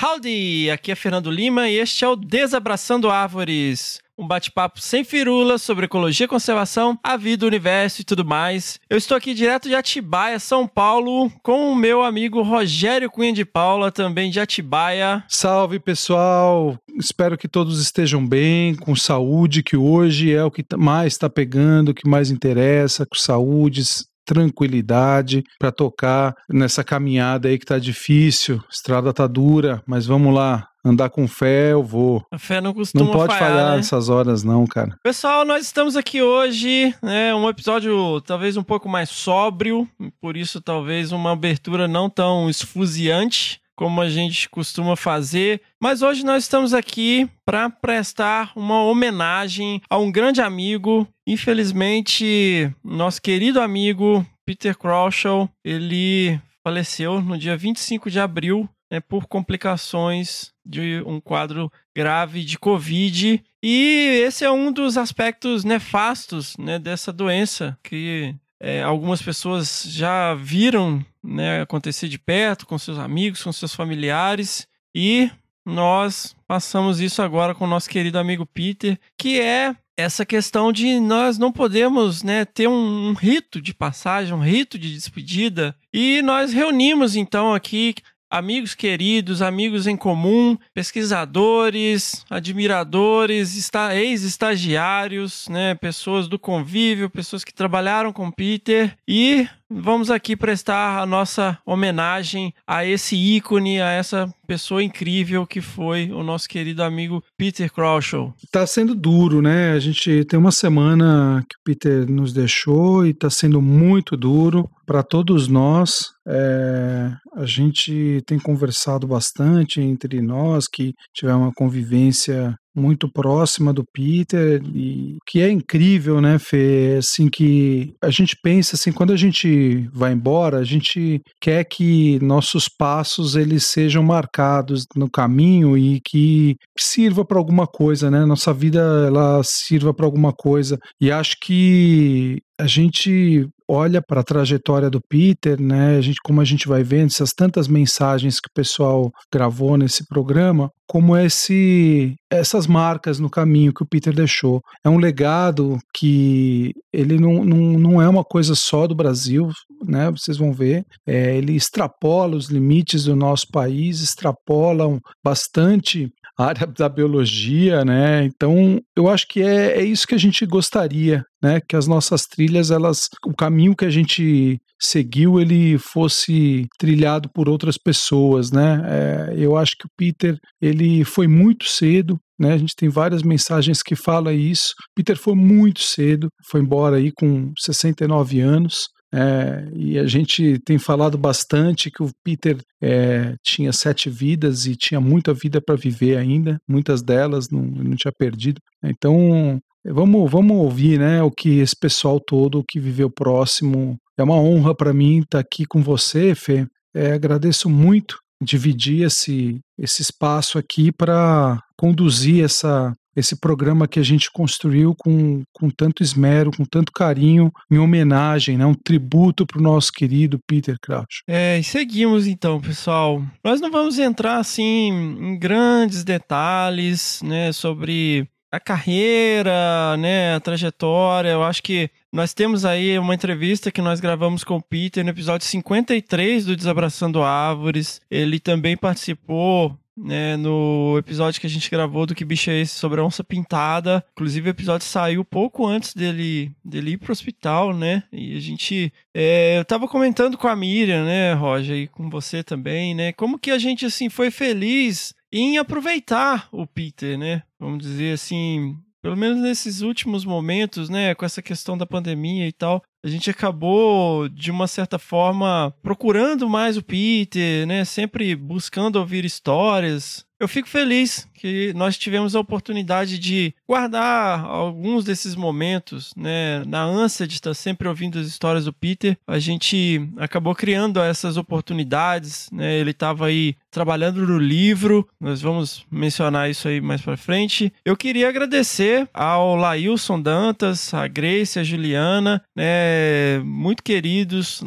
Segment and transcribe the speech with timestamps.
[0.00, 0.70] Howdy!
[0.70, 3.98] Aqui é Fernando Lima e este é o Desabraçando Árvores.
[4.16, 8.78] Um bate-papo sem firula sobre ecologia, conservação, a vida, o universo e tudo mais.
[8.88, 13.44] Eu estou aqui direto de Atibaia, São Paulo, com o meu amigo Rogério Cunha de
[13.44, 15.24] Paula, também de Atibaia.
[15.26, 16.78] Salve pessoal!
[16.96, 21.88] Espero que todos estejam bem, com saúde, que hoje é o que mais está pegando,
[21.88, 23.82] o que mais interessa, com saúde,
[24.28, 30.68] tranquilidade para tocar nessa caminhada aí que tá difícil, estrada tá dura, mas vamos lá,
[30.84, 32.22] andar com fé, eu vou.
[32.30, 33.76] A fé não costuma Não pode falhar, falhar né?
[33.78, 34.98] nessas horas não, cara.
[35.02, 39.88] Pessoal, nós estamos aqui hoje, né, um episódio talvez um pouco mais sóbrio,
[40.20, 46.24] por isso talvez uma abertura não tão esfuziante como a gente costuma fazer, mas hoje
[46.24, 51.06] nós estamos aqui para prestar uma homenagem a um grande amigo.
[51.24, 59.28] Infelizmente, nosso querido amigo Peter Crouchel, ele faleceu no dia 25 de abril né, por
[59.28, 63.40] complicações de um quadro grave de Covid.
[63.62, 70.34] E esse é um dos aspectos nefastos né, dessa doença que é, algumas pessoas já
[70.34, 74.66] viram né, acontecer de perto com seus amigos, com seus familiares.
[74.94, 75.30] E
[75.64, 81.00] nós passamos isso agora com o nosso querido amigo Peter, que é essa questão de
[81.00, 85.74] nós não podemos né, ter um, um rito de passagem, um rito de despedida.
[85.92, 87.96] E nós reunimos então aqui
[88.30, 97.54] amigos queridos, amigos em comum, pesquisadores, admiradores, está- ex-estagiários, né, pessoas do convívio, pessoas que
[97.54, 104.32] trabalharam com Peter e vamos aqui prestar a nossa homenagem a esse ícone, a essa
[104.46, 108.34] pessoa incrível que foi o nosso querido amigo Peter Crouchel.
[108.50, 109.72] Tá sendo duro, né?
[109.72, 114.68] A gente tem uma semana que o Peter nos deixou e tá sendo muito duro
[114.86, 116.06] para todos nós.
[116.26, 123.84] É, a gente tem conversado bastante entre nós que tivemos uma convivência muito próxima do
[123.92, 129.12] Peter e que é incrível, né, Fê, é assim que a gente pensa assim, quando
[129.12, 135.76] a gente vai embora, a gente quer que nossos passos eles sejam marcados no caminho
[135.76, 138.24] e que sirva para alguma coisa, né?
[138.24, 140.78] Nossa vida ela sirva para alguma coisa.
[141.00, 145.96] E acho que a gente olha para a trajetória do Peter, né?
[145.96, 150.06] A gente, como a gente vai vendo essas tantas mensagens que o pessoal gravou nesse
[150.06, 154.62] programa, como esse essas marcas no caminho que o Peter deixou.
[154.82, 159.50] É um legado que ele não, não, não é uma coisa só do Brasil,
[159.86, 160.10] né?
[160.10, 160.84] Vocês vão ver.
[161.06, 168.24] É, ele extrapola os limites do nosso país, extrapolam bastante área da biologia, né?
[168.24, 171.60] Então, eu acho que é, é isso que a gente gostaria, né?
[171.60, 177.48] Que as nossas trilhas, elas, o caminho que a gente seguiu, ele fosse trilhado por
[177.48, 178.82] outras pessoas, né?
[178.86, 182.52] É, eu acho que o Peter, ele foi muito cedo, né?
[182.52, 184.74] A gente tem várias mensagens que falam isso.
[184.94, 188.88] Peter foi muito cedo, foi embora aí com 69 anos.
[189.12, 194.76] É, e a gente tem falado bastante que o Peter é, tinha sete vidas e
[194.76, 198.60] tinha muita vida para viver ainda, muitas delas não, não tinha perdido.
[198.84, 203.96] Então vamos, vamos ouvir né, o que esse pessoal todo que viveu próximo.
[204.18, 206.66] É uma honra para mim estar aqui com você, Fê.
[206.94, 214.02] É, agradeço muito dividir esse, esse espaço aqui para conduzir essa, esse programa que a
[214.02, 219.58] gente construiu com, com tanto esmero, com tanto carinho, em homenagem, né, um tributo para
[219.58, 221.22] o nosso querido Peter Crouch.
[221.26, 223.22] É, e seguimos então, pessoal.
[223.42, 231.30] Nós não vamos entrar assim em grandes detalhes, né, sobre a carreira, né, a trajetória.
[231.30, 235.10] Eu acho que nós temos aí uma entrevista que nós gravamos com o Peter no
[235.10, 238.00] episódio 53 do Desabraçando Árvores.
[238.10, 242.74] Ele também participou né, no episódio que a gente gravou do Que Bicho é Esse
[242.74, 244.04] sobre a onça pintada.
[244.12, 248.04] Inclusive, o episódio saiu pouco antes dele, dele ir pro hospital, né?
[248.12, 248.92] E a gente.
[249.14, 253.12] é, eu tava comentando com a Miriam, né, Roger, e com você também, né?
[253.12, 257.42] Como que a gente, assim, foi feliz em aproveitar o Peter, né?
[257.58, 258.76] Vamos dizer assim.
[259.00, 263.30] Pelo menos nesses últimos momentos, né, com essa questão da pandemia e tal, a gente
[263.30, 267.84] acabou, de uma certa forma, procurando mais o Peter, né?
[267.84, 275.04] Sempre buscando ouvir histórias eu fico feliz que nós tivemos a oportunidade de guardar alguns
[275.04, 276.64] desses momentos, né?
[276.66, 281.36] Na ânsia de estar sempre ouvindo as histórias do Peter, a gente acabou criando essas
[281.36, 282.74] oportunidades, né?
[282.74, 287.72] Ele estava aí trabalhando no livro, nós vamos mencionar isso aí mais para frente.
[287.84, 293.38] Eu queria agradecer ao Lailson Dantas, a Grace, a Juliana, né?
[293.44, 294.60] Muito queridos,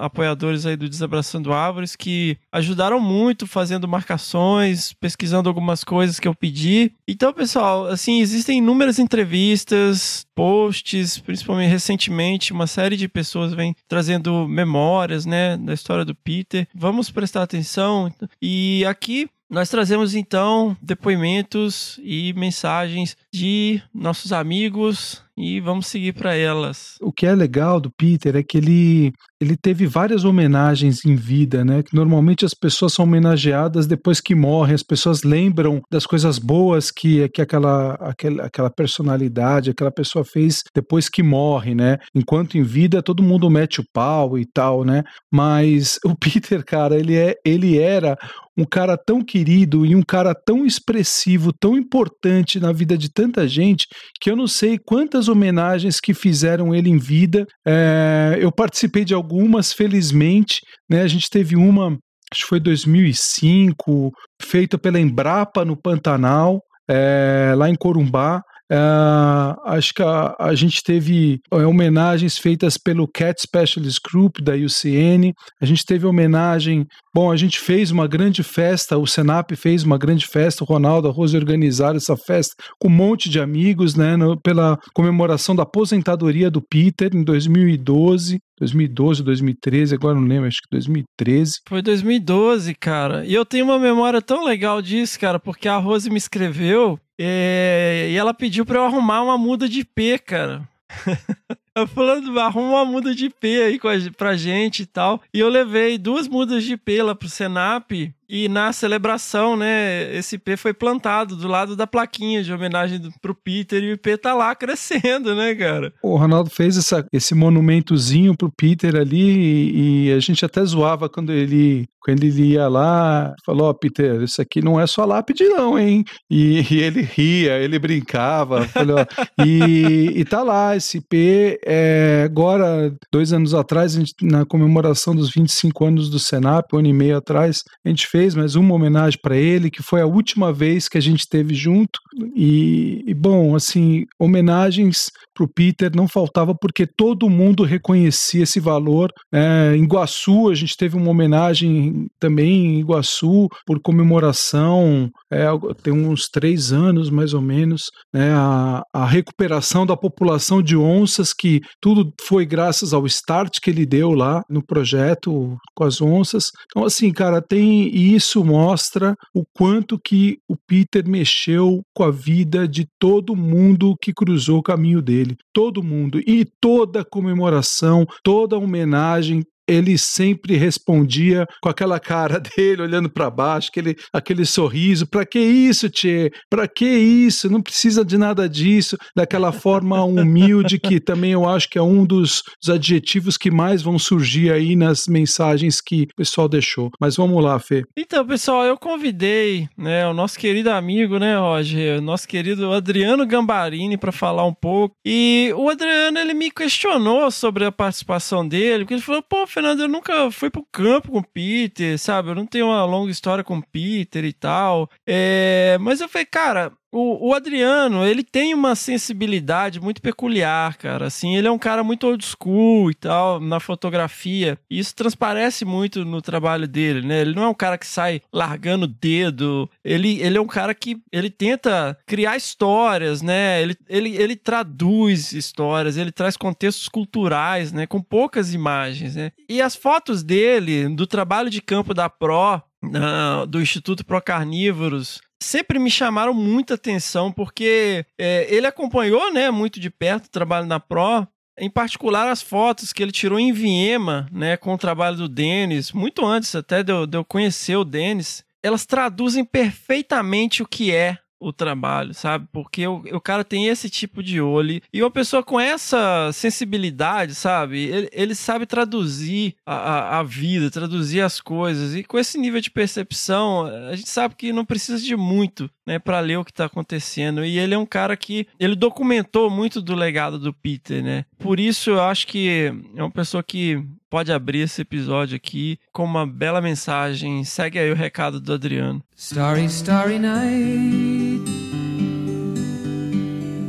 [0.00, 6.34] apoiadores aí do Desabraçando Árvores, que ajudaram muito fazendo marcações, pesquisando algumas coisas que eu
[6.34, 6.92] pedi.
[7.06, 14.46] Então, pessoal, assim, existem inúmeras entrevistas, posts, principalmente recentemente, uma série de pessoas vem trazendo
[14.46, 16.68] memórias, né, da história do Peter.
[16.72, 18.14] Vamos prestar atenção.
[18.40, 26.34] E aqui nós trazemos então depoimentos e mensagens de nossos amigos e vamos seguir para
[26.34, 26.96] elas.
[27.00, 31.64] O que é legal do Peter é que ele, ele teve várias homenagens em vida,
[31.64, 31.84] né?
[31.92, 37.28] Normalmente as pessoas são homenageadas depois que morrem, as pessoas lembram das coisas boas que,
[37.28, 41.98] que aquela, aquela, aquela personalidade, aquela pessoa fez depois que morre, né?
[42.12, 45.04] Enquanto em vida todo mundo mete o pau e tal, né?
[45.30, 48.18] Mas o Peter, cara, ele, é, ele era
[48.58, 53.48] um cara tão querido e um cara tão expressivo, tão importante na vida de tanta
[53.48, 53.88] gente,
[54.20, 57.44] que eu não sei quantas homenagens que fizeram ele em vida.
[57.66, 61.02] É, eu participei de algumas, felizmente, né?
[61.02, 61.98] A gente teve uma,
[62.32, 68.40] acho que foi 2005, feita pela Embrapa no Pantanal, é, lá em Corumbá.
[68.70, 74.52] Uh, acho que a, a gente teve uh, homenagens feitas pelo Cat Specialist Group da
[74.52, 75.32] UCN.
[75.60, 76.86] A gente teve homenagem.
[77.14, 81.10] Bom, a gente fez uma grande festa, o Senap fez uma grande festa, o Ronaldo,
[81.10, 86.50] Rose organizaram essa festa com um monte de amigos, né, no, pela comemoração da aposentadoria
[86.50, 88.38] do Peter em 2012.
[88.58, 91.60] 2012, 2013, agora não lembro, acho que 2013.
[91.68, 93.24] Foi 2012, cara.
[93.24, 98.08] E eu tenho uma memória tão legal disso, cara, porque a Rose me escreveu é,
[98.10, 100.68] e ela pediu pra eu arrumar uma muda de IP, cara.
[101.74, 103.80] Eu falando, arruma uma muda de IP aí
[104.16, 105.22] pra gente e tal.
[105.32, 107.92] E eu levei duas mudas de IP lá pro Senap
[108.28, 113.34] e na celebração, né, esse IP foi plantado do lado da plaquinha de homenagem pro
[113.34, 115.94] Peter e o IP tá lá crescendo, né, cara?
[116.02, 121.08] O Ronaldo fez essa, esse monumentozinho pro Peter ali e, e a gente até zoava
[121.08, 125.06] quando ele, quando ele ia lá, falou, ó, oh, Peter, isso aqui não é só
[125.06, 126.04] lápide não, hein?
[126.30, 128.98] E, e ele ria, ele brincava, falou,
[129.42, 135.30] e, e tá lá, esse IP, é, agora, dois anos atrás, gente, na comemoração dos
[135.30, 138.74] 25 anos do Senap, um ano e meio atrás, a gente fez fez mais uma
[138.74, 142.00] homenagem para ele, que foi a última vez que a gente teve junto.
[142.34, 148.58] E, e bom, assim, homenagens para o Peter não faltava porque todo mundo reconhecia esse
[148.58, 149.12] valor.
[149.32, 155.46] É, em Iguaçu, a gente teve uma homenagem também em Iguaçu por comemoração, é,
[155.82, 161.32] tem uns três anos mais ou menos, né, a, a recuperação da população de onças,
[161.32, 166.50] que tudo foi graças ao start que ele deu lá no projeto com as onças.
[166.66, 167.88] Então, assim, cara, tem.
[167.88, 173.94] E isso mostra o quanto que o Peter mexeu com a vida de todo mundo
[174.00, 180.56] que cruzou o caminho dele dele, todo mundo, e toda comemoração, toda homenagem, ele sempre
[180.56, 185.06] respondia com aquela cara dele olhando para baixo, aquele, aquele sorriso.
[185.06, 186.32] Para que isso, Tchê?
[186.50, 187.50] Para que isso?
[187.50, 188.96] Não precisa de nada disso.
[189.14, 193.82] Daquela forma humilde que também eu acho que é um dos, dos adjetivos que mais
[193.82, 196.90] vão surgir aí nas mensagens que o pessoal deixou.
[197.00, 197.84] Mas vamos lá, Fê.
[197.96, 203.96] Então, pessoal, eu convidei né, o nosso querido amigo, né, Roger, nosso querido Adriano Gambarini
[203.96, 204.94] para falar um pouco.
[205.04, 209.80] E o Adriano, ele me questionou sobre a participação dele, porque ele falou, pô, Fernando,
[209.80, 212.28] eu nunca fui pro campo com o Peter, sabe?
[212.28, 214.88] Eu não tenho uma longa história com o Peter e tal.
[215.04, 215.76] É...
[215.80, 221.06] Mas eu falei, cara, o, o, Adriano, ele tem uma sensibilidade muito peculiar, cara.
[221.06, 224.58] Assim, ele é um cara muito old school e tal, na fotografia.
[224.70, 227.20] E isso transparece muito no trabalho dele, né?
[227.20, 229.68] Ele não é um cara que sai largando o dedo.
[229.84, 233.60] Ele, ele é um cara que ele tenta criar histórias, né?
[233.60, 237.86] Ele, ele, ele traduz histórias, ele traz contextos culturais, né?
[237.86, 239.32] Com poucas imagens, né?
[239.48, 245.20] E as fotos dele, do trabalho de campo da Pro, Uh, do Instituto Pro Carnívoros
[245.40, 250.66] sempre me chamaram muita atenção porque é, ele acompanhou né, muito de perto o trabalho
[250.66, 251.26] da Pro.
[251.60, 255.90] Em particular, as fotos que ele tirou em Viema, né, com o trabalho do Denis,
[255.90, 260.94] muito antes até de eu, de eu conhecer o Denis, elas traduzem perfeitamente o que
[260.94, 262.48] é o trabalho, sabe?
[262.52, 264.80] Porque o, o cara tem esse tipo de olho.
[264.92, 267.84] E uma pessoa com essa sensibilidade, sabe?
[267.84, 271.94] Ele, ele sabe traduzir a, a, a, vida, traduzir as coisas.
[271.94, 275.98] E com esse nível de percepção, a gente sabe que não precisa de muito, né,
[275.98, 277.44] para ler o que tá acontecendo.
[277.44, 281.24] E ele é um cara que ele documentou muito do legado do Peter, né?
[281.38, 286.04] Por isso eu acho que é uma pessoa que pode abrir esse episódio aqui com
[286.04, 287.44] uma bela mensagem.
[287.44, 289.02] Segue aí o recado do Adriano.
[289.16, 291.44] Starry, starry night.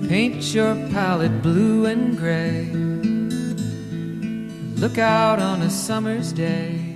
[0.08, 2.72] Paint your palette blue and gray.
[4.78, 6.90] Look out on a summer's day.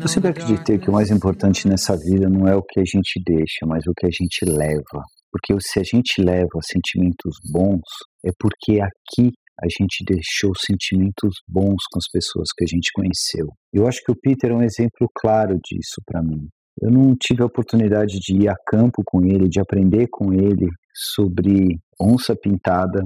[0.00, 3.20] Eu sempre acreditei que o mais importante nessa vida não é o que a gente
[3.26, 5.02] deixa, mas o que a gente leva.
[5.32, 7.82] Porque se a gente leva sentimentos bons,
[8.24, 9.32] é porque aqui
[9.62, 13.46] a gente deixou sentimentos bons com as pessoas que a gente conheceu.
[13.72, 16.48] Eu acho que o Peter é um exemplo claro disso para mim.
[16.80, 20.66] Eu não tive a oportunidade de ir a campo com ele, de aprender com ele
[20.92, 23.04] sobre onça pintada,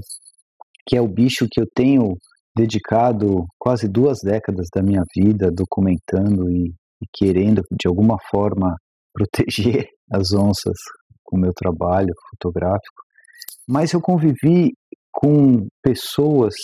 [0.86, 2.16] que é o bicho que eu tenho
[2.56, 8.74] dedicado quase duas décadas da minha vida documentando e, e querendo de alguma forma
[9.12, 10.76] proteger as onças
[11.24, 13.02] com o meu trabalho fotográfico.
[13.68, 14.72] Mas eu convivi
[15.12, 16.54] com pessoas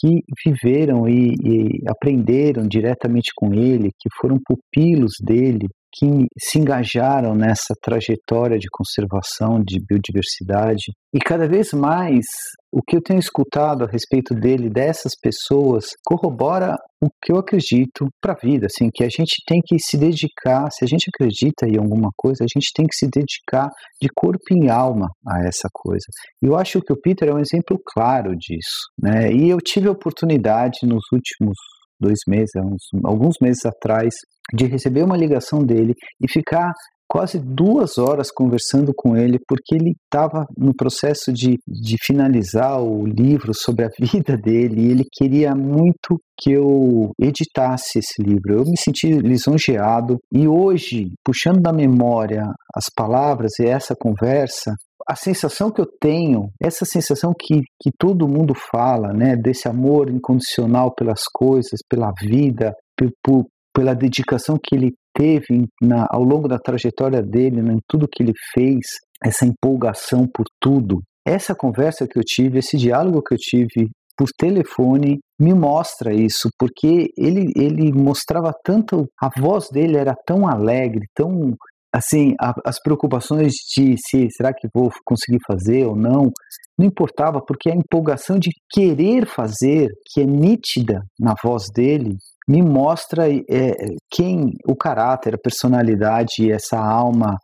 [0.00, 6.06] que viveram e, e, aprenderam diretamente com ele, que foram pupilos dele, que
[6.38, 10.92] se engajaram nessa trajetória de conservação de biodiversidade.
[11.12, 12.24] E cada vez mais
[12.72, 18.06] o que eu tenho escutado a respeito dele, dessas pessoas, corrobora o que eu acredito
[18.20, 21.66] para a vida, assim, que a gente tem que se dedicar, se a gente acredita
[21.66, 23.68] em alguma coisa, a gente tem que se dedicar
[24.00, 26.06] de corpo e alma a essa coisa.
[26.42, 29.32] E eu acho que o Peter é um exemplo claro disso, né?
[29.32, 31.56] E eu tive a oportunidade nos últimos
[32.00, 34.14] dois meses, uns, alguns meses atrás,
[34.52, 36.72] de receber uma ligação dele e ficar
[37.10, 43.04] quase duas horas conversando com ele, porque ele estava no processo de, de finalizar o
[43.04, 48.54] livro sobre a vida dele e ele queria muito que eu editasse esse livro.
[48.54, 54.72] Eu me senti lisonjeado e hoje, puxando da memória as palavras e essa conversa,
[55.08, 60.08] a sensação que eu tenho, essa sensação que, que todo mundo fala, né, desse amor
[60.08, 66.58] incondicional pelas coisas, pela vida, por, pela dedicação que ele teve na, ao longo da
[66.58, 68.78] trajetória dele, né, em tudo que ele fez,
[69.24, 71.02] essa empolgação por tudo.
[71.26, 76.50] Essa conversa que eu tive, esse diálogo que eu tive por telefone me mostra isso,
[76.58, 81.54] porque ele, ele mostrava tanto, a voz dele era tão alegre, tão
[81.92, 86.30] assim, a, as preocupações de se será que vou conseguir fazer ou não,
[86.78, 92.16] não importava, porque a empolgação de querer fazer, que é nítida na voz dele,
[92.48, 93.74] me mostra é,
[94.10, 97.36] quem o caráter, a personalidade, essa alma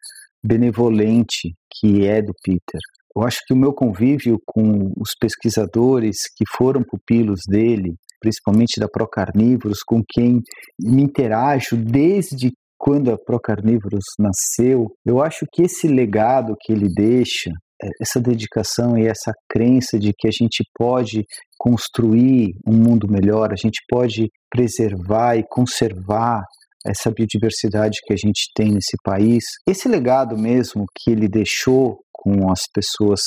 [0.42, 2.80] benevolente que é do Peter.
[3.16, 8.88] Eu acho que o meu convívio com os pesquisadores que foram pupilos dele, principalmente da
[8.88, 10.40] Procarnívoros, com quem
[10.80, 12.50] me interajo desde
[12.86, 17.50] quando a Procarnívoros nasceu, eu acho que esse legado que ele deixa,
[17.82, 21.24] é, essa dedicação e essa crença de que a gente pode
[21.58, 26.44] construir um mundo melhor, a gente pode preservar e conservar
[26.86, 29.42] essa biodiversidade que a gente tem nesse país.
[29.68, 33.20] Esse legado mesmo que ele deixou com as pessoas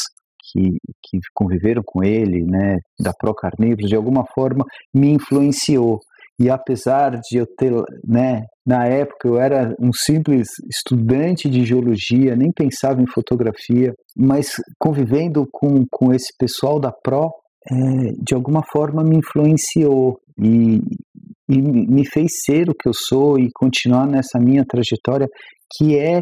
[0.53, 0.69] que,
[1.03, 4.63] que conviveram com ele, né, da Pro Carnívoros, de alguma forma
[4.95, 5.99] me influenciou.
[6.39, 7.71] E apesar de eu ter,
[8.07, 14.51] né, na época eu era um simples estudante de geologia, nem pensava em fotografia, mas
[14.79, 17.29] convivendo com, com esse pessoal da Pro,
[17.69, 17.75] é,
[18.23, 20.79] de alguma forma me influenciou e,
[21.49, 25.27] e me fez ser o que eu sou e continuar nessa minha trajetória
[25.75, 26.21] que é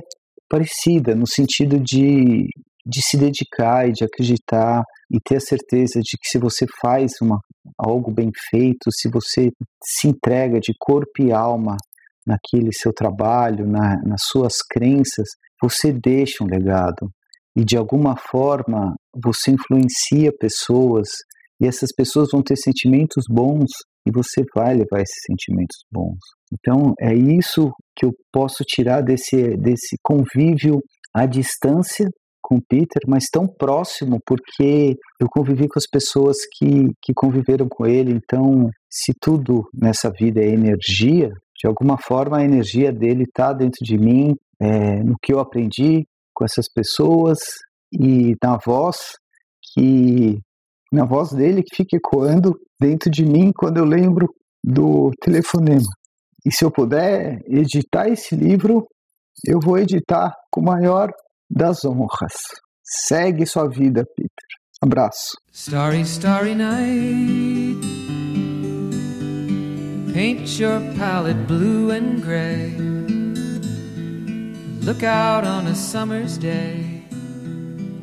[0.50, 2.47] parecida no sentido de,
[2.88, 7.12] de se dedicar e de acreditar e ter a certeza de que se você faz
[7.22, 7.39] uma,
[7.77, 9.51] algo bem feito, se você
[9.84, 11.75] se entrega de corpo e alma
[12.25, 15.27] naquele seu trabalho, na, nas suas crenças,
[15.62, 17.10] você deixa um legado
[17.58, 21.08] e de alguma forma você influencia pessoas
[21.60, 23.72] e essas pessoas vão ter sentimentos bons
[24.08, 26.20] e você vai levar esses sentimentos bons.
[26.53, 30.79] Então é isso que eu posso tirar desse desse convívio
[31.13, 32.08] à distância
[32.48, 37.86] com Peter, mas tão próximo porque eu convivi com as pessoas que, que conviveram com
[37.86, 38.13] ele.
[38.13, 43.84] Então, se tudo nessa vida é energia, de alguma forma a energia dele está dentro
[43.84, 47.38] de mim, é, no que eu aprendi com essas pessoas
[47.92, 48.96] e na voz
[49.74, 50.39] que
[50.89, 54.25] na voz dele que fica ecoando dentro de mim quando eu lembro
[54.63, 55.89] do telefonema.
[56.46, 58.88] E se eu puder editar esse livro,
[59.46, 61.12] eu vou editar com o maior
[61.50, 62.36] das honras.
[62.84, 64.48] Segue sua vida, Peter.
[64.82, 65.36] Abraço.
[65.51, 67.77] Starry, starry night.
[70.13, 72.75] Paint your palette blue and gray.
[74.82, 76.97] Look out on a summer's day.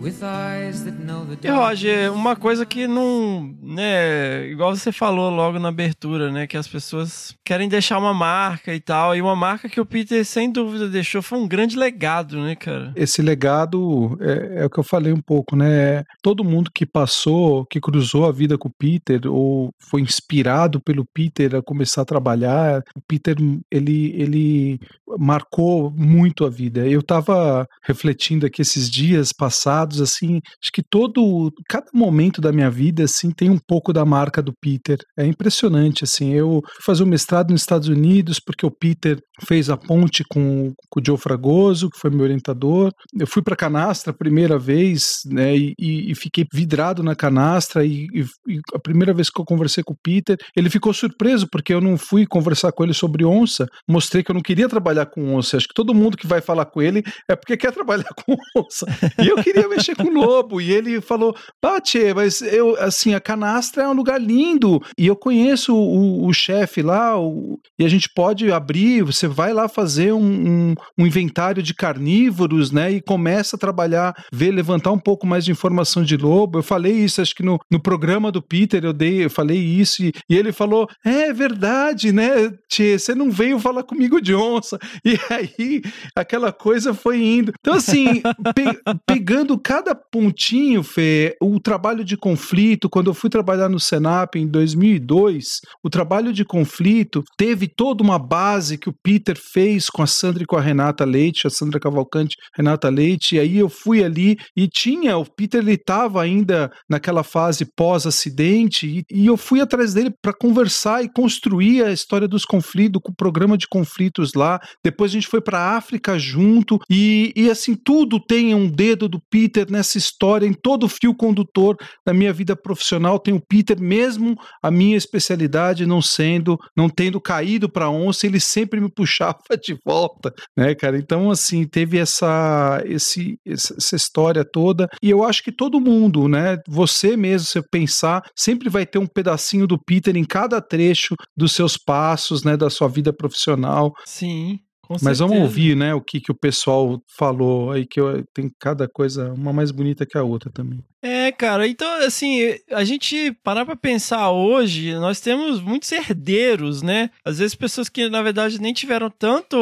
[0.04, 5.30] With eyes that know the E Roger, uma coisa que não, né, igual você falou
[5.30, 9.34] logo na abertura, né, que as pessoas querem deixar uma marca e tal, e uma
[9.34, 12.92] marca que o Peter sem dúvida deixou foi um grande legado, né, cara?
[12.94, 16.04] Esse legado é, é o que eu falei um pouco, né?
[16.22, 21.06] Todo mundo que passou, que cruzou a vida com o Peter ou foi inspirado pelo
[21.14, 23.34] Peter a começar a trabalhar, o Peter
[23.70, 24.80] ele ele
[25.18, 26.86] marcou muito a vida.
[26.86, 32.70] Eu estava refletindo aqui esses dias passados assim, acho que todo cada momento da minha
[32.70, 34.98] vida assim tem um pouco da marca do Peter.
[35.18, 36.32] É impressionante assim.
[36.32, 40.72] Eu fui fazer um mestrado nos Estados Unidos porque o Peter fez a ponte com,
[40.88, 42.92] com o Joe Fragoso, que foi meu orientador.
[43.18, 48.06] Eu fui para Canastra a primeira vez, né, e, e, fiquei vidrado na Canastra e,
[48.14, 51.80] e, a primeira vez que eu conversei com o Peter, ele ficou surpreso porque eu
[51.80, 55.56] não fui conversar com ele sobre onça, mostrei que eu não queria trabalhar com onça.
[55.56, 58.86] Acho que todo mundo que vai falar com ele é porque quer trabalhar com onça.
[59.22, 63.82] E eu queria mexer com lobo e ele falou: "Bate, mas eu assim, a Canastra
[63.82, 68.08] é um lugar lindo e eu conheço o, o chefe lá o, e a gente
[68.14, 72.92] pode abrir, você vai lá fazer um, um, um, inventário de carnívoros, né?
[72.92, 76.58] E começa a trabalhar, ver, levantar um pouco mais de informação de lobo.
[76.58, 80.04] Eu falei isso, acho que no, no programa do Peter eu dei, eu falei isso,
[80.04, 82.50] e, e ele falou: é verdade, né?
[82.68, 84.78] Tchê, você não veio falar comigo de onça.
[85.04, 85.82] E aí
[86.16, 87.52] aquela coisa foi indo.
[87.60, 88.22] Então, assim,
[88.54, 88.64] pe,
[89.06, 89.73] pegando cada
[90.12, 95.90] pontinho, Fê, o trabalho de conflito, quando eu fui trabalhar no Senap em 2002, o
[95.90, 100.46] trabalho de conflito teve toda uma base que o Peter fez com a Sandra e
[100.46, 104.68] com a Renata Leite, a Sandra Cavalcante, Renata Leite, e aí eu fui ali e
[104.68, 110.12] tinha, o Peter ele estava ainda naquela fase pós-acidente, e, e, eu fui atrás dele
[110.22, 114.60] para conversar e construir a história dos conflitos, com o programa de conflitos lá.
[114.82, 119.20] Depois a gente foi para África junto, e, e assim, tudo tem um dedo do
[119.30, 123.80] Peter nessa história, em todo o fio condutor da minha vida profissional tem o Peter,
[123.80, 129.34] mesmo a minha especialidade não sendo, não tendo caído para onça, ele sempre me puxava
[129.60, 130.96] de volta, né, cara?
[130.98, 134.88] Então, assim, teve essa, esse, essa história toda.
[135.02, 136.58] E eu acho que todo mundo, né?
[136.68, 141.52] Você mesmo, se pensar, sempre vai ter um pedacinho do Peter em cada trecho dos
[141.52, 142.56] seus passos, né?
[142.56, 143.92] Da sua vida profissional.
[144.04, 144.58] Sim.
[144.86, 145.26] Com Mas certeza.
[145.26, 149.32] vamos ouvir, né, o que, que o pessoal falou aí, que eu, tem cada coisa,
[149.32, 150.80] uma mais bonita que a outra também.
[151.02, 157.10] É, cara, então, assim, a gente parar pra pensar hoje, nós temos muitos herdeiros, né?
[157.24, 159.56] Às vezes pessoas que, na verdade, nem tiveram tanto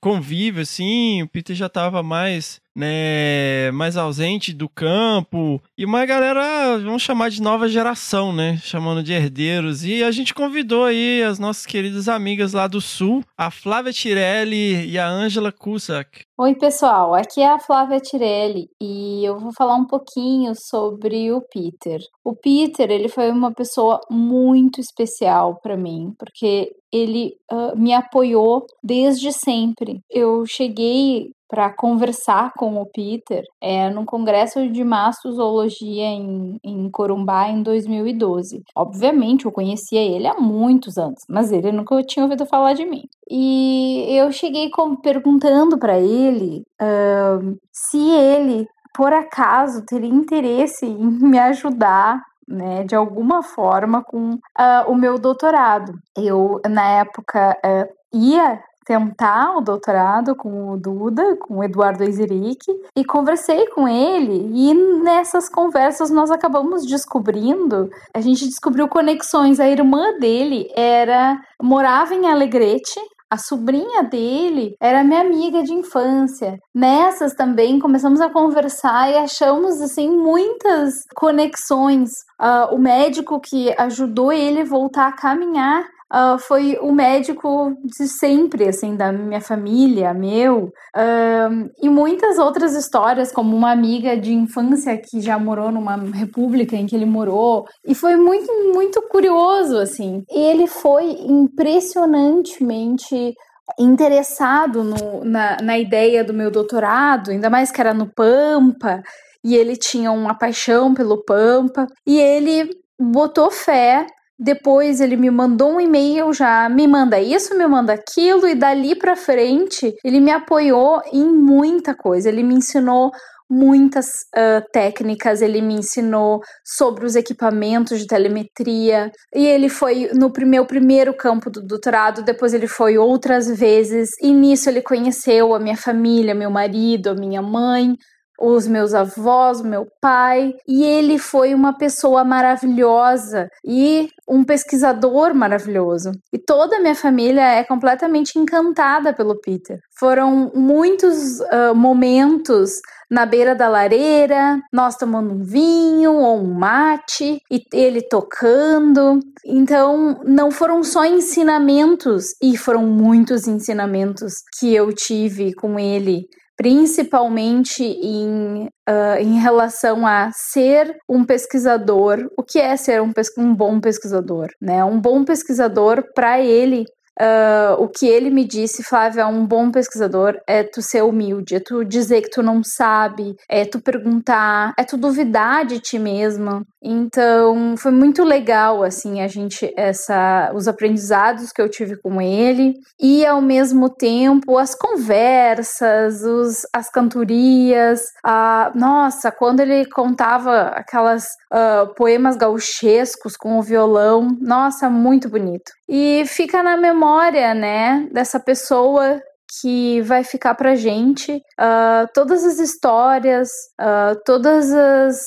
[0.00, 6.78] convívio, assim, o Peter já tava mais né, mais ausente do campo, e uma galera,
[6.78, 11.38] vamos chamar de nova geração, né, chamando de herdeiros, e a gente convidou aí as
[11.38, 16.24] nossas queridas amigas lá do Sul, a Flávia Tirelli e a Ângela Cusack.
[16.38, 21.42] Oi, pessoal, aqui é a Flávia Tirelli, e eu vou falar um pouquinho sobre o
[21.42, 22.00] Peter.
[22.24, 28.66] O Peter, ele foi uma pessoa muito especial para mim, porque ele uh, me apoiou
[28.82, 30.00] desde sempre.
[30.10, 37.48] Eu cheguei para conversar com o Peter é, num congresso de mastozoologia em, em Corumbá
[37.48, 38.62] em 2012.
[38.74, 43.02] Obviamente, eu conhecia ele há muitos anos, mas ele nunca tinha ouvido falar de mim.
[43.28, 51.10] E eu cheguei com, perguntando para ele uh, se ele, por acaso, teria interesse em
[51.20, 55.92] me ajudar né, de alguma forma com uh, o meu doutorado.
[56.16, 58.60] Eu, na época, uh, ia
[58.90, 64.74] tentar o doutorado com o Duda, com o Eduardo Eizeric, e conversei com ele, e
[64.74, 69.60] nessas conversas nós acabamos descobrindo, a gente descobriu conexões.
[69.60, 72.98] A irmã dele era morava em Alegrete,
[73.30, 76.58] a sobrinha dele era minha amiga de infância.
[76.74, 82.10] Nessas também começamos a conversar e achamos assim muitas conexões.
[82.40, 88.68] Uh, o médico que ajudou ele voltar a caminhar uh, foi o médico de sempre,
[88.68, 94.96] assim, da minha família, meu, uh, e muitas outras histórias, como uma amiga de infância
[94.96, 100.24] que já morou numa república em que ele morou, e foi muito, muito curioso, assim.
[100.28, 103.34] Ele foi impressionantemente
[103.78, 109.00] interessado no, na, na ideia do meu doutorado, ainda mais que era no Pampa,
[109.44, 112.68] e ele tinha uma paixão pelo Pampa, e ele
[113.00, 114.06] botou fé
[114.42, 118.96] Depois ele me mandou um e-mail já, me manda isso, me manda aquilo, e dali
[118.96, 122.30] para frente ele me apoiou em muita coisa.
[122.30, 123.10] Ele me ensinou
[123.50, 130.32] muitas uh, técnicas, ele me ensinou sobre os equipamentos de telemetria, e ele foi no
[130.46, 135.58] meu primeiro campo do doutorado, depois ele foi outras vezes, e nisso ele conheceu a
[135.58, 137.96] minha família, meu marido, a minha mãe,
[138.40, 146.12] os meus avós, meu pai, e ele foi uma pessoa maravilhosa e um pesquisador maravilhoso.
[146.32, 149.78] E toda a minha família é completamente encantada pelo Peter.
[149.98, 157.42] Foram muitos uh, momentos na beira da lareira, nós tomando um vinho ou um mate
[157.50, 159.18] e ele tocando.
[159.44, 166.28] Então, não foram só ensinamentos, e foram muitos ensinamentos que eu tive com ele
[166.60, 172.28] principalmente em, uh, em relação a ser um pesquisador.
[172.36, 174.48] O que é ser um, um bom pesquisador?
[174.60, 174.84] Né?
[174.84, 176.84] Um bom pesquisador, para ele,
[177.20, 181.60] Uh, o que ele me disse, Flávia, um bom pesquisador é tu ser humilde, é
[181.60, 186.64] tu dizer que tu não sabe, é tu perguntar, é tu duvidar de ti mesmo.
[186.82, 192.74] Então, foi muito legal, assim, a gente, essa, os aprendizados que eu tive com ele
[192.98, 198.02] e, ao mesmo tempo, as conversas, os, as cantorias.
[198.24, 205.70] A, nossa, quando ele contava aquelas uh, poemas gauchescos com o violão, nossa, muito bonito.
[205.86, 209.20] E fica na memória, né, dessa pessoa
[209.60, 213.48] que vai ficar pra gente uh, todas as histórias,
[213.80, 215.20] uh, todas as,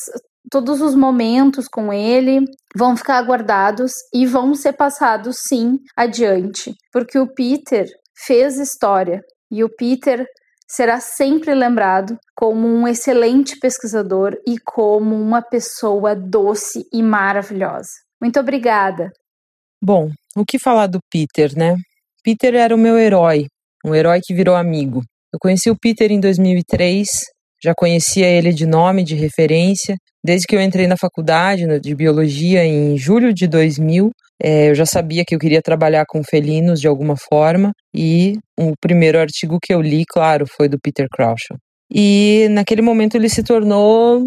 [0.49, 7.17] todos os momentos com ele vão ficar guardados e vão ser passados sim adiante, porque
[7.17, 7.87] o Peter
[8.25, 10.25] fez história e o Peter
[10.67, 17.89] será sempre lembrado como um excelente pesquisador e como uma pessoa doce e maravilhosa.
[18.19, 19.11] Muito obrigada.
[19.81, 21.75] Bom, o que falar do Peter, né?
[22.23, 23.47] Peter era o meu herói,
[23.85, 25.01] um herói que virou amigo.
[25.31, 27.07] Eu conheci o Peter em 2003,
[27.61, 32.63] já conhecia ele de nome, de referência, desde que eu entrei na faculdade de biologia
[32.63, 34.11] em julho de 2000.
[34.41, 38.73] É, eu já sabia que eu queria trabalhar com felinos de alguma forma, e o
[38.79, 41.47] primeiro artigo que eu li, claro, foi do Peter Crouch.
[41.93, 44.19] E naquele momento ele se tornou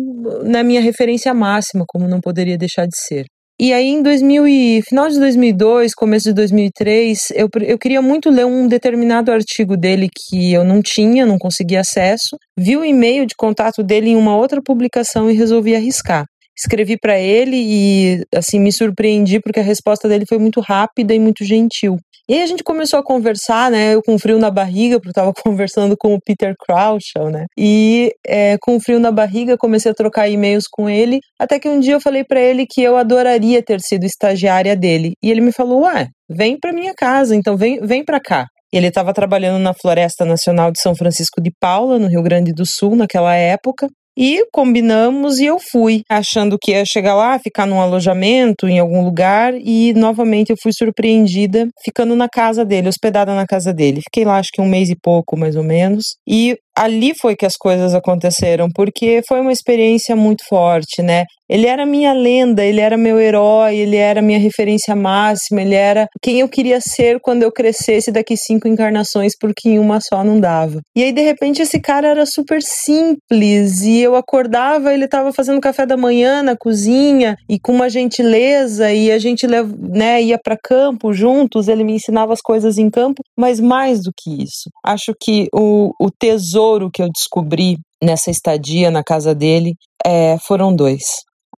[0.45, 3.25] na minha referência máxima, como não poderia deixar de ser.
[3.59, 8.29] E aí, em 2000 e, final de 2002, começo de 2003, eu, eu queria muito
[8.29, 12.37] ler um determinado artigo dele que eu não tinha, não conseguia acesso.
[12.59, 16.27] Vi o e-mail de contato dele em uma outra publicação e resolvi arriscar.
[16.55, 21.19] Escrevi para ele e, assim, me surpreendi porque a resposta dele foi muito rápida e
[21.19, 21.97] muito gentil.
[22.29, 23.95] E aí a gente começou a conversar, né?
[23.95, 27.47] Eu com frio na barriga, porque eu tava conversando com o Peter Crouch, né?
[27.57, 31.79] E é, com frio na barriga comecei a trocar e-mails com ele, até que um
[31.79, 35.13] dia eu falei para ele que eu adoraria ter sido estagiária dele.
[35.23, 38.47] E ele me falou: "Ué, vem para minha casa, então vem, vem para cá".
[38.73, 42.65] Ele estava trabalhando na Floresta Nacional de São Francisco de Paula, no Rio Grande do
[42.67, 43.87] Sul, naquela época,
[44.17, 49.05] e combinamos e eu fui, achando que ia chegar lá, ficar num alojamento em algum
[49.05, 54.01] lugar e novamente eu fui surpreendida ficando na casa dele, hospedada na casa dele.
[54.01, 56.17] Fiquei lá acho que um mês e pouco, mais ou menos.
[56.27, 61.25] E ali foi que as coisas aconteceram, porque foi uma experiência muito forte, né?
[61.49, 66.09] Ele era minha lenda, ele era meu herói, ele era minha referência máxima, ele era
[66.21, 70.41] quem eu queria ser quando eu crescesse daqui cinco encarnações, porque em uma só não
[70.41, 70.81] dava.
[70.97, 75.61] E aí, de repente, esse cara era super simples e eu acordava, ele estava fazendo
[75.61, 80.59] café da manhã na cozinha e com uma gentileza e a gente né, ia para
[80.61, 85.15] campo juntos, ele me ensinava as coisas em campo, mas mais do que isso, acho
[85.21, 89.75] que o, o tesouro tesouro que eu descobri nessa estadia na casa dele
[90.05, 91.03] é, foram dois.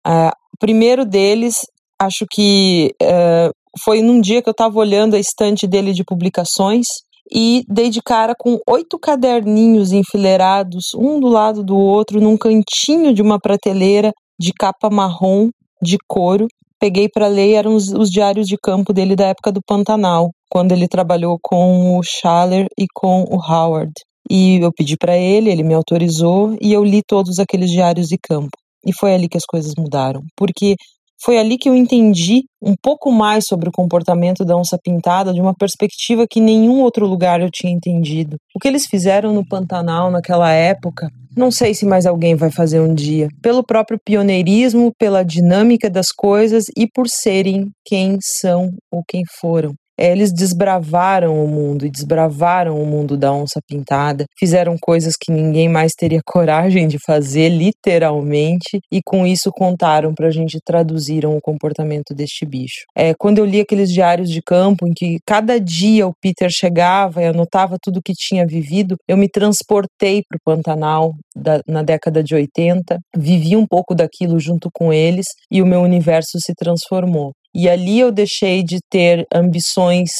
[0.07, 1.55] Uh, o primeiro deles,
[2.01, 3.51] acho que uh,
[3.83, 6.87] foi num dia que eu estava olhando a estante dele de publicações
[7.31, 13.13] e dei de cara com oito caderninhos enfileirados, um do lado do outro, num cantinho
[13.13, 15.51] de uma prateleira de capa marrom
[15.83, 16.47] de couro.
[16.81, 20.73] Peguei para ler, eram os, os, diários de campo dele da época do Pantanal, quando
[20.73, 23.93] ele trabalhou com o Schaller e com o Howard.
[24.31, 28.19] E eu pedi para ele, ele me autorizou e eu li todos aqueles diários de
[28.19, 28.57] campo.
[28.87, 30.77] E foi ali que as coisas mudaram, porque
[31.25, 35.41] foi ali que eu entendi um pouco mais sobre o comportamento da onça pintada de
[35.41, 38.37] uma perspectiva que nenhum outro lugar eu tinha entendido.
[38.55, 42.81] O que eles fizeram no Pantanal naquela época, não sei se mais alguém vai fazer
[42.81, 49.03] um dia, pelo próprio pioneirismo, pela dinâmica das coisas e por serem quem são ou
[49.07, 49.75] quem foram.
[49.99, 55.33] É, eles desbravaram o mundo e desbravaram o mundo da onça pintada, fizeram coisas que
[55.33, 61.41] ninguém mais teria coragem de fazer, literalmente, e com isso contaram pra gente, traduziram o
[61.41, 62.85] comportamento deste bicho.
[62.97, 67.23] É, quando eu li aqueles diários de campo em que cada dia o Peter chegava
[67.23, 72.23] e anotava tudo que tinha vivido, eu me transportei para o Pantanal da, na década
[72.23, 77.33] de 80, vivi um pouco daquilo junto com eles e o meu universo se transformou.
[77.55, 80.11] E ali eu deixei de ter ambições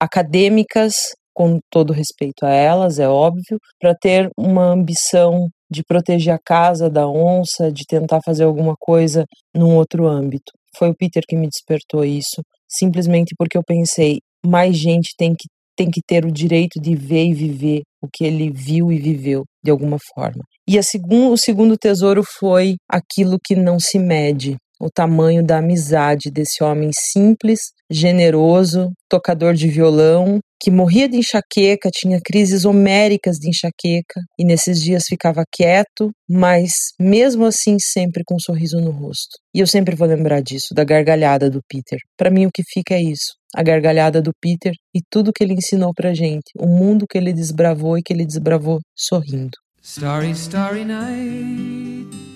[0.00, 0.92] acadêmicas,
[1.34, 6.90] com todo respeito a elas, é óbvio, para ter uma ambição de proteger a casa
[6.90, 9.24] da onça, de tentar fazer alguma coisa
[9.54, 10.52] num outro âmbito.
[10.76, 15.46] Foi o Peter que me despertou isso, simplesmente porque eu pensei, mais gente tem que
[15.76, 19.44] tem que ter o direito de ver e viver o que ele viu e viveu
[19.62, 20.42] de alguma forma.
[20.68, 26.30] E segun, o segundo tesouro foi aquilo que não se mede, o tamanho da amizade
[26.30, 27.60] desse homem simples,
[27.90, 34.82] generoso, tocador de violão, que morria de enxaqueca, tinha crises homéricas de enxaqueca e nesses
[34.82, 39.38] dias ficava quieto, mas mesmo assim sempre com um sorriso no rosto.
[39.54, 41.98] E eu sempre vou lembrar disso, da gargalhada do Peter.
[42.16, 45.54] Para mim o que fica é isso, a gargalhada do Peter e tudo que ele
[45.54, 49.56] ensinou pra gente, o mundo que ele desbravou e que ele desbravou sorrindo.
[49.80, 52.27] Starry, starry night.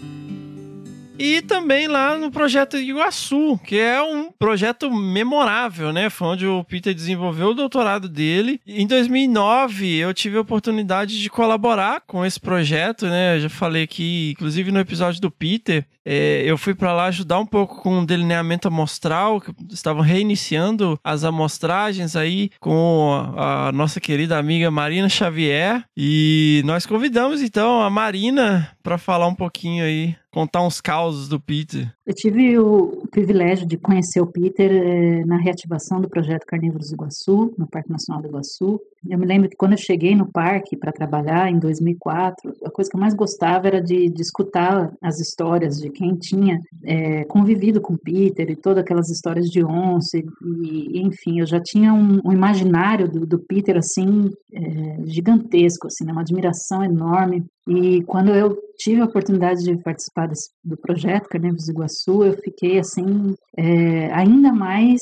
[1.18, 6.11] E também lá no projeto Iguaçu, que é um projeto memorável, né?
[6.11, 8.61] Foi onde o Peter desenvolveu o doutorado dele.
[8.66, 13.37] Em 2009, eu tive a oportunidade de colaborar com esse projeto, né?
[13.37, 17.38] Eu já falei aqui, inclusive no episódio do Peter, é, eu fui para lá ajudar
[17.38, 23.72] um pouco com o delineamento amostral, que estavam reiniciando as amostragens aí com a, a
[23.72, 25.85] nossa querida amiga Marina Xavier.
[25.96, 31.38] E nós convidamos então a Marina para falar um pouquinho aí contar uns causos do
[31.38, 31.92] Peter.
[32.07, 36.95] Eu tive o privilégio de conhecer o Peter eh, na reativação do projeto Carnívoros do
[36.95, 38.81] Iguaçu, no Parque Nacional do Iguaçu.
[39.09, 42.90] Eu me lembro que quando eu cheguei no parque para trabalhar em 2004, a coisa
[42.90, 47.81] que eu mais gostava era de, de escutar as histórias de quem tinha eh, convivido
[47.81, 51.92] com o Peter e todas aquelas histórias de onça e, e enfim, eu já tinha
[51.92, 57.45] um, um imaginário do, do, Peter assim eh, gigantesco, assim, né, uma admiração enorme.
[57.68, 62.33] E quando eu tive a oportunidade de participar desse, do projeto Carnívoros do Iguaçu, eu
[62.38, 65.01] fiquei assim é, ainda mais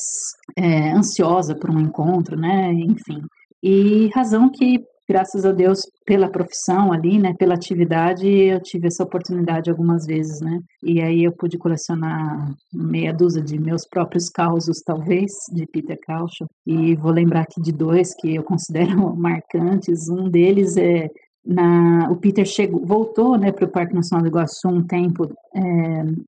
[0.57, 2.73] é, ansiosa por um encontro, né?
[2.73, 3.23] Enfim,
[3.63, 9.03] e razão que graças a Deus pela profissão ali, né, pela atividade, eu tive essa
[9.03, 10.61] oportunidade algumas vezes, né?
[10.85, 16.47] E aí eu pude colecionar meia dúzia de meus próprios causos, talvez, de Peter Caucho.
[16.65, 20.09] E vou lembrar aqui de dois que eu considero marcantes.
[20.09, 21.09] Um deles é
[21.45, 25.61] na, o Peter chegou, voltou né, para o Parque Nacional do Iguaçu um tempo, é,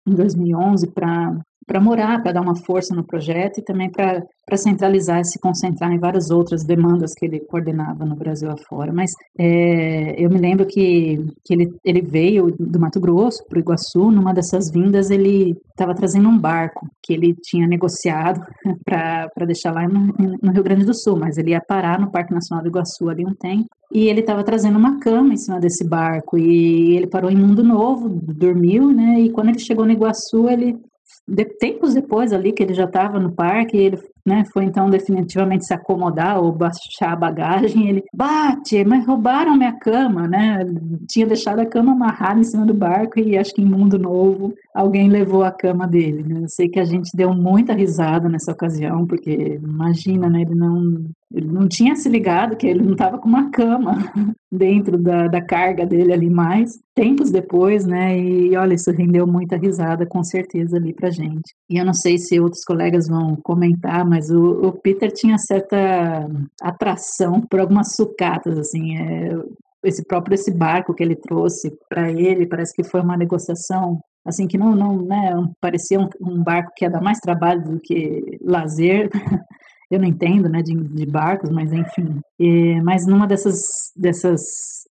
[0.06, 4.22] em 2011, para para morar, para dar uma força no projeto e também para
[4.56, 8.92] centralizar e se concentrar em várias outras demandas que ele coordenava no Brasil afora.
[8.92, 13.60] Mas é, eu me lembro que, que ele, ele veio do Mato Grosso para o
[13.60, 18.40] Iguaçu, numa dessas vindas ele estava trazendo um barco que ele tinha negociado
[18.84, 22.34] para deixar lá no, no Rio Grande do Sul, mas ele ia parar no Parque
[22.34, 25.86] Nacional do Iguaçu ali um tempo e ele estava trazendo uma cama em cima desse
[25.86, 29.20] barco e ele parou em Mundo Novo, dormiu, né?
[29.20, 30.78] E quando ele chegou no Iguaçu, ele
[31.26, 35.66] de, tempos depois ali que ele já estava no parque, ele né, foi então definitivamente
[35.66, 40.60] se acomodar ou baixar a bagagem, ele bate, mas roubaram minha cama, né?
[41.08, 44.54] Tinha deixado a cama amarrada em cima do barco e acho que em Mundo Novo
[44.74, 46.22] alguém levou a cama dele.
[46.22, 46.40] Né?
[46.42, 50.42] Eu sei que a gente deu muita risada nessa ocasião, porque imagina, né?
[50.42, 53.96] Ele não ele não tinha se ligado que ele não estava com uma cama
[54.50, 56.78] dentro da, da carga dele ali mais.
[56.94, 58.18] Tempos depois, né?
[58.18, 61.54] E olha, isso rendeu muita risada, com certeza, ali pra gente.
[61.70, 66.28] E eu não sei se outros colegas vão comentar, mas o, o Peter tinha certa
[66.60, 68.98] atração por algumas sucatas, assim.
[68.98, 69.36] É,
[69.82, 74.46] esse próprio esse barco que ele trouxe para ele, parece que foi uma negociação assim
[74.46, 78.38] que não não né, parecia um, um, barco que ia dar mais trabalho do que
[78.40, 79.10] lazer
[79.92, 82.20] eu não entendo, né, de, de barcos, mas enfim.
[82.40, 83.60] E, mas numa dessas,
[83.94, 84.40] dessas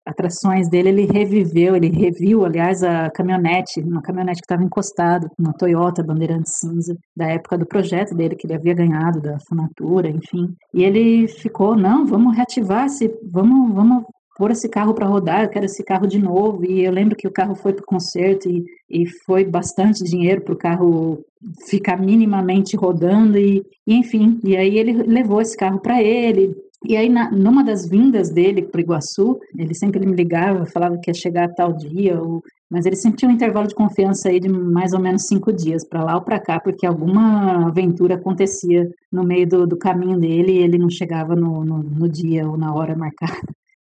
[0.05, 5.51] atrações dele, ele reviveu, ele reviu, aliás, a caminhonete, uma caminhonete que estava encostada, uma
[5.51, 10.55] Toyota Bandeirante Cinza, da época do projeto dele, que ele havia ganhado da Funatura, enfim.
[10.73, 14.05] E ele ficou, não, vamos reativar esse, vamos, vamos
[14.36, 16.65] pôr esse carro para rodar, eu quero esse carro de novo.
[16.65, 20.41] E eu lembro que o carro foi para o concerto e, e foi bastante dinheiro
[20.41, 21.24] para o carro
[21.67, 24.39] ficar minimamente rodando e, e, enfim.
[24.43, 26.54] E aí ele levou esse carro para ele.
[26.88, 31.10] E aí, na, numa das vindas dele para Iguaçu, ele sempre me ligava, falava que
[31.10, 34.50] ia chegar tal dia, ou Mas ele sempre tinha um intervalo de confiança aí de
[34.50, 39.24] mais ou menos cinco dias, para lá ou para cá, porque alguma aventura acontecia no
[39.24, 42.71] meio do, do caminho dele e ele não chegava no, no, no dia ou na
[42.71, 43.41] hora marcada.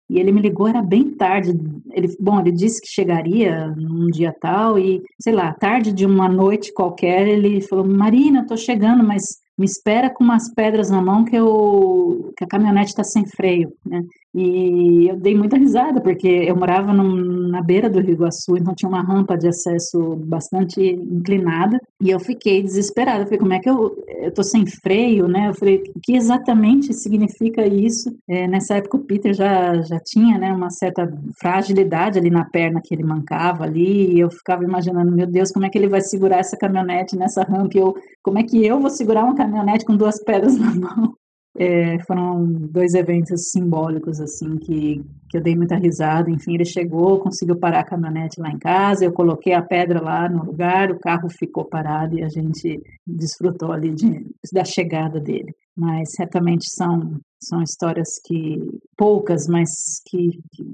[0.08, 1.52] E ele me ligou, era bem tarde.
[1.92, 6.28] Ele, bom, ele disse que chegaria num dia tal e, sei lá, tarde de uma
[6.28, 11.24] noite qualquer, ele falou: Marina, tô chegando, mas me espera com umas pedras na mão
[11.24, 14.02] que, eu, que a caminhonete está sem freio, né?
[14.38, 18.74] E eu dei muita risada, porque eu morava num, na beira do Rio Iguaçu, então
[18.74, 23.22] tinha uma rampa de acesso bastante inclinada, e eu fiquei desesperada.
[23.22, 25.48] Eu falei, como é que eu, eu tô sem freio, né?
[25.48, 28.14] Eu falei, o que exatamente significa isso?
[28.28, 32.82] É, nessa época o Peter já, já tinha, né, uma certa fragilidade ali na perna
[32.84, 36.02] que ele mancava ali, e eu ficava imaginando, meu Deus, como é que ele vai
[36.02, 37.78] segurar essa caminhonete nessa rampa?
[37.78, 41.14] Eu, como é que eu vou segurar uma caminhonete com duas pedras na mão?
[41.58, 46.30] É, foram dois eventos simbólicos, assim, que, que eu dei muita risada.
[46.30, 50.28] Enfim, ele chegou, conseguiu parar a caminhonete lá em casa, eu coloquei a pedra lá
[50.28, 55.54] no lugar, o carro ficou parado e a gente desfrutou ali de, da chegada dele.
[55.76, 58.58] Mas certamente são, são histórias que,
[58.96, 59.68] poucas, mas
[60.06, 60.64] que, que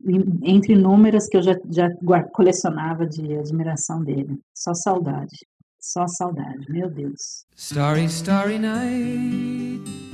[0.45, 1.89] entre inúmeras, que eu já, já
[2.33, 4.39] colecionava de admiração dele.
[4.55, 5.37] Só saudade.
[5.81, 7.45] Só saudade, meu Deus.
[7.57, 10.12] Starry, starry night.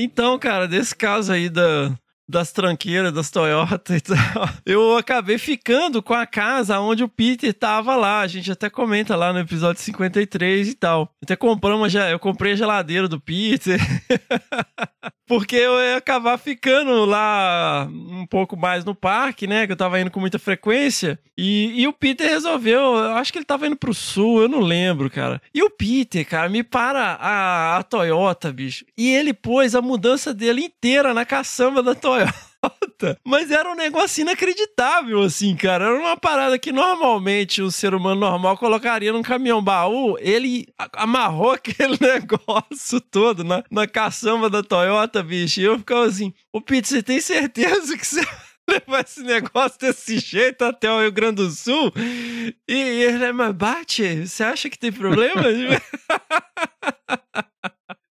[0.00, 1.92] Então, cara, desse caso aí da,
[2.28, 4.16] das tranqueiras, das Toyota e tal,
[4.64, 8.20] eu acabei ficando com a casa onde o Peter tava lá.
[8.20, 11.12] A gente até comenta lá no episódio 53 e tal.
[11.20, 13.80] Até compramos, eu comprei a geladeira do Peter.
[15.26, 19.66] Porque eu ia acabar ficando lá um pouco mais no parque, né?
[19.66, 21.18] Que eu tava indo com muita frequência.
[21.36, 24.60] E, e o Peter resolveu, eu acho que ele tava indo pro sul, eu não
[24.60, 25.40] lembro, cara.
[25.54, 28.84] E o Peter, cara, me para a, a Toyota, bicho.
[28.96, 32.47] E ele pôs a mudança dele inteira na caçamba da Toyota.
[33.24, 35.86] Mas era um negócio inacreditável, assim, cara.
[35.86, 40.16] Era uma parada que normalmente o ser humano normal colocaria num caminhão baú.
[40.18, 45.60] Ele amarrou aquele negócio todo na, na caçamba da Toyota, bicho.
[45.60, 48.26] E eu ficava assim: Ô, Pete, você tem certeza que você
[48.68, 51.92] levar esse negócio desse jeito até o Rio Grande do Sul?
[51.96, 55.42] E, e ele, mas bate, você acha que tem problema?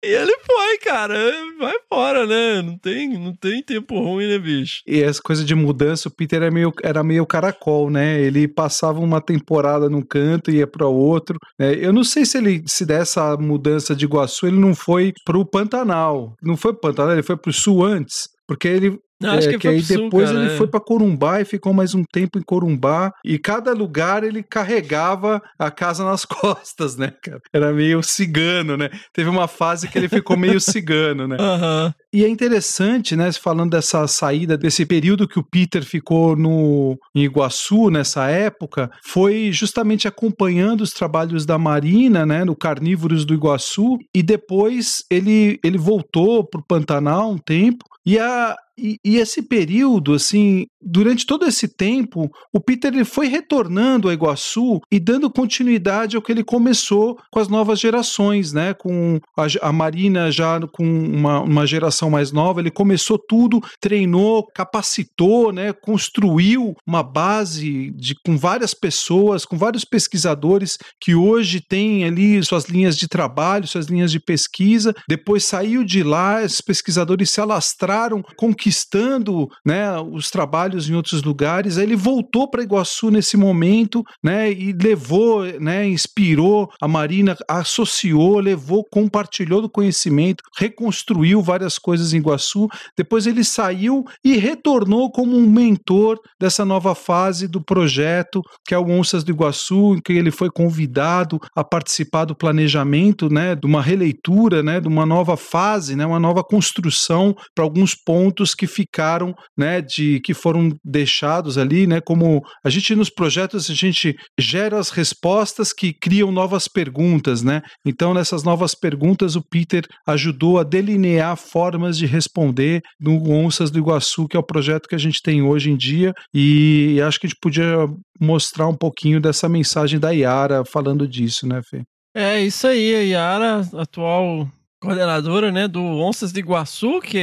[0.03, 1.15] E ele foi, cara.
[1.57, 2.61] Vai embora, né?
[2.61, 4.81] Não tem, não tem tempo ruim, né, bicho?
[4.85, 8.19] E essa coisa de mudança, o Peter era meio, era meio caracol, né?
[8.19, 11.39] Ele passava uma temporada num canto e ia para outro.
[11.57, 11.75] Né?
[11.75, 16.35] Eu não sei se ele, se dessa mudança de Iguaçu, ele não foi pro Pantanal.
[16.43, 18.27] Não foi pro Pantanal, ele foi pro Sul antes.
[18.45, 20.57] Porque ele Não, acho é, que aí pro sul, depois cara, ele é.
[20.57, 23.13] foi para Corumbá e ficou mais um tempo em Corumbá.
[23.23, 27.41] E cada lugar ele carregava a casa nas costas, né, cara?
[27.51, 28.89] Era meio cigano, né?
[29.13, 31.37] Teve uma fase que ele ficou meio cigano, né?
[31.39, 31.93] Aham.
[32.13, 37.23] E é interessante, né, falando dessa saída, desse período que o Peter ficou no em
[37.23, 43.97] Iguaçu nessa época, foi justamente acompanhando os trabalhos da Marina, né, no Carnívoros do Iguaçu,
[44.13, 49.41] e depois ele, ele voltou para o Pantanal um tempo, e, a, e, e esse
[49.41, 55.29] período, assim, durante todo esse tempo, o Peter ele foi retornando a Iguaçu e dando
[55.29, 58.73] continuidade ao que ele começou com as novas gerações, né?
[58.73, 64.47] Com a, a Marina já com uma, uma geração mais nova, ele começou tudo, treinou,
[64.53, 65.71] capacitou, né?
[65.73, 72.65] Construiu uma base de, com várias pessoas, com vários pesquisadores que hoje têm ali suas
[72.65, 74.93] linhas de trabalho, suas linhas de pesquisa.
[75.07, 78.23] Depois saiu de lá, esses pesquisadores se alastraram,
[78.63, 79.99] conquistando, né?
[79.99, 81.77] Os trabalhos em outros lugares.
[81.77, 84.51] Aí ele voltou para Iguaçu nesse momento, né?
[84.51, 85.85] E levou, né?
[85.87, 92.67] Inspirou a Marina, associou, levou, compartilhou do conhecimento, reconstruiu várias coisas em Iguaçu.
[92.97, 98.77] Depois ele saiu e retornou como um mentor dessa nova fase do projeto, que é
[98.77, 103.55] o Onças do Iguaçu, em que ele foi convidado a participar do planejamento, né?
[103.55, 104.79] De uma releitura, né?
[104.79, 106.05] De uma nova fase, né?
[106.05, 109.81] Uma nova construção para alguns pontos que ficaram, né?
[109.81, 112.01] De que foram deixados ali, né?
[112.01, 117.61] Como a gente nos projetos a gente gera as respostas que criam novas perguntas, né?
[117.85, 123.79] Então nessas novas perguntas o Peter ajudou a delinear formas de responder no Onças do
[123.79, 127.27] Iguaçu, que é o projeto que a gente tem hoje em dia, e acho que
[127.27, 127.87] a gente podia
[128.19, 131.81] mostrar um pouquinho dessa mensagem da Yara falando disso, né, Fê?
[132.15, 134.47] É isso aí, a Yara, atual
[134.83, 137.17] coordenadora, né, do Onças de Iguaçu, que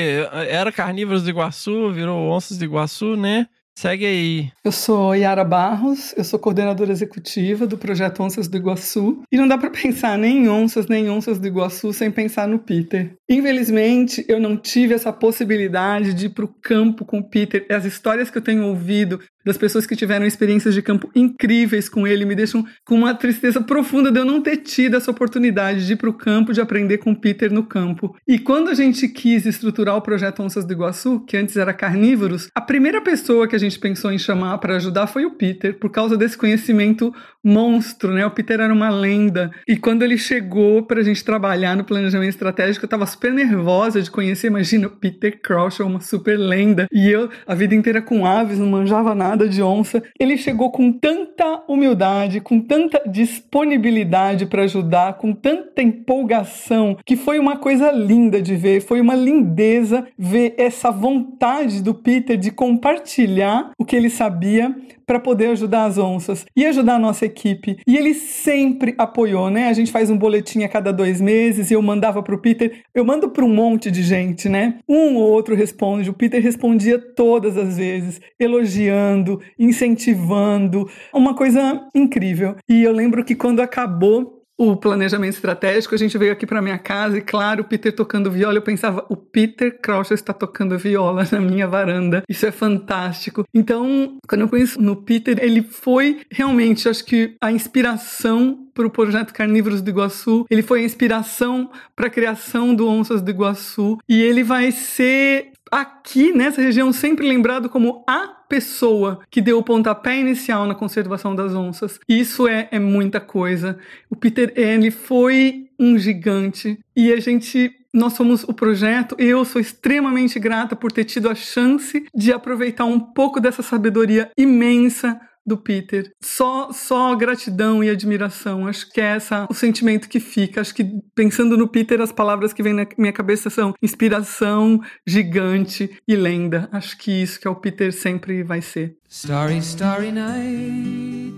[0.49, 3.47] era Carnívoros de Iguaçu, virou Onças de Iguaçu, né?
[3.79, 4.53] Segue aí.
[4.63, 9.23] Eu sou Yara Barros, eu sou coordenadora executiva do projeto Onças do Iguaçu.
[9.33, 12.59] E não dá para pensar nem em onças, nem onças do Iguaçu sem pensar no
[12.59, 13.15] Peter.
[13.31, 17.65] Infelizmente, eu não tive essa possibilidade de ir para o campo com o Peter.
[17.71, 22.07] As histórias que eu tenho ouvido das pessoas que tiveram experiências de campo incríveis com
[22.07, 25.95] ele me deixam com uma tristeza profunda de eu não ter tido essa oportunidade de
[25.95, 28.15] ir para o campo, de aprender com o Peter no campo.
[28.29, 32.49] E quando a gente quis estruturar o projeto Onças do Iguaçu, que antes era Carnívoros,
[32.55, 35.91] a primeira pessoa que a gente pensou em chamar para ajudar foi o Peter, por
[35.91, 38.27] causa desse conhecimento monstro, né?
[38.27, 39.51] O Peter era uma lenda.
[39.67, 44.01] E quando ele chegou para a gente trabalhar no planejamento estratégico, eu estava super nervosa
[44.01, 44.47] de conhecer.
[44.47, 46.87] Imagina, Peter Crouch, uma super lenda.
[46.91, 50.03] E eu, a vida inteira com aves, não manjava nada de onça.
[50.19, 57.39] Ele chegou com tanta humildade, com tanta disponibilidade para ajudar, com tanta empolgação, que foi
[57.39, 58.81] uma coisa linda de ver.
[58.81, 64.75] Foi uma lindeza ver essa vontade do Peter de compartilhar o que ele sabia
[65.11, 67.79] para poder ajudar as onças e ajudar a nossa equipe.
[67.85, 69.67] E ele sempre apoiou, né?
[69.67, 72.85] A gente faz um boletim a cada dois meses e eu mandava para o Peter.
[72.95, 74.79] Eu mando para um monte de gente, né?
[74.89, 76.09] Um ou outro responde.
[76.09, 80.89] O Peter respondia todas as vezes, elogiando, incentivando.
[81.13, 82.55] Uma coisa incrível.
[82.69, 86.77] E eu lembro que quando acabou o planejamento estratégico, a gente veio aqui para minha
[86.77, 88.59] casa e, claro, o Peter tocando viola.
[88.59, 92.23] Eu pensava, o Peter Crouch está tocando viola na minha varanda.
[92.29, 93.47] Isso é fantástico.
[93.55, 98.91] Então, quando eu conheço no Peter, ele foi realmente, acho que a inspiração para o
[98.91, 100.47] projeto Carnívoros do Iguaçu.
[100.51, 103.99] Ele foi a inspiração para a criação do Onças do Iguaçu.
[104.09, 109.63] E ele vai ser aqui nessa região sempre lembrado como a pessoa que deu o
[109.63, 112.01] pontapé inicial na conservação das onças.
[112.09, 113.79] Isso é, é muita coisa.
[114.09, 119.17] O Peter ele foi um gigante e a gente nós somos o projeto.
[119.19, 124.31] Eu sou extremamente grata por ter tido a chance de aproveitar um pouco dessa sabedoria
[124.37, 126.11] imensa do Peter.
[126.23, 128.67] Só só gratidão e admiração.
[128.67, 130.61] Acho que é essa o sentimento que fica.
[130.61, 130.85] Acho que
[131.15, 136.69] pensando no Peter, as palavras que vêm na minha cabeça são inspiração, gigante e lenda.
[136.73, 138.97] Acho que isso que é o Peter sempre vai ser.
[139.09, 141.35] Starry, starry night.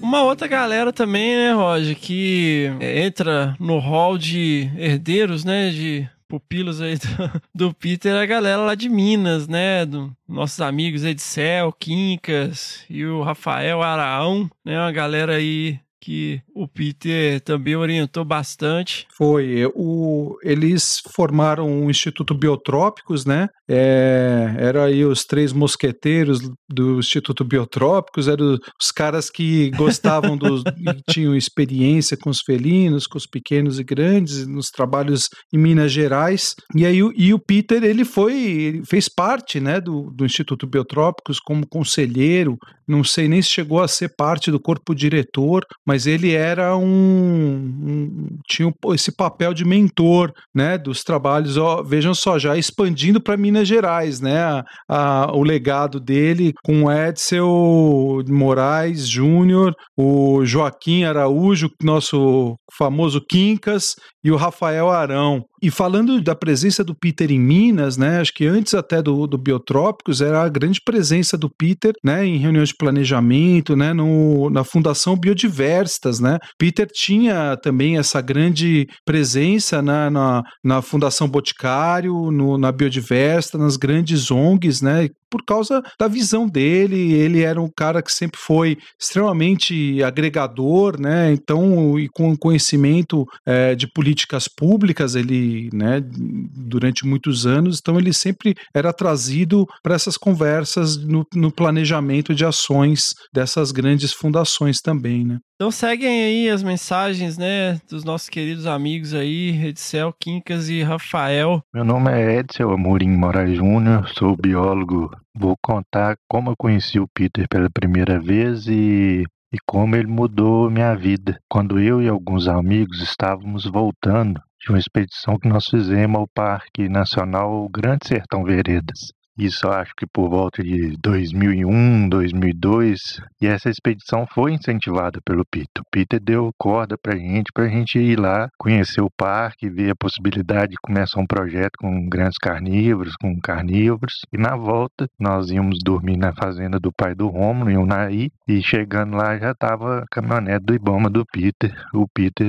[0.00, 6.80] Uma outra galera também, né, Roger, que entra no hall de herdeiros, né, de pupilos
[6.80, 9.86] aí do, do, Peter, a galera lá de Minas, né?
[9.86, 14.78] Do, nossos amigos Edcel, Quincas e o Rafael Araão, né?
[14.78, 19.08] Uma galera aí que o Peter também orientou bastante.
[19.12, 19.66] Foi.
[19.74, 23.48] O, eles formaram o um Instituto Biotrópicos, né?
[23.68, 30.62] É, eram aí os três mosqueteiros do Instituto Biotrópicos, eram os caras que gostavam dos.
[31.10, 36.54] tinham experiência com os felinos, com os pequenos e grandes, nos trabalhos em Minas Gerais.
[36.74, 38.34] E aí e o Peter, ele foi.
[38.34, 42.56] Ele fez parte né, do, do Instituto Biotrópicos como conselheiro,
[42.86, 46.84] não sei nem se chegou a ser parte do corpo diretor, mas ele era um,
[46.86, 51.56] um tinha esse papel de mentor, né, dos trabalhos.
[51.56, 58.22] Ó, vejam só, já expandindo para Minas Gerais, né, a, o legado dele com Edsel
[58.28, 65.44] Moraes Júnior, o Joaquim Araújo, nosso famoso Quincas, e o Rafael Arão.
[65.62, 69.38] E falando da presença do Peter em Minas, né, acho que antes até do, do
[69.38, 74.64] Biotrópicos era a grande presença do Peter, né, em reuniões de planejamento, né, no, na
[74.64, 76.38] Fundação Biodiverstas, né.
[76.58, 83.76] Peter tinha também essa grande presença né, na, na Fundação Boticário, no, na Biodiversta, nas
[83.76, 87.12] grandes ONGs, né, por causa da visão dele.
[87.12, 91.32] Ele era um cara que sempre foi extremamente agregador, né?
[91.32, 98.12] Então, e com conhecimento é, de políticas públicas, ele, né, durante muitos anos, então ele
[98.12, 105.24] sempre era trazido para essas conversas no, no planejamento de ações dessas grandes fundações também,
[105.24, 105.38] né?
[105.54, 111.62] Então seguem aí as mensagens, né, dos nossos queridos amigos aí, Edsel, Quincas e Rafael.
[111.72, 115.10] Meu nome é Edsel Amorim Moraes Júnior, sou biólogo.
[115.38, 119.22] Vou contar como eu conheci o Peter pela primeira vez e,
[119.52, 121.38] e como ele mudou minha vida.
[121.46, 126.88] Quando eu e alguns amigos estávamos voltando de uma expedição que nós fizemos ao Parque
[126.88, 129.12] Nacional Grande Sertão Veredas.
[129.38, 132.98] Isso acho que por volta de 2001, 2002.
[133.40, 135.82] E essa expedição foi incentivada pelo Peter.
[135.82, 139.96] O Peter deu corda pra gente, pra gente ir lá, conhecer o parque, ver a
[139.96, 144.14] possibilidade de começar um projeto com grandes carnívoros, com carnívoros.
[144.32, 148.30] E na volta, nós íamos dormir na fazenda do pai do Romulo, em Unaí.
[148.48, 152.46] E chegando lá já tava a caminhonete do Ibama do Peter, o Peter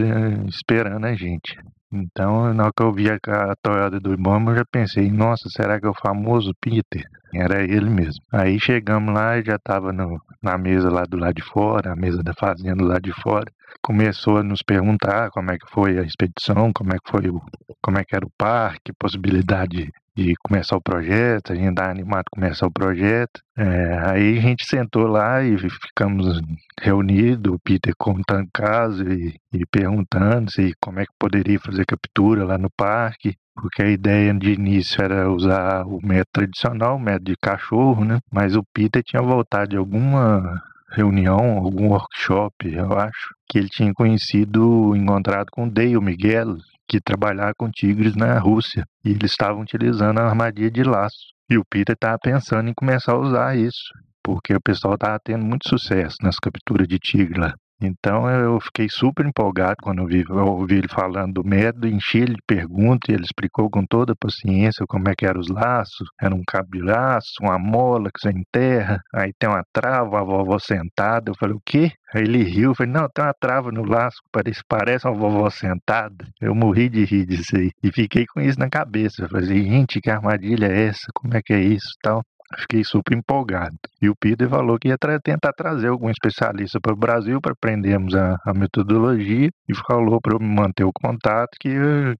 [0.47, 1.57] esperando a gente.
[1.91, 5.79] Então, na hora que eu vi a, a do irmão, eu já pensei, nossa, será
[5.79, 7.03] que é o famoso Peter?
[7.33, 8.21] Era ele mesmo.
[8.31, 12.23] Aí chegamos lá e já estava na mesa lá do lado de fora, a mesa
[12.23, 13.51] da fazenda lá de fora.
[13.81, 17.41] Começou a nos perguntar como é que foi a expedição, como é que foi o,
[17.81, 22.23] como é que era o parque, possibilidade de começar o projeto, a gente tá animado
[22.25, 23.39] a começar o projeto.
[23.55, 26.41] É, aí a gente sentou lá e ficamos
[26.81, 32.43] reunidos, o Peter contando caso e, e perguntando se como é que poderia fazer captura
[32.43, 37.25] lá no parque, porque a ideia de início era usar o método tradicional, o método
[37.25, 38.19] de cachorro, né?
[38.31, 43.91] Mas o Peter tinha voltado de alguma reunião, algum workshop, eu acho, que ele tinha
[43.93, 46.55] conhecido, encontrado com o Dale Miguel,
[46.87, 51.17] que trabalhava com tigres na Rússia, e eles estavam utilizando a armadilha de laço.
[51.49, 53.91] E o Peter estava pensando em começar a usar isso,
[54.23, 57.53] porque o pessoal estava tendo muito sucesso nas capturas de tigre lá.
[57.81, 62.19] Então eu fiquei super empolgado quando eu, vi, eu ouvi ele falando do método, enchi
[62.19, 65.47] ele de perguntas e ele explicou com toda a paciência como é que eram os
[65.47, 66.07] laços.
[66.19, 70.23] Era um cabo de laço, uma mola que você enterra, aí tem uma trava, a
[70.23, 71.29] vovó sentada.
[71.29, 71.91] Eu falei, o quê?
[72.15, 76.25] Aí ele riu, falei, não, tem uma trava no laço, parece, parece uma vovó sentada.
[76.41, 77.71] Eu morri de rir disso aí.
[77.83, 79.23] E fiquei com isso na cabeça.
[79.23, 81.05] Eu falei, gente, que armadilha é essa?
[81.13, 82.23] Como é que é isso tal?
[82.55, 83.75] Fiquei super empolgado.
[84.01, 87.51] E o Peter falou que ia tra tentar trazer algum especialista para o Brasil para
[87.51, 91.69] aprendermos a, a, metodologia e falou para eu manter o contato que,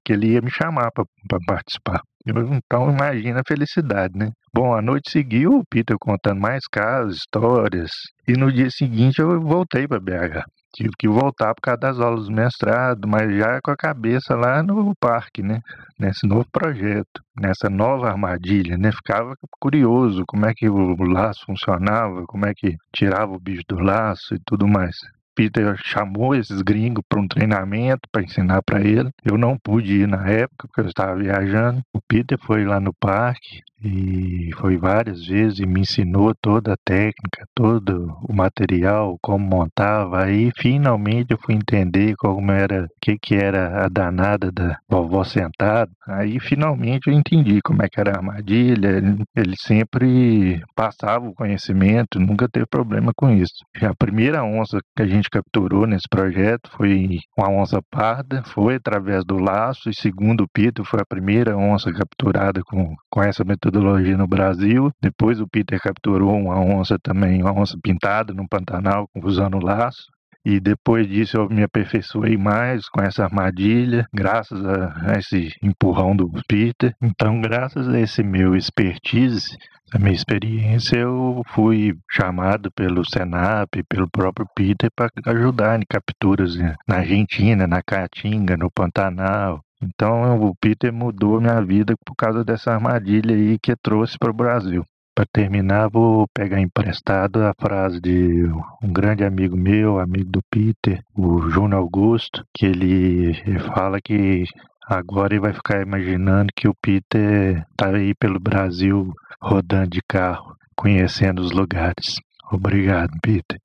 [0.04, 2.00] que ele ia me chamar para participar.
[2.26, 4.30] Então imagina a felicidade, né?
[4.52, 7.90] Bom, a noite seguiu, o Peter contando mais casos, histórias,
[8.26, 10.44] e no dia seguinte eu voltei para BH
[10.74, 14.62] tive que voltar por causa das aulas do mestrado, mas já com a cabeça lá
[14.62, 15.60] no parque, né?
[15.98, 18.92] Nesse novo projeto, nessa nova armadilha, né?
[18.92, 23.78] Ficava curioso como é que o laço funcionava, como é que tirava o bicho do
[23.80, 24.96] laço e tudo mais.
[25.38, 29.08] Peter chamou esses gringos para um treinamento para ensinar para ele.
[29.24, 31.80] Eu não pude ir na época porque eu estava viajando.
[31.94, 36.76] O Peter foi lá no parque, e foi várias vezes e me ensinou toda a
[36.84, 40.24] técnica, todo o material, como montava.
[40.24, 45.22] Aí finalmente eu fui entender como era, o que que era a danada da vovó
[45.22, 45.90] sentada.
[46.06, 48.88] Aí finalmente eu entendi como é que era a armadilha.
[48.88, 53.64] Ele, ele sempre passava o conhecimento, nunca teve problema com isso.
[53.80, 59.24] A primeira onça que a gente capturou nesse projeto foi uma onça parda, foi através
[59.24, 64.16] do laço e segundo o Peter foi a primeira onça capturada com, com essa metodologia
[64.16, 64.90] no Brasil.
[65.00, 70.17] Depois o Peter capturou uma onça também, uma onça pintada no Pantanal, usando laço.
[70.44, 76.30] E depois disso eu me aperfeiçoei mais com essa armadilha, graças a esse empurrão do
[76.48, 76.94] Peter.
[77.02, 79.56] Então, graças a esse meu expertise,
[79.92, 86.56] a minha experiência, eu fui chamado pelo Senap, pelo próprio Peter, para ajudar em capturas
[86.86, 92.72] na Argentina, na Caatinga, no Pantanal, então o Peter mudou minha vida por causa dessa
[92.72, 94.84] armadilha aí que trouxe para o Brasil.
[95.18, 98.44] Para terminar, vou pegar emprestado a frase de
[98.80, 103.34] um grande amigo meu, amigo do Peter, o Júnior Augusto, que ele
[103.74, 104.44] fala que
[104.86, 109.12] agora ele vai ficar imaginando que o Peter está aí pelo Brasil
[109.42, 112.14] rodando de carro, conhecendo os lugares.
[112.52, 113.58] Obrigado, Peter.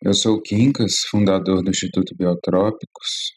[0.00, 3.32] Eu sou o Quincas, fundador do Instituto Biotrópicos,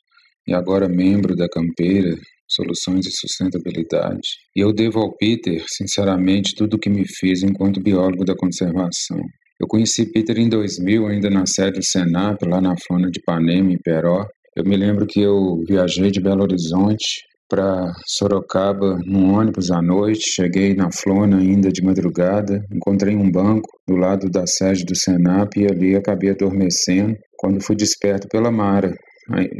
[0.48, 2.16] e agora membro da Campeira
[2.48, 4.28] Soluções de Sustentabilidade.
[4.56, 9.20] E eu devo ao Peter, sinceramente, tudo o que me fez enquanto biólogo da conservação.
[9.60, 13.72] Eu conheci Peter em 2000, ainda na sede do Senap, lá na Flona de Ipanema,
[13.72, 14.26] em Peró.
[14.56, 20.30] Eu me lembro que eu viajei de Belo Horizonte para Sorocaba num ônibus à noite,
[20.30, 25.56] cheguei na Flona ainda de madrugada, encontrei um banco do lado da sede do Senap
[25.56, 27.16] e ali acabei adormecendo.
[27.38, 28.94] Quando fui desperto pela Mara,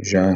[0.02, 0.34] já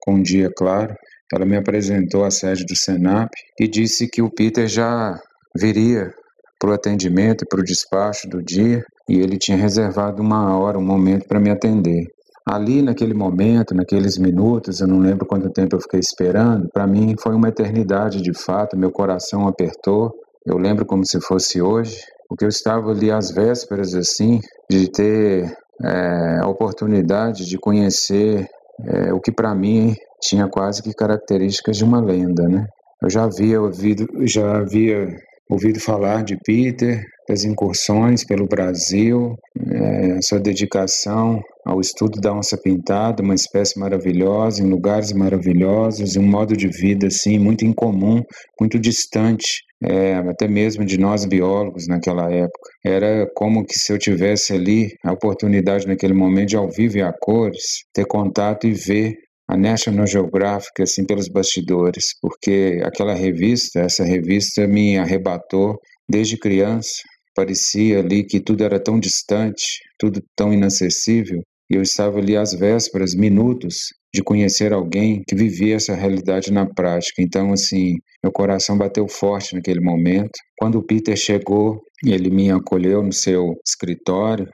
[0.00, 0.94] com um dia claro,
[1.32, 5.18] ela me apresentou a sede do Senap e disse que o Peter já
[5.56, 6.12] viria
[6.58, 10.78] para o atendimento e para o despacho do dia e ele tinha reservado uma hora,
[10.78, 12.06] um momento para me atender.
[12.46, 17.14] Ali, naquele momento, naqueles minutos, eu não lembro quanto tempo eu fiquei esperando, para mim
[17.18, 20.12] foi uma eternidade de fato, meu coração apertou.
[20.46, 25.56] Eu lembro como se fosse hoje, porque eu estava ali às vésperas, assim, de ter
[25.84, 28.48] é, a oportunidade de conhecer
[28.84, 32.66] é, o que para mim tinha quase que características de uma lenda, né?
[33.02, 35.18] Eu já havia ouvido, já havia
[35.50, 39.36] ouvido falar de Peter, das incursões pelo Brasil,
[39.70, 46.22] é, sua dedicação ao estudo da onça pintada, uma espécie maravilhosa, em lugares maravilhosos, um
[46.22, 48.22] modo de vida assim muito incomum,
[48.60, 52.70] muito distante, é, até mesmo de nós biólogos naquela época.
[52.84, 57.02] Era como que se eu tivesse ali a oportunidade naquele momento de ao vivo e
[57.02, 59.14] a cores ter contato e ver
[59.50, 65.76] a National Geographic assim pelos bastidores, porque aquela revista, essa revista me arrebatou
[66.08, 67.02] desde criança.
[67.34, 72.52] Parecia ali que tudo era tão distante, tudo tão inacessível, e eu estava ali às
[72.52, 73.74] vésperas, minutos
[74.14, 77.20] de conhecer alguém que vivia essa realidade na prática.
[77.20, 80.32] Então, assim, meu coração bateu forte naquele momento.
[80.58, 84.48] Quando o Peter chegou, ele me acolheu no seu escritório,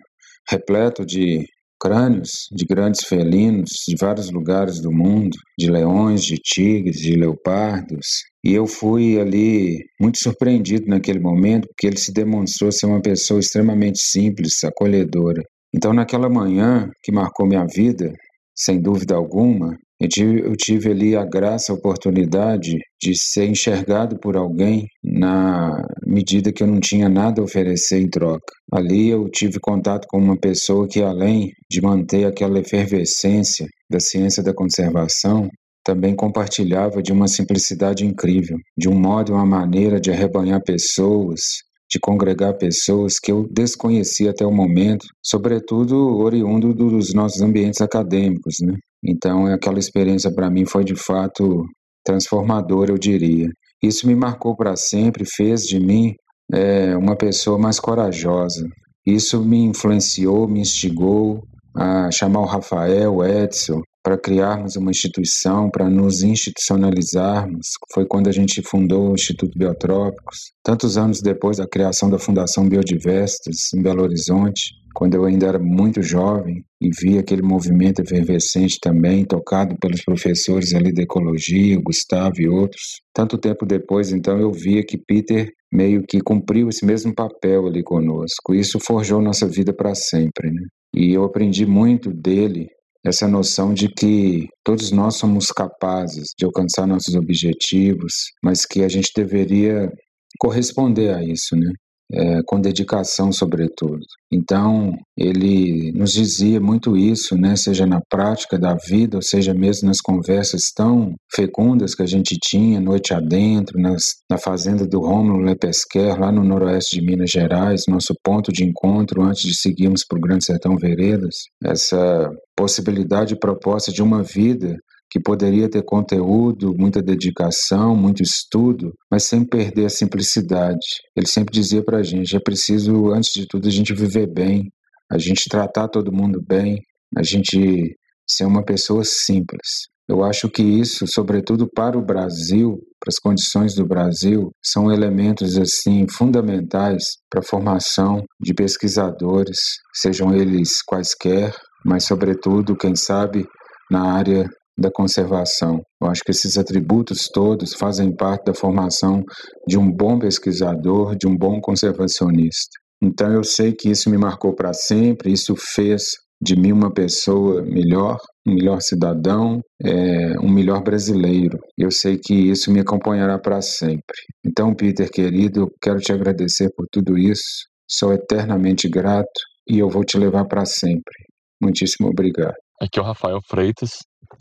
[0.49, 1.45] repleto de
[1.81, 8.07] crânios de grandes felinos de vários lugares do mundo, de leões, de tigres, de leopardos.
[8.45, 13.41] E eu fui ali muito surpreendido naquele momento, porque ele se demonstrou ser uma pessoa
[13.41, 15.43] extremamente simples, acolhedora.
[15.75, 18.13] Então, naquela manhã que marcou minha vida,
[18.55, 24.19] sem dúvida alguma, eu tive, eu tive, ali a graça, a oportunidade de ser enxergado
[24.19, 28.53] por alguém na medida que eu não tinha nada a oferecer em troca.
[28.73, 34.43] Ali eu tive contato com uma pessoa que, além de manter aquela efervescência da ciência
[34.43, 35.49] da conservação,
[35.83, 41.41] também compartilhava de uma simplicidade incrível, de um modo e uma maneira de arrebanhar pessoas,
[41.89, 48.57] de congregar pessoas que eu desconhecia até o momento, sobretudo oriundo dos nossos ambientes acadêmicos,
[48.61, 48.77] né?
[49.05, 51.65] Então, aquela experiência para mim foi de fato
[52.05, 53.49] transformadora, eu diria.
[53.83, 56.15] Isso me marcou para sempre, fez de mim
[56.53, 58.67] é, uma pessoa mais corajosa.
[59.07, 61.43] Isso me influenciou, me instigou
[61.77, 67.67] a chamar o Rafael, o Edson, para criarmos uma instituição, para nos institucionalizarmos.
[67.93, 72.69] Foi quando a gente fundou o Instituto Biotrópicos, tantos anos depois da criação da Fundação
[72.69, 78.79] Biodiversitas em Belo Horizonte, quando eu ainda era muito jovem e vi aquele movimento efervescente
[78.81, 83.03] também, tocado pelos professores ali da ecologia, Gustavo e outros.
[83.13, 87.83] Tanto tempo depois, então, eu via que Peter meio que cumpriu esse mesmo papel ali
[87.83, 88.55] conosco.
[88.55, 90.63] Isso forjou nossa vida para sempre, né?
[90.95, 92.67] E eu aprendi muito dele
[93.05, 98.89] essa noção de que todos nós somos capazes de alcançar nossos objetivos, mas que a
[98.89, 99.93] gente deveria
[100.39, 101.71] corresponder a isso, né?
[102.13, 103.99] É, com dedicação, sobretudo.
[104.33, 107.57] Então, ele nos dizia muito isso, né?
[107.57, 112.39] seja na prática da vida, ou seja mesmo nas conversas tão fecundas que a gente
[112.41, 117.83] tinha noite adentro, nas, na fazenda do Rômulo Lepesquer, lá no noroeste de Minas Gerais,
[117.89, 121.35] nosso ponto de encontro antes de seguirmos para o Grande Sertão Veredas.
[121.65, 124.77] Essa possibilidade proposta de uma vida
[125.11, 130.87] que poderia ter conteúdo, muita dedicação, muito estudo, mas sem perder a simplicidade.
[131.17, 134.71] Ele sempre dizia para a gente: é preciso, antes de tudo, a gente viver bem,
[135.11, 136.81] a gente tratar todo mundo bem,
[137.17, 137.97] a gente
[138.29, 139.87] ser uma pessoa simples.
[140.09, 145.59] Eu acho que isso, sobretudo para o Brasil, para as condições do Brasil, são elementos
[145.59, 149.59] assim fundamentais para a formação de pesquisadores,
[149.93, 151.53] sejam eles quaisquer,
[151.85, 153.45] mas sobretudo, quem sabe,
[153.91, 154.49] na área
[154.79, 155.81] da conservação.
[156.01, 159.23] Eu acho que esses atributos todos fazem parte da formação
[159.67, 162.79] de um bom pesquisador, de um bom conservacionista.
[163.03, 166.05] Então eu sei que isso me marcou para sempre, isso fez
[166.41, 171.59] de mim uma pessoa melhor, um melhor cidadão, é, um melhor brasileiro.
[171.79, 174.17] Eu sei que isso me acompanhará para sempre.
[174.45, 177.67] Então, Peter querido, eu quero te agradecer por tudo isso.
[177.89, 181.15] Sou eternamente grato e eu vou te levar para sempre.
[181.63, 182.55] Muitíssimo obrigado.
[182.81, 183.91] Aqui é o Rafael Freitas,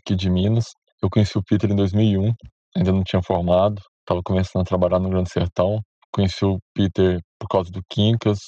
[0.05, 0.65] aqui de Minas.
[1.01, 2.31] Eu conheci o Peter em 2001,
[2.77, 5.81] ainda não tinha formado, estava começando a trabalhar no Grande Sertão.
[6.13, 8.39] Conheci o Peter por causa do Quincas,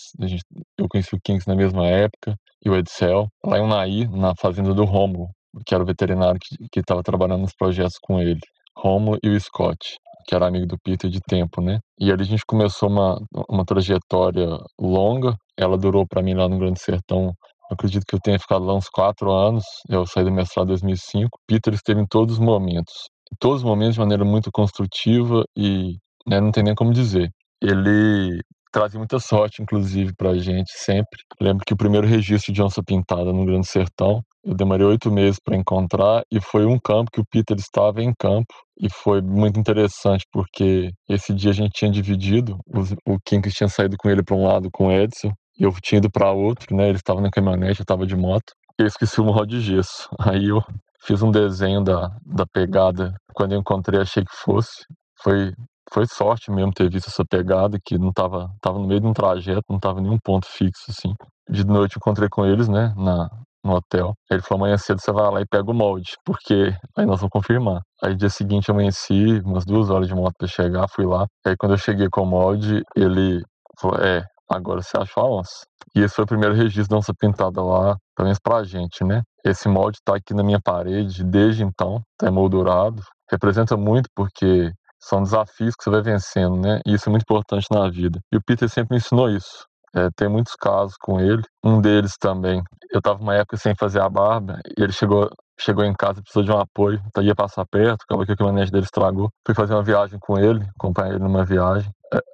[0.78, 4.74] eu conheci o Quincas na mesma época, e o Edsel, lá em Unaí, na fazenda
[4.74, 5.28] do Romulo,
[5.66, 6.40] que era o veterinário
[6.72, 8.40] que estava trabalhando nos projetos com ele.
[8.78, 11.80] Romulo e o Scott, que era amigo do Peter de tempo, né?
[12.00, 14.48] E ali a gente começou uma, uma trajetória
[14.80, 15.36] longa.
[15.58, 17.34] Ela durou para mim lá no Grande Sertão
[17.72, 19.64] acredito que eu tenha ficado lá uns quatro anos.
[19.90, 21.40] Eu saí do mestrado em 2005.
[21.48, 22.94] Peter esteve em todos os momentos.
[23.32, 25.98] Em todos os momentos de maneira muito construtiva e
[26.28, 27.30] né, não tem nem como dizer.
[27.62, 28.42] Ele
[28.72, 31.20] trazia muita sorte, inclusive, para a gente, sempre.
[31.42, 35.40] lembro que o primeiro registro de onça pintada no Grande Sertão, eu demorei oito meses
[35.44, 38.54] para encontrar e foi um campo que o Peter estava em campo.
[38.80, 42.60] E foi muito interessante porque esse dia a gente tinha dividido,
[43.06, 45.32] o que tinha saído com ele para um lado com o Edson,
[45.64, 46.90] eu tinha ido para outro, né?
[46.90, 48.54] Ele estava na caminhonete, eu estava de moto.
[48.80, 50.10] E eu esqueci o morro de gesso.
[50.20, 50.62] Aí eu
[51.02, 53.14] fiz um desenho da, da pegada.
[53.34, 54.86] Quando eu encontrei, achei que fosse.
[55.22, 55.54] Foi,
[55.92, 59.14] foi sorte mesmo ter visto essa pegada, que não estava tava no meio de um
[59.14, 61.14] trajeto, não estava nenhum ponto fixo, assim.
[61.50, 62.94] De noite eu encontrei com eles, né?
[62.98, 63.30] Na,
[63.64, 64.14] no hotel.
[64.30, 67.32] Ele falou: amanhã cedo você vai lá e pega o molde, porque aí nós vamos
[67.32, 67.82] confirmar.
[68.02, 71.26] Aí dia seguinte amanheci, umas duas horas de moto para chegar, fui lá.
[71.46, 73.42] Aí quando eu cheguei com o molde, ele
[73.80, 75.66] falou: é, agora você achou a onça.
[75.96, 79.22] E esse foi o primeiro registro da onça pintada lá, pelo menos pra gente, né?
[79.44, 83.02] Esse molde tá aqui na minha parede desde então, tá emoldurado.
[83.32, 86.80] Representa muito porque são desafios que você vai vencendo, né?
[86.86, 88.20] E isso é muito importante na vida.
[88.32, 89.66] E o Peter sempre me ensinou isso.
[89.96, 91.42] É, tem muitos casos com ele.
[91.64, 95.30] Um deles também, eu estava uma época sem fazer a barba e ele chegou
[95.60, 98.72] chegou em casa, precisou de um apoio, então ia passar perto, acabou que o caminhonete
[98.72, 99.30] dele estragou.
[99.46, 101.90] Fui fazer uma viagem com ele, acompanhar ele numa viagem.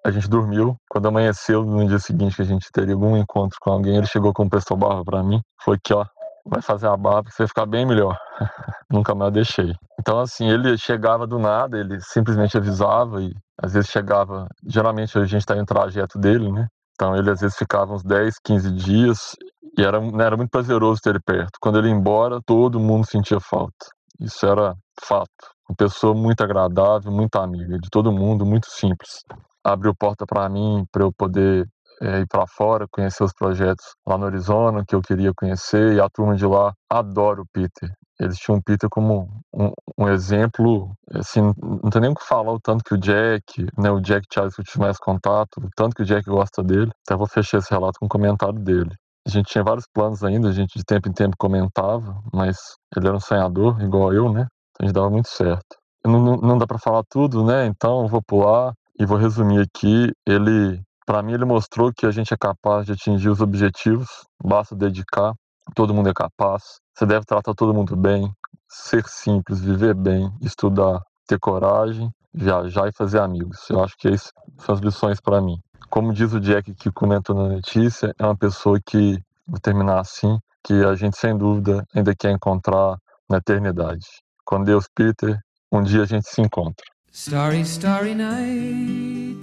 [0.06, 0.76] A gente dormiu.
[0.90, 4.34] Quando amanheceu, no dia seguinte que a gente teria algum encontro com alguém, ele chegou
[4.34, 5.42] com um prestou barba para mim.
[5.64, 6.06] Foi que, ó,
[6.46, 8.18] vai fazer a barba que você vai ficar bem melhor.
[8.92, 9.74] Nunca mais deixei.
[10.00, 14.48] Então, assim, ele chegava do nada, ele simplesmente avisava e às vezes chegava.
[14.66, 16.68] Geralmente a gente tá em trajeto dele, né?
[16.94, 19.36] Então ele às vezes ficava uns 10, 15 dias
[19.78, 21.58] e era, era muito prazeroso ter ele perto.
[21.60, 23.88] Quando ele ia embora, todo mundo sentia falta.
[24.20, 25.28] Isso era fato.
[25.68, 29.24] Uma pessoa muito agradável, muito amiga de todo mundo, muito simples.
[29.64, 31.68] Abriu porta para mim, para eu poder
[32.02, 36.02] é, ir para fora, conhecer os projetos lá no Arizona, que eu queria conhecer, e
[36.02, 37.92] a turma de lá adora o Peter.
[38.20, 42.54] Eles tinham o Peter como um, um, exemplo, assim, não tem nem o que falar
[42.54, 45.70] o tanto que o Jack, né, o Jack Charles que eu tive mais contato, o
[45.76, 46.92] tanto que o Jack gosta dele.
[47.06, 48.92] Até vou fechar esse relato com um comentário dele.
[49.26, 52.58] A gente tinha vários planos ainda, a gente de tempo em tempo comentava, mas
[52.96, 54.48] ele era um sonhador, igual eu, né?
[54.72, 55.78] Então a gente dava muito certo.
[56.06, 57.66] Não, não, não dá para falar tudo, né?
[57.66, 60.12] Então eu vou pular e vou resumir aqui.
[60.26, 64.08] Ele, para mim, ele mostrou que a gente é capaz de atingir os objetivos,
[64.44, 65.34] basta dedicar,
[65.76, 66.80] todo mundo é capaz.
[66.96, 68.32] Você deve tratar todo mundo bem,
[68.70, 73.70] ser simples, viver bem, estudar, ter coragem, viajar e fazer amigos.
[73.70, 75.60] Eu acho que essas são as lições para mim
[75.94, 80.40] como diz o Jack que comentou na notícia, é uma pessoa que, vou terminar assim,
[80.64, 82.98] que a gente sem dúvida ainda quer encontrar
[83.30, 84.08] na eternidade.
[84.44, 85.40] Com Deus, Peter,
[85.72, 86.84] um dia a gente se encontra.
[87.16, 89.38] Starry, starry night.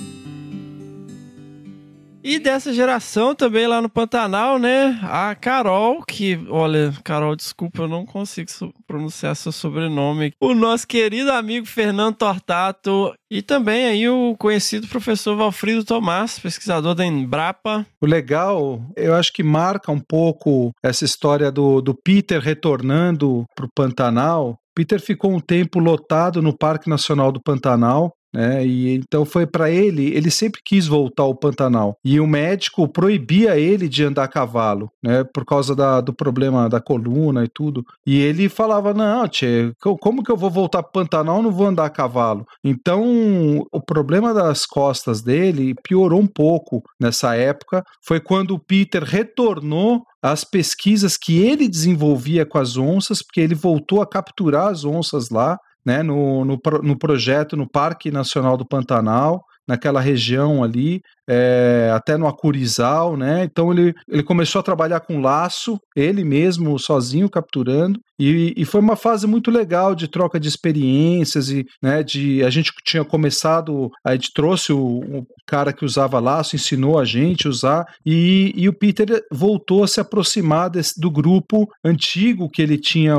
[2.22, 4.98] E dessa geração também lá no Pantanal, né?
[5.04, 8.50] A Carol, que, olha, Carol, desculpa, eu não consigo
[8.88, 10.32] pronunciar seu sobrenome.
[10.40, 16.96] O nosso querido amigo Fernando Tortato e também aí o conhecido professor Valfrido Tomás, pesquisador
[16.96, 17.86] da Embrapa.
[18.02, 23.66] O legal, eu acho que marca um pouco essa história do, do Peter retornando para
[23.66, 24.58] o Pantanal.
[24.80, 28.64] Peter ficou um tempo lotado no Parque Nacional do Pantanal, né?
[28.64, 31.96] E então foi para ele, ele sempre quis voltar ao Pantanal.
[32.04, 35.24] E o médico proibia ele de andar a cavalo, né?
[35.24, 37.84] Por causa da, do problema da coluna e tudo.
[38.06, 41.42] E ele falava: Não, tchê, como que eu vou voltar para o Pantanal?
[41.42, 42.46] Não vou andar a cavalo.
[42.64, 47.84] Então o problema das costas dele piorou um pouco nessa época.
[48.04, 53.54] Foi quando o Peter retornou às pesquisas que ele desenvolvia com as onças, porque ele
[53.54, 58.66] voltou a capturar as onças lá né, no, no, no projeto no Parque Nacional do
[58.66, 63.44] Pantanal, naquela região ali, é, até no Acurizal, né?
[63.44, 68.80] Então ele, ele começou a trabalhar com laço, ele mesmo, sozinho, capturando, e, e, foi
[68.80, 73.88] uma fase muito legal de troca de experiências e, né, de a gente tinha começado,
[74.04, 78.52] a gente trouxe o, o cara que usava laço, ensinou a gente a usar, e,
[78.56, 83.14] e o Peter voltou a se aproximar desse, do grupo antigo que ele tinha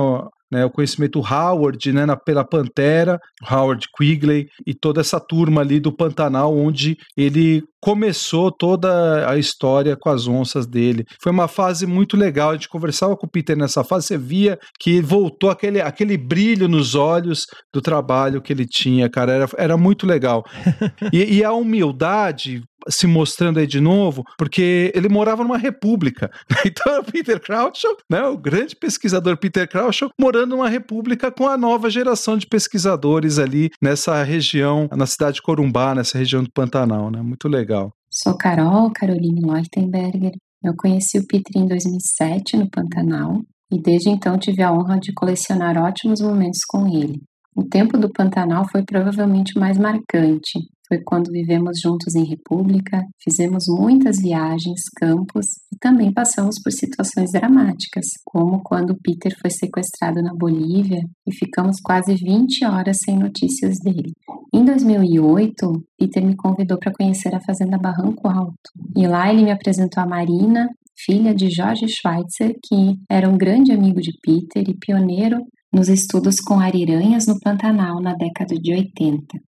[0.52, 5.80] né, o conhecimento Howard, né, na, pela Pantera, Howard Quigley e toda essa turma ali
[5.80, 11.04] do Pantanal, onde ele começou toda a história com as onças dele.
[11.22, 14.60] Foi uma fase muito legal, a gente conversava com o Peter nessa fase, você via
[14.80, 19.78] que voltou aquele, aquele brilho nos olhos do trabalho que ele tinha, cara, era, era
[19.78, 20.44] muito legal.
[21.12, 26.32] e, e a humildade se mostrando aí de novo, porque ele morava numa república.
[26.72, 31.58] Então, o Peter Crouch, né, o grande pesquisador Peter Crouch, morando numa república com a
[31.58, 37.10] nova geração de pesquisadores ali nessa região, na cidade de Corumbá, nessa região do Pantanal,
[37.10, 37.22] né?
[37.22, 37.92] Muito legal.
[38.10, 40.34] Sou Carol, Caroline Leuchtenberger.
[40.64, 45.14] Eu conheci o Peter em 2007 no Pantanal e desde então tive a honra de
[45.14, 47.22] colecionar ótimos momentos com ele.
[47.56, 50.60] O tempo do Pantanal foi provavelmente mais marcante.
[50.92, 57.32] Foi quando vivemos juntos em república, fizemos muitas viagens, campos e também passamos por situações
[57.32, 63.78] dramáticas, como quando Peter foi sequestrado na Bolívia e ficamos quase 20 horas sem notícias
[63.80, 64.12] dele.
[64.54, 69.52] Em 2008, Peter me convidou para conhecer a fazenda Barranco Alto e lá ele me
[69.52, 70.68] apresentou a Marina,
[71.06, 75.38] filha de Jorge Schweitzer, que era um grande amigo de Peter e pioneiro
[75.72, 79.40] nos estudos com ariranhas no Pantanal na década de 80.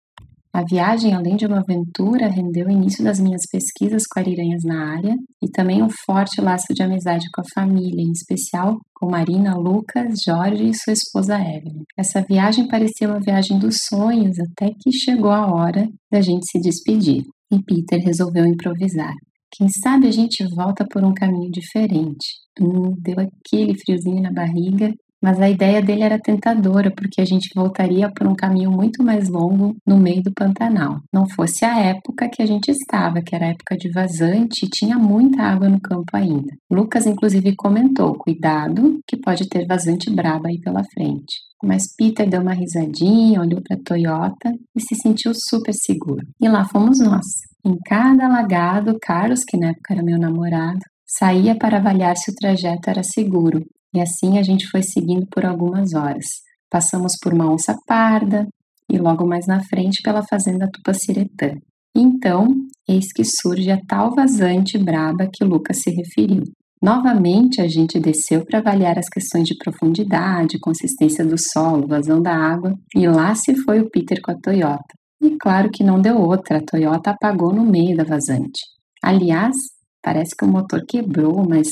[0.55, 4.97] A viagem, além de uma aventura, rendeu o início das minhas pesquisas com ariranhas na
[4.97, 9.57] área e também um forte laço de amizade com a família, em especial com Marina,
[9.57, 11.85] Lucas, Jorge e sua esposa Evelyn.
[11.99, 16.61] Essa viagem parecia uma viagem dos sonhos até que chegou a hora da gente se
[16.61, 19.15] despedir e Peter resolveu improvisar.
[19.55, 22.27] Quem sabe a gente volta por um caminho diferente.
[22.61, 24.93] Hum, deu aquele friozinho na barriga,
[25.23, 29.29] mas a ideia dele era tentadora, porque a gente voltaria por um caminho muito mais
[29.29, 30.99] longo no meio do Pantanal.
[31.15, 34.69] Não fosse a época que a gente estava, que era a época de vazante e
[34.69, 36.53] tinha muita água no campo ainda.
[36.69, 41.37] Lucas, inclusive, comentou: cuidado, que pode ter vazante braba aí pela frente.
[41.63, 46.27] Mas Peter deu uma risadinha, olhou para a Toyota e se sentiu super seguro.
[46.41, 47.27] E lá fomos nós.
[47.65, 52.35] Em cada alagado, Carlos, que na época era meu namorado, saía para avaliar se o
[52.35, 53.65] trajeto era seguro
[53.95, 56.27] e assim a gente foi seguindo por algumas horas.
[56.71, 58.47] Passamos por uma onça parda
[58.91, 61.53] e logo mais na frente pela fazenda Tupaciretã.
[61.95, 62.49] Então,
[62.89, 66.45] eis que surge a tal vazante braba que Lucas se referiu.
[66.83, 72.35] Novamente, a gente desceu para avaliar as questões de profundidade, consistência do solo, vazão da
[72.35, 74.83] água, e lá se foi o Peter com a Toyota.
[75.23, 78.61] E claro que não deu outra, a Toyota apagou no meio da vazante.
[79.01, 79.55] Aliás,
[80.03, 81.69] parece que o motor quebrou, mas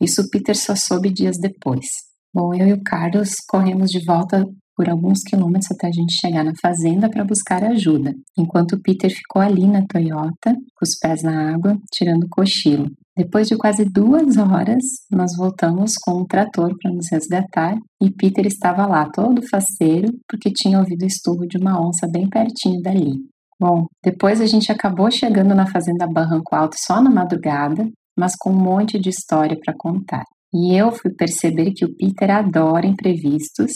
[0.00, 1.86] isso Peter só soube dias depois.
[2.34, 4.44] Bom, eu e o Carlos corremos de volta
[4.76, 9.42] por alguns quilômetros até a gente chegar na fazenda para buscar ajuda, enquanto Peter ficou
[9.42, 12.86] ali na Toyota, com os pés na água, tirando cochilo.
[13.16, 18.46] Depois de quase duas horas, nós voltamos com um trator para nos resgatar e Peter
[18.46, 23.14] estava lá todo faceiro porque tinha ouvido o esturro de uma onça bem pertinho dali.
[23.60, 28.50] Bom, depois a gente acabou chegando na fazenda Barranco Alto só na madrugada mas com
[28.50, 30.24] um monte de história para contar.
[30.52, 33.72] E eu fui perceber que o Peter adora imprevistos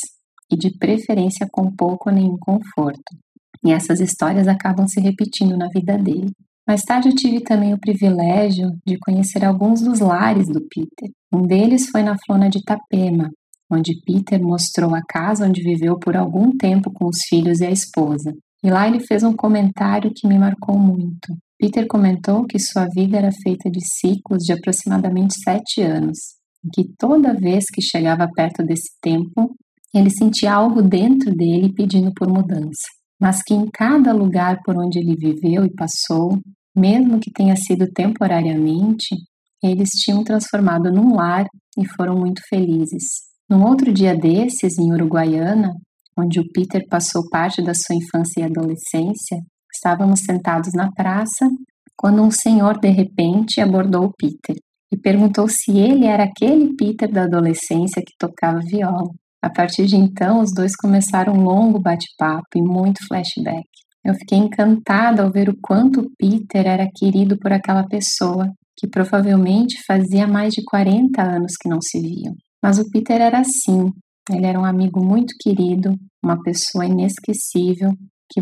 [0.50, 3.16] e de preferência com pouco ou nenhum conforto.
[3.64, 6.32] E essas histórias acabam se repetindo na vida dele.
[6.66, 11.10] Mais tarde eu tive também o privilégio de conhecer alguns dos lares do Peter.
[11.32, 13.30] Um deles foi na Flona de Itapema,
[13.70, 17.70] onde Peter mostrou a casa onde viveu por algum tempo com os filhos e a
[17.70, 18.32] esposa.
[18.64, 21.36] E lá ele fez um comentário que me marcou muito.
[21.62, 26.18] Peter comentou que sua vida era feita de ciclos de aproximadamente sete anos,
[26.64, 29.54] e que toda vez que chegava perto desse tempo,
[29.94, 32.88] ele sentia algo dentro dele pedindo por mudança,
[33.20, 36.36] mas que em cada lugar por onde ele viveu e passou,
[36.74, 39.14] mesmo que tenha sido temporariamente,
[39.62, 41.46] eles tinham transformado num lar
[41.78, 43.04] e foram muito felizes.
[43.48, 45.70] Num outro dia desses, em Uruguaiana,
[46.18, 49.38] onde o Peter passou parte da sua infância e adolescência,
[49.74, 51.48] Estávamos sentados na praça
[51.96, 54.56] quando um senhor de repente abordou Peter
[54.92, 59.10] e perguntou se ele era aquele Peter da adolescência que tocava viola.
[59.42, 63.66] A partir de então, os dois começaram um longo bate-papo e muito flashback.
[64.04, 69.80] Eu fiquei encantada ao ver o quanto Peter era querido por aquela pessoa, que provavelmente
[69.86, 72.34] fazia mais de 40 anos que não se viam.
[72.62, 73.90] Mas o Peter era assim,
[74.30, 77.90] ele era um amigo muito querido, uma pessoa inesquecível
[78.32, 78.40] que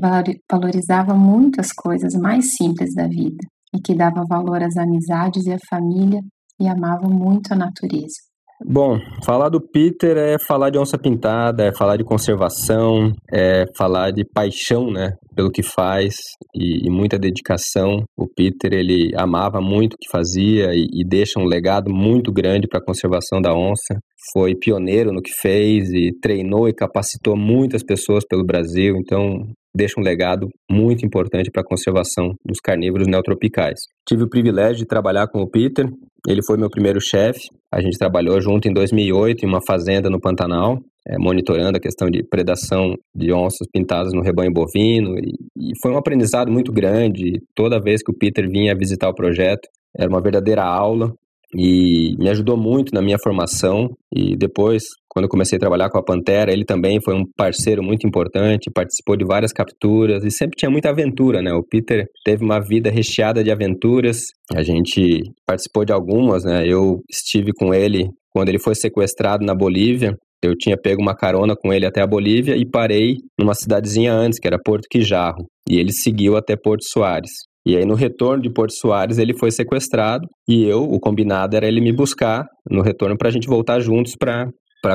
[0.50, 5.52] valorizava muito as coisas mais simples da vida e que dava valor às amizades e
[5.52, 6.20] à família
[6.60, 8.30] e amava muito a natureza.
[8.62, 14.10] Bom, falar do Peter é falar de onça pintada, é falar de conservação, é falar
[14.10, 16.16] de paixão, né, pelo que faz
[16.54, 18.04] e, e muita dedicação.
[18.14, 22.68] O Peter ele amava muito o que fazia e, e deixa um legado muito grande
[22.68, 23.98] para a conservação da onça.
[24.34, 28.94] Foi pioneiro no que fez e treinou e capacitou muitas pessoas pelo Brasil.
[28.98, 29.42] Então
[29.74, 33.78] deixa um legado muito importante para a conservação dos carnívoros neotropicais.
[34.08, 35.86] Tive o privilégio de trabalhar com o Peter,
[36.28, 37.48] ele foi meu primeiro chefe.
[37.72, 42.10] A gente trabalhou junto em 2008 em uma fazenda no Pantanal, é, monitorando a questão
[42.10, 45.16] de predação de onças pintadas no rebanho bovino.
[45.18, 47.40] E, e foi um aprendizado muito grande.
[47.54, 51.12] Toda vez que o Peter vinha visitar o projeto, era uma verdadeira aula
[51.54, 53.88] e me ajudou muito na minha formação.
[54.14, 57.82] E depois, quando eu comecei a trabalhar com a Pantera, ele também foi um parceiro
[57.82, 61.52] muito importante, participou de várias capturas e sempre tinha muita aventura, né?
[61.52, 64.22] O Peter teve uma vida recheada de aventuras.
[64.54, 66.64] A gente participou de algumas, né?
[66.64, 70.14] Eu estive com ele quando ele foi sequestrado na Bolívia.
[70.42, 74.38] Eu tinha pego uma carona com ele até a Bolívia e parei numa cidadezinha antes,
[74.38, 75.44] que era Porto Quijarro.
[75.68, 77.32] E ele seguiu até Porto Soares.
[77.66, 81.68] E aí, no retorno de Porto Soares, ele foi sequestrado e eu, o combinado era
[81.68, 84.48] ele me buscar no retorno para a gente voltar juntos para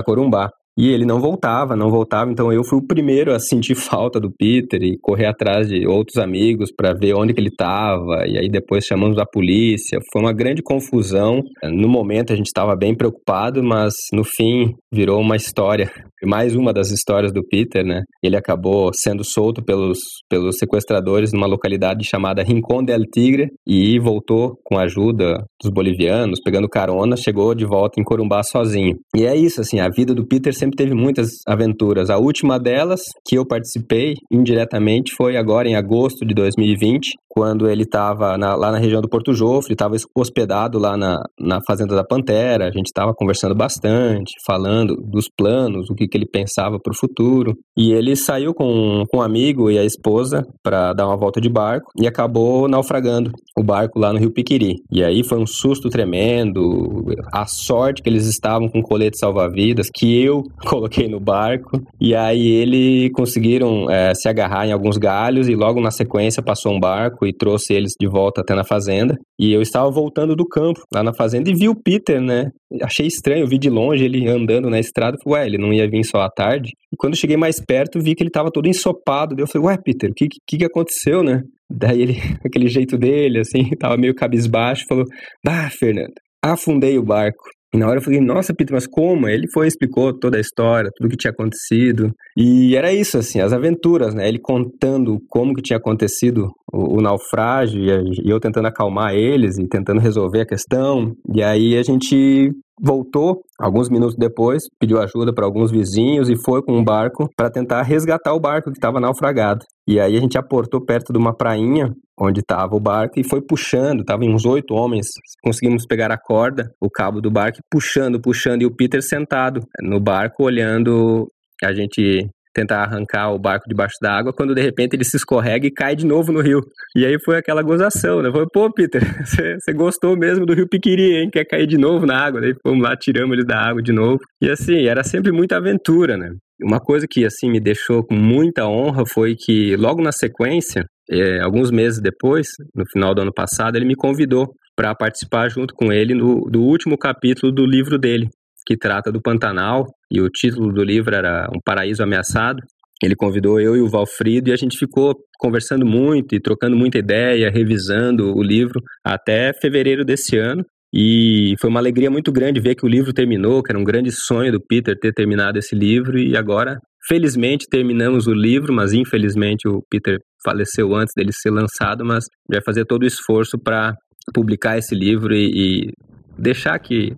[0.04, 0.52] Corumbá.
[0.78, 4.30] E ele não voltava, não voltava, então eu fui o primeiro a sentir falta do
[4.30, 8.28] Peter e correr atrás de outros amigos para ver onde que ele estava.
[8.28, 10.00] E aí depois chamamos a polícia.
[10.12, 11.42] Foi uma grande confusão.
[11.64, 15.90] No momento a gente estava bem preocupado, mas no fim virou uma história,
[16.26, 18.02] mais uma das histórias do Peter, né?
[18.22, 20.00] Ele acabou sendo solto pelos,
[20.30, 26.40] pelos sequestradores numa localidade chamada Rincón del Tigre e voltou com a ajuda dos bolivianos,
[26.44, 28.98] pegando carona, chegou de volta em Corumbá sozinho.
[29.16, 32.10] E é isso, assim, a vida do Peter sempre teve muitas aventuras.
[32.10, 37.84] A última delas, que eu participei indiretamente, foi agora em agosto de 2020, quando ele
[37.84, 42.68] estava lá na região do Porto Jofre, estava hospedado lá na, na Fazenda da Pantera.
[42.68, 46.98] A gente estava conversando bastante, falando dos planos, o que, que ele pensava para o
[46.98, 47.54] futuro.
[47.78, 51.50] E ele saiu com, com um amigo e a esposa para dar uma volta de
[51.50, 54.76] barco e acabou naufragando o barco lá no Rio Piquiri.
[54.90, 57.04] E aí foi um susto tremendo.
[57.34, 61.82] A sorte que eles estavam com colete salva-vidas, que eu coloquei no barco.
[62.00, 66.74] E aí eles conseguiram é, se agarrar em alguns galhos e logo na sequência passou
[66.74, 69.16] um barco e trouxe eles de volta até na fazenda.
[69.40, 72.50] E eu estava voltando do campo lá na fazenda e vi o Peter, né?
[72.82, 75.18] Achei estranho, vi de longe ele andando na estrada.
[75.24, 76.72] Falei, ué, ele não ia vir só à tarde.
[76.92, 79.36] E quando cheguei mais perto, vi que ele estava todo ensopado.
[79.36, 81.42] Daí eu falei, ué, Peter, o que, que, que aconteceu, né?
[81.70, 82.14] Daí ele,
[82.46, 85.06] aquele jeito dele, assim, tava meio cabisbaixo, falou:
[85.46, 87.44] Ah, Fernando, afundei o barco.
[87.76, 89.28] E na hora eu falei, nossa, Peter, mas como?
[89.28, 92.10] Ele foi explicou toda a história, tudo que tinha acontecido.
[92.38, 94.30] E era isso, assim, as aventuras, né?
[94.30, 99.68] Ele contando como que tinha acontecido o, o naufrágio e, eu tentando acalmar eles e
[99.68, 101.12] tentando resolver a questão.
[101.34, 102.50] E aí a gente
[102.80, 107.50] voltou alguns minutos depois, pediu ajuda para alguns vizinhos e foi com um barco para
[107.50, 109.66] tentar resgatar o barco que estava naufragado.
[109.88, 113.42] E aí a gente aportou perto de uma prainha onde estava o barco e foi
[113.42, 115.08] puxando, estavam uns oito homens,
[115.44, 120.00] conseguimos pegar a corda, o cabo do barco, puxando, puxando, e o Peter sentado no
[120.00, 121.28] barco olhando
[121.64, 125.68] a gente tentar arrancar o barco debaixo da água, quando de repente ele se escorrega
[125.68, 126.62] e cai de novo no rio.
[126.96, 128.32] E aí foi aquela gozação, né?
[128.32, 131.30] Foi, pô, Peter, você gostou mesmo do rio Piquiri, hein?
[131.30, 132.40] Quer cair de novo na água?
[132.40, 134.20] Daí fomos lá, tiramos ele da água de novo.
[134.42, 136.30] E assim, era sempre muita aventura, né?
[136.62, 141.42] Uma coisa que assim me deixou com muita honra foi que logo na sequência, é,
[141.42, 145.92] alguns meses depois, no final do ano passado, ele me convidou para participar junto com
[145.92, 148.30] ele no, do último capítulo do livro dele,
[148.66, 152.60] que trata do Pantanal, e o título do livro era Um Paraíso Ameaçado.
[153.04, 156.98] Ele convidou eu e o Valfrido e a gente ficou conversando muito e trocando muita
[156.98, 160.64] ideia, revisando o livro até fevereiro desse ano.
[160.94, 164.12] E foi uma alegria muito grande ver que o livro terminou, que era um grande
[164.12, 169.68] sonho do Peter ter terminado esse livro e agora, felizmente, terminamos o livro, mas infelizmente
[169.68, 173.94] o Peter faleceu antes dele ser lançado, mas vai fazer todo o esforço para
[174.34, 175.92] publicar esse livro e, e
[176.38, 177.12] deixar que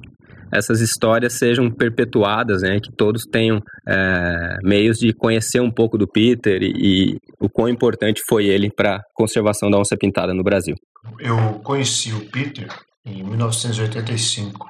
[0.51, 2.79] essas histórias sejam perpetuadas, né?
[2.79, 7.69] Que todos tenham é, meios de conhecer um pouco do Peter e, e o quão
[7.69, 10.75] importante foi ele para a conservação da onça pintada no Brasil.
[11.19, 12.67] Eu conheci o Peter
[13.05, 14.67] em 1985.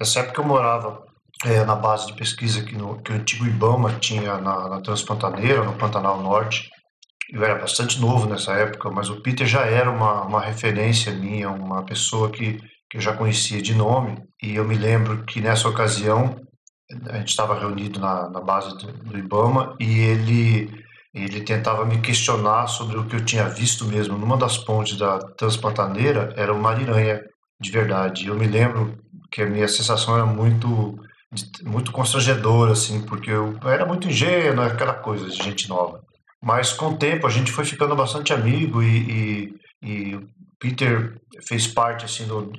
[0.00, 1.02] Nessa época eu morava
[1.44, 5.62] é, na base de pesquisa que, no, que o antigo IBAMA tinha na, na Transpantaneira,
[5.62, 6.68] no Pantanal Norte.
[7.32, 11.50] Eu era bastante novo nessa época, mas o Peter já era uma, uma referência minha,
[11.50, 12.58] uma pessoa que,
[12.90, 14.22] que eu já conhecia de nome.
[14.42, 16.40] E eu me lembro que nessa ocasião
[17.10, 22.00] a gente estava reunido na, na base do, do IBAMA e ele ele tentava me
[22.00, 26.70] questionar sobre o que eu tinha visto mesmo numa das pontes da Transpantaneira era uma
[26.70, 27.20] ariranha
[27.60, 28.26] de verdade.
[28.26, 28.96] Eu me lembro
[29.30, 30.96] que a minha sensação era muito
[31.62, 36.00] muito constrangedora, assim, porque eu era muito ingênuo, aquela coisa de gente nova.
[36.42, 40.20] Mas com o tempo a gente foi ficando bastante amigo e, e, e
[40.58, 42.52] Peter fez parte, assim, do,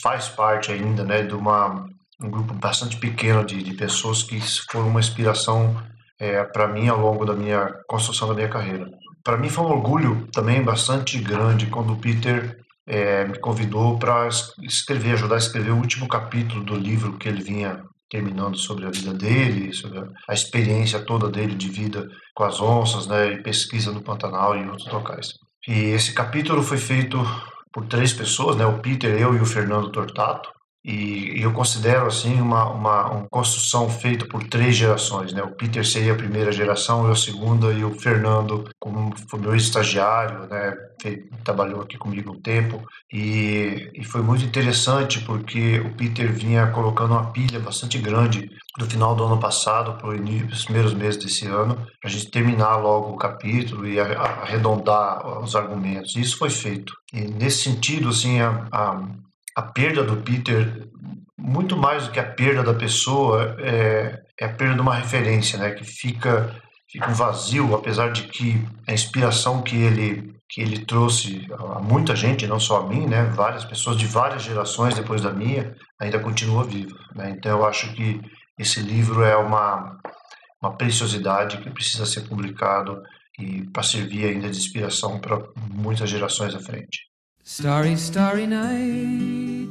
[0.00, 1.86] faz parte ainda, né, de uma,
[2.20, 5.76] um grupo bastante pequeno de, de pessoas que foram uma inspiração
[6.18, 8.86] é, para mim ao longo da minha construção da minha carreira.
[9.24, 14.28] Para mim foi um orgulho também bastante grande quando o Peter é, me convidou para
[14.62, 18.90] escrever, ajudar a escrever o último capítulo do livro que ele vinha terminando sobre a
[18.90, 23.90] vida dele, sobre a experiência toda dele de vida com as onças, né, e pesquisa
[23.90, 25.28] no Pantanal e em outros locais.
[25.66, 27.18] E esse capítulo foi feito
[27.72, 30.52] por três pessoas, né, o Peter, eu e o Fernando Tortato,
[30.84, 35.42] e, eu considero assim uma, uma, uma, construção feita por três gerações, né?
[35.42, 39.54] O Peter seria a primeira geração, eu a segunda e o Fernando como foi meu
[39.54, 40.74] estagiário, né?
[41.42, 42.80] trabalhou aqui comigo um tempo
[43.12, 48.86] e, e foi muito interessante porque o Peter vinha colocando uma pilha bastante grande do
[48.86, 53.10] final do ano passado para os primeiros meses desse ano para a gente terminar logo
[53.10, 56.14] o capítulo e arredondar os argumentos.
[56.14, 59.02] Isso foi feito e nesse sentido assim a, a
[59.56, 60.88] a perda do Peter,
[61.38, 65.58] muito mais do que a perda da pessoa, é, é a perda de uma referência,
[65.58, 65.70] né?
[65.70, 71.46] Que fica, fica um vazio, apesar de que a inspiração que ele que ele trouxe
[71.50, 73.24] a muita gente, não só a mim, né?
[73.34, 77.30] Várias pessoas de várias gerações depois da minha ainda continua vivo, né?
[77.30, 78.20] Então eu acho que
[78.58, 79.98] esse livro é uma
[80.60, 83.02] uma preciosidade que precisa ser publicado
[83.38, 87.11] e para servir ainda de inspiração para muitas gerações à frente.
[87.44, 89.68] Starry, starry night.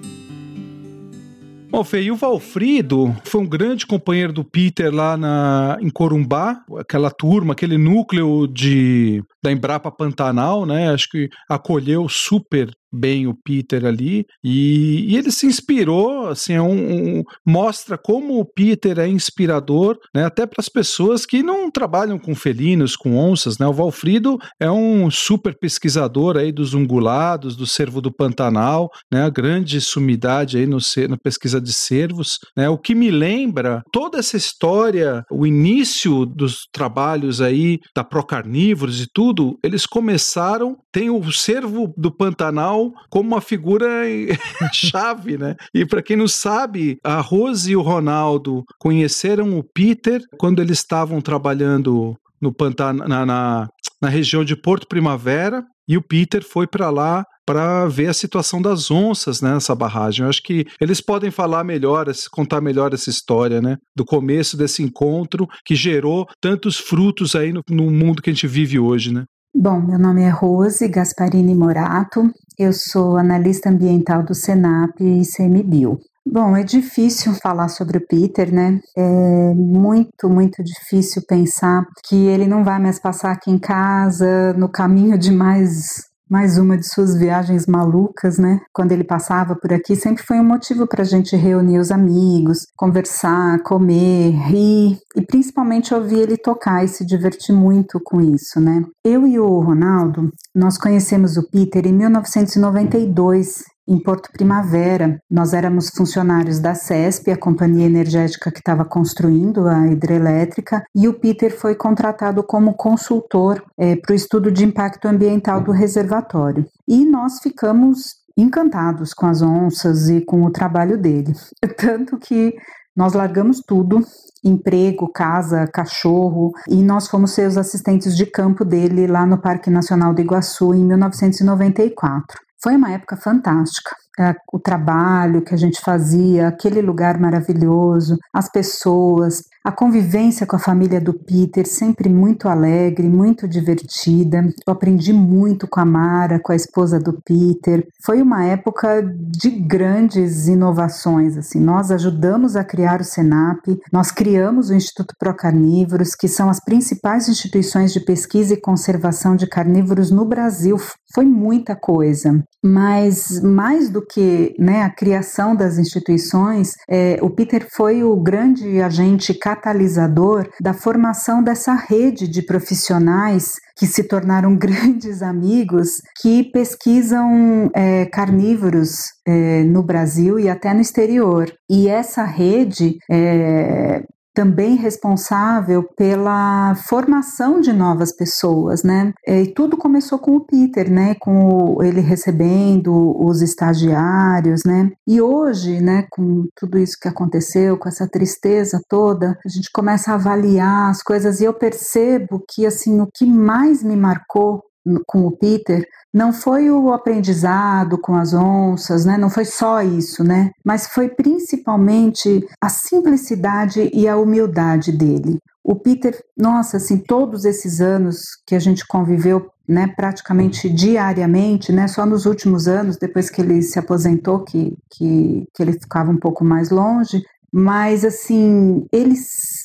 [1.70, 6.66] Bom, Fê, e o Valfrido foi um grande companheiro do Peter lá na, em Corumbá,
[6.78, 10.92] aquela turma, aquele núcleo de da Embrapa Pantanal, né?
[10.92, 16.62] Acho que acolheu super bem o Peter ali e, e ele se inspirou, assim, é
[16.62, 20.26] um, um, mostra como o Peter é inspirador, né?
[20.26, 23.66] Até para as pessoas que não trabalham com felinos, com onças, né?
[23.66, 29.24] O Valfrido é um super pesquisador aí dos ungulados, do cervo do Pantanal, né?
[29.24, 30.78] A grande sumidade aí no,
[31.08, 32.68] na pesquisa de cervos, né?
[32.68, 39.08] O que me lembra toda essa história, o início dos trabalhos aí da Procarnívoros e
[39.14, 43.88] tudo tudo, eles começaram, tem o cervo do Pantanal como uma figura
[44.74, 45.56] chave, né?
[45.74, 50.80] E para quem não sabe, a Rose e o Ronaldo conheceram o Peter quando eles
[50.80, 53.70] estavam trabalhando no Pantanal, na, na,
[54.02, 58.62] na região de Porto Primavera, e o Peter foi para lá para ver a situação
[58.62, 60.24] das onças né, nessa barragem.
[60.24, 63.78] Eu acho que eles podem falar melhor, contar melhor essa história, né?
[63.96, 68.48] Do começo desse encontro que gerou tantos frutos aí no, no mundo que a gente
[68.48, 69.26] vive hoje, né?
[69.54, 76.00] Bom, meu nome é Rose Gasparini Morato, eu sou analista ambiental do Senap e ICMBio.
[76.26, 78.80] Bom, é difícil falar sobre o Peter, né?
[78.96, 84.70] É muito, muito difícil pensar que ele não vai mais passar aqui em casa no
[84.70, 88.62] caminho de mais mais uma de suas viagens malucas, né?
[88.74, 92.60] Quando ele passava por aqui, sempre foi um motivo para a gente reunir os amigos,
[92.78, 98.82] conversar, comer, rir e principalmente ouvir ele tocar e se divertir muito com isso, né?
[99.04, 105.20] Eu e o Ronaldo, nós conhecemos o Peter em 1992 em Porto Primavera.
[105.30, 111.14] Nós éramos funcionários da CESP, a companhia energética que estava construindo a hidrelétrica, e o
[111.14, 116.66] Peter foi contratado como consultor é, para o estudo de impacto ambiental do reservatório.
[116.88, 121.34] E nós ficamos encantados com as onças e com o trabalho dele.
[121.78, 122.56] Tanto que
[122.96, 124.02] nós largamos tudo,
[124.44, 129.70] emprego, casa, cachorro, e nós fomos ser os assistentes de campo dele lá no Parque
[129.70, 132.38] Nacional do Iguaçu em 1994.
[132.64, 133.96] Foi uma época fantástica.
[134.20, 140.56] É, o trabalho que a gente fazia, aquele lugar maravilhoso, as pessoas, a convivência com
[140.56, 144.44] a família do Peter, sempre muito alegre, muito divertida.
[144.66, 147.88] Eu aprendi muito com a Mara, com a esposa do Peter.
[148.04, 151.38] Foi uma época de grandes inovações.
[151.38, 153.60] Assim, nós ajudamos a criar o Senap,
[153.92, 159.36] nós criamos o Instituto Pro Carnívoros, que são as principais instituições de pesquisa e conservação
[159.36, 160.78] de carnívoros no Brasil.
[161.14, 167.68] Foi muita coisa, mas mais do que né, a criação das instituições, é, o Peter
[167.76, 175.22] foi o grande agente catalisador da formação dessa rede de profissionais que se tornaram grandes
[175.22, 178.92] amigos que pesquisam é, carnívoros
[179.28, 181.52] é, no Brasil e até no exterior.
[181.70, 189.14] E essa rede é, também responsável pela formação de novas pessoas, né?
[189.28, 191.16] E tudo começou com o Peter, né?
[191.16, 194.90] Com ele recebendo os estagiários, né?
[195.08, 196.08] E hoje, né?
[196.10, 201.04] Com tudo isso que aconteceu, com essa tristeza toda, a gente começa a avaliar as
[201.04, 204.64] coisas e eu percebo que assim o que mais me marcou
[205.06, 209.18] com o Peter não foi o aprendizado com as onças, né?
[209.18, 210.52] Não foi só isso, né?
[210.64, 215.40] Mas foi principalmente a simplicidade e a humildade dele.
[215.64, 221.88] O Peter, nossa, assim, todos esses anos que a gente conviveu, né, praticamente diariamente, né,
[221.88, 226.18] só nos últimos anos, depois que ele se aposentou, que, que, que ele ficava um
[226.18, 229.16] pouco mais longe, mas assim ele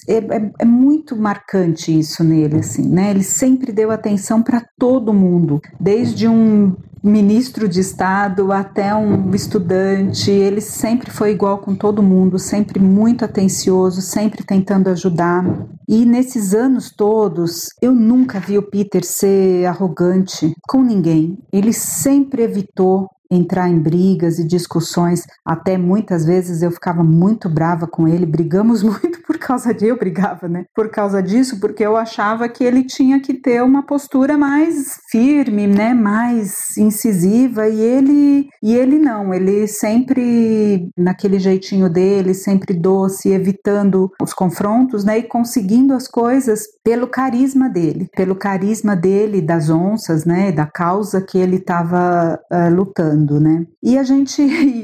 [0.08, 3.10] é, é, é, muito marcante isso nele assim né?
[3.10, 6.74] Ele sempre deu atenção para todo mundo desde um
[7.06, 10.30] ministro de estado até um estudante.
[10.30, 15.44] Ele sempre foi igual com todo mundo sempre muito atencioso sempre tentando ajudar.
[15.88, 21.38] E nesses anos todos eu nunca vi o Peter ser arrogante com ninguém.
[21.52, 27.86] Ele sempre evitou entrar em brigas e discussões, até muitas vezes eu ficava muito brava
[27.86, 30.64] com ele, brigamos muito por causa de eu brigava, né?
[30.74, 35.66] Por causa disso, porque eu achava que ele tinha que ter uma postura mais firme,
[35.66, 43.30] né, mais incisiva e ele e ele não, ele sempre naquele jeitinho dele, sempre doce,
[43.30, 49.68] evitando os confrontos, né, e conseguindo as coisas pelo carisma dele, pelo carisma dele das
[49.68, 53.66] onças, né, da causa que ele estava uh, eh, lutando né?
[53.82, 54.40] E a gente,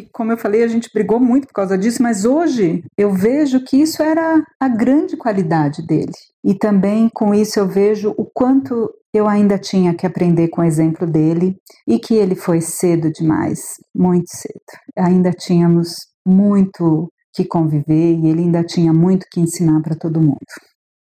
[0.13, 3.77] como eu falei, a gente brigou muito por causa disso, mas hoje eu vejo que
[3.77, 6.11] isso era a grande qualidade dele.
[6.43, 10.65] E também com isso eu vejo o quanto eu ainda tinha que aprender com o
[10.65, 13.61] exemplo dele e que ele foi cedo demais,
[13.95, 14.61] muito cedo.
[14.99, 15.95] Ainda tínhamos
[16.27, 20.41] muito que conviver e ele ainda tinha muito que ensinar para todo mundo.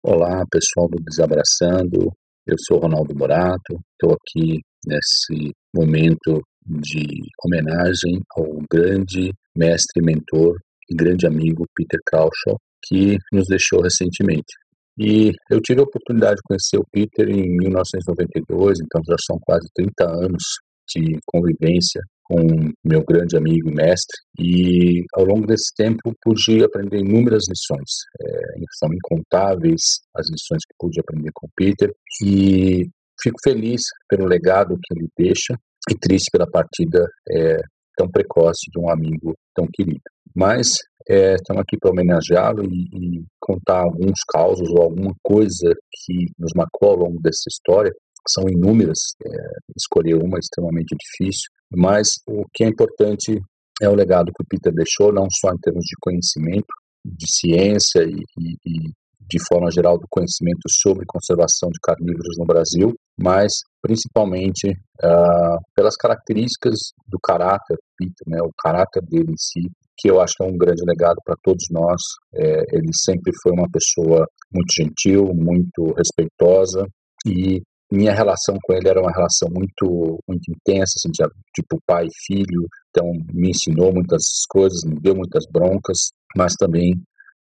[0.07, 2.11] Olá, pessoal do Desabraçando.
[2.45, 3.73] Eu sou Ronaldo Morato.
[3.93, 10.59] Estou aqui nesse momento de homenagem ao grande mestre, mentor
[10.91, 14.53] e grande amigo Peter Crouchall, que nos deixou recentemente.
[14.95, 19.67] E eu tive a oportunidade de conhecer o Peter em 1992, então já são quase
[19.73, 20.43] 30 anos
[20.87, 26.99] de convivência com meu grande amigo e mestre, e ao longo desse tempo pude aprender
[26.99, 27.89] inúmeras lições.
[28.21, 28.41] É,
[28.79, 29.81] são incontáveis
[30.15, 31.91] as lições que pude aprender com o Peter,
[32.23, 32.89] e
[33.21, 35.55] fico feliz pelo legado que ele deixa
[35.89, 37.57] e triste pela partida é,
[37.95, 40.01] tão precoce de um amigo tão querido.
[40.35, 40.67] Mas
[41.07, 45.73] é, estamos aqui para homenageá-lo e, e, contar alguns causos ou alguma coisa
[46.03, 47.93] que nos marcou ao longo dessa história.
[48.27, 49.29] São inúmeras, é,
[49.77, 53.39] escolher uma é extremamente difícil, mas o que é importante
[53.81, 56.67] é o legado que o Peter deixou, não só em termos de conhecimento,
[57.03, 58.91] de ciência e, e, e
[59.27, 65.95] de forma geral do conhecimento sobre conservação de carnívoros no Brasil, mas principalmente uh, pelas
[65.95, 66.75] características
[67.07, 70.57] do caráter Peter, né, o caráter dele em si, que eu acho que é um
[70.57, 72.01] grande legado para todos nós.
[72.33, 76.85] É, ele sempre foi uma pessoa muito gentil, muito respeitosa
[77.25, 82.05] e minha relação com ele era uma relação muito muito intensa, assim, de, tipo pai
[82.05, 82.67] e filho.
[82.89, 86.93] Então me ensinou muitas coisas, me deu muitas broncas, mas também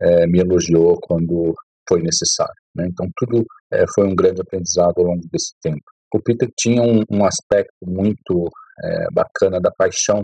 [0.02, 1.54] é, me elogiou quando
[1.88, 2.56] foi necessário.
[2.76, 2.88] Né?
[2.90, 5.84] Então tudo é, foi um grande aprendizado ao longo desse tempo.
[6.14, 8.50] O Peter tinha um, um aspecto muito
[8.84, 10.24] é, bacana da paixão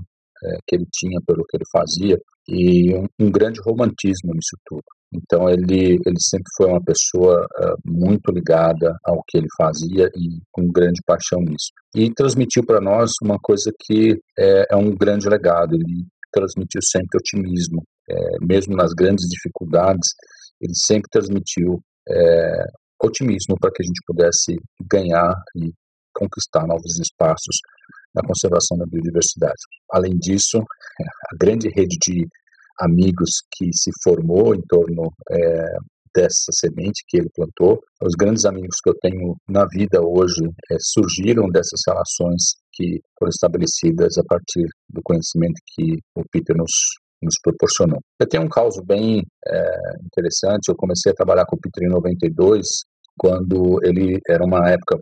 [0.68, 2.15] que ele tinha pelo que ele fazia
[2.48, 4.84] e um, um, grande romantismo nisso tudo.
[5.14, 10.42] Então ele ele sempre foi uma pessoa uh, muito ligada ao que ele fazia e
[10.52, 11.72] com grande paixão nisso.
[11.96, 15.76] E transmitiu para nós uma coisa que é, é, um grande legado.
[15.76, 20.10] Ele transmitiu sempre otimismo, é, mesmo nas grandes dificuldades.
[20.62, 21.80] Ele sempre transmitiu
[22.10, 22.66] é,
[23.02, 24.56] otimismo para que a gente pudesse
[24.90, 25.72] ganhar e
[26.14, 27.58] conquistar novos espaços
[28.14, 29.62] na conservação da biodiversidade.
[29.92, 30.58] Além disso,
[31.32, 32.28] a grande rede de
[32.80, 35.78] amigos que se formou em torno é,
[36.16, 40.78] dessa semente que ele plantou, os grandes amigos que eu tenho na vida hoje é,
[40.80, 46.72] surgiram dessas relações que foram estabelecidas a partir do conhecimento que o Peter nos
[47.22, 47.99] nos proporcionou.
[48.20, 49.72] Eu tenho um caso bem é,
[50.06, 50.70] interessante.
[50.70, 52.66] Eu comecei a trabalhar com o Peter em 92,
[53.18, 54.99] quando ele era uma época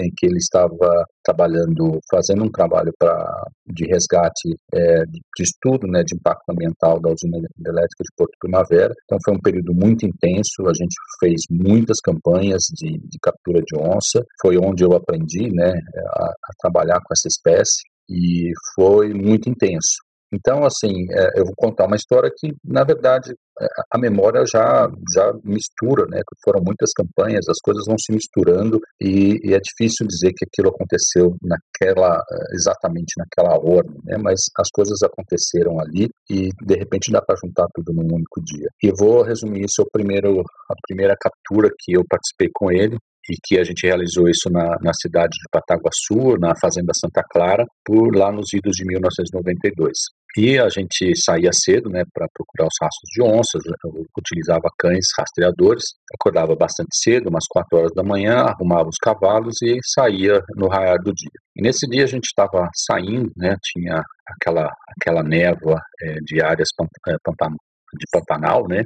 [0.00, 3.26] em que ele estava trabalhando, fazendo um trabalho para
[3.66, 8.94] de resgate é, de estudo, né, de impacto ambiental da usina elétrica de Porto Primavera.
[9.04, 10.66] Então foi um período muito intenso.
[10.66, 14.24] A gente fez muitas campanhas de, de captura de onça.
[14.40, 15.72] Foi onde eu aprendi, né,
[16.16, 20.07] a, a trabalhar com essa espécie e foi muito intenso.
[20.32, 24.88] Então, assim, é, eu vou contar uma história que, na verdade, é, a memória já,
[25.14, 26.20] já mistura, né?
[26.44, 30.68] Foram muitas campanhas, as coisas vão se misturando e, e é difícil dizer que aquilo
[30.68, 34.16] aconteceu naquela, é, exatamente naquela ordem, né?
[34.22, 38.68] Mas as coisas aconteceram ali e, de repente, dá para juntar tudo num único dia.
[38.82, 42.96] E vou resumir isso ao primeiro, a primeira captura que eu participei com ele,
[43.30, 47.64] e que a gente realizou isso na, na cidade de Pataguaçu, na Fazenda Santa Clara,
[47.84, 49.92] por lá nos idos de 1992.
[50.36, 55.06] E a gente saía cedo, né, para procurar os rastros de onças, eu utilizava cães
[55.18, 55.82] rastreadores,
[56.14, 60.98] acordava bastante cedo, umas 4 horas da manhã, arrumava os cavalos e saía no raiar
[61.02, 61.30] do dia.
[61.56, 66.68] E nesse dia a gente estava saindo, né, tinha aquela, aquela névoa é, de áreas
[67.08, 68.82] é, de Pantanal, né,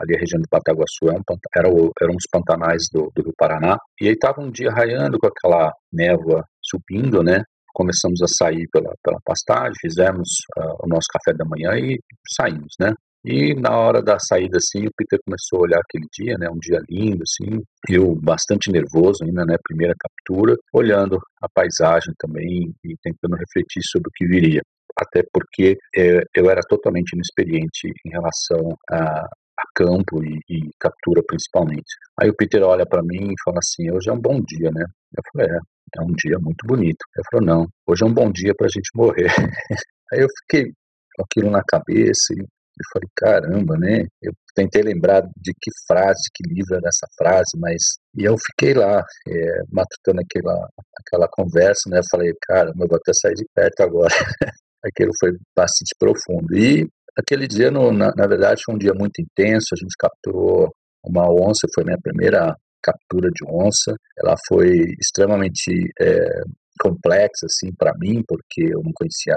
[0.00, 1.22] ali a região de Pataguaçu é um,
[1.56, 5.26] era, eram os pantanais do, do Rio Paraná, e aí estava um dia raiando com
[5.26, 10.28] aquela névoa subindo, né, começamos a sair pela, pela pastagem, fizemos
[10.58, 11.98] uh, o nosso café da manhã e
[12.36, 12.92] saímos, né,
[13.24, 16.58] e na hora da saída, assim, o Peter começou a olhar aquele dia, né, um
[16.58, 22.96] dia lindo, assim, eu bastante nervoso ainda, né, primeira captura, olhando a paisagem também e
[23.02, 24.62] tentando refletir sobre o que viria.
[24.98, 29.28] Até porque é, eu era totalmente inexperiente em relação a,
[29.60, 31.92] a campo e, e, captura principalmente.
[32.20, 34.84] Aí o Peter olha para mim e fala assim: hoje é um bom dia, né?
[35.16, 37.04] Eu falei: é, é um dia muito bonito.
[37.16, 39.26] Ele falou: não, hoje é um bom dia para a gente morrer.
[40.12, 40.72] Aí eu fiquei
[41.16, 44.06] com aquilo na cabeça e falei: caramba, né?
[44.22, 47.82] Eu tentei lembrar de que frase, que livro era essa frase, mas.
[48.16, 50.68] E eu fiquei lá, é, matutando aquela,
[50.98, 52.00] aquela conversa, né?
[52.10, 54.14] Falei: caramba, eu vou até sair de perto agora.
[54.82, 56.56] Aquilo foi bastante profundo.
[56.56, 56.88] E
[57.20, 59.66] aquele dia, no, na, na verdade, foi um dia muito intenso.
[59.72, 60.68] A gente capturou
[61.04, 63.94] uma onça, foi minha primeira captura de onça.
[64.18, 64.70] Ela foi
[65.00, 65.70] extremamente
[66.00, 66.42] é,
[66.80, 69.36] complexa assim para mim, porque eu não conhecia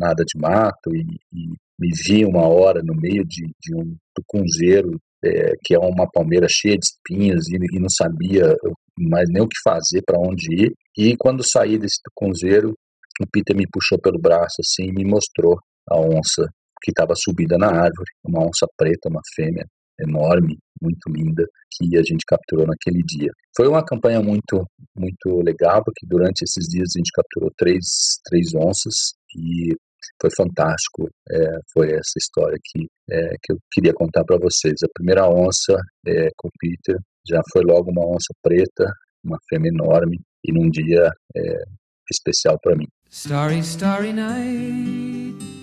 [0.00, 1.00] nada de mato e,
[1.32, 1.48] e
[1.78, 6.46] me via uma hora no meio de, de um tucunzeiro, é, que é uma palmeira
[6.50, 8.56] cheia de espinhos, e, e não sabia
[8.98, 10.72] mais nem o que fazer, para onde ir.
[10.96, 12.74] E quando saí desse tucunzeiro,
[13.20, 16.48] o Peter me puxou pelo braço assim e me mostrou a onça
[16.82, 19.64] que estava subida na árvore, uma onça preta, uma fêmea
[20.00, 23.30] enorme, muito linda, que a gente capturou naquele dia.
[23.56, 24.64] Foi uma campanha muito,
[24.96, 27.84] muito legal, porque durante esses dias a gente capturou três,
[28.24, 28.94] três onças
[29.36, 29.74] e
[30.20, 31.08] foi fantástico.
[31.30, 34.74] É, foi essa história que, é, que eu queria contar para vocês.
[34.84, 35.76] A primeira onça
[36.06, 36.96] é, com o Peter
[37.28, 38.90] já foi logo uma onça preta,
[39.24, 41.62] uma fêmea enorme, e num dia é,
[42.10, 42.86] especial para mim.
[43.10, 45.57] Starry, starry night.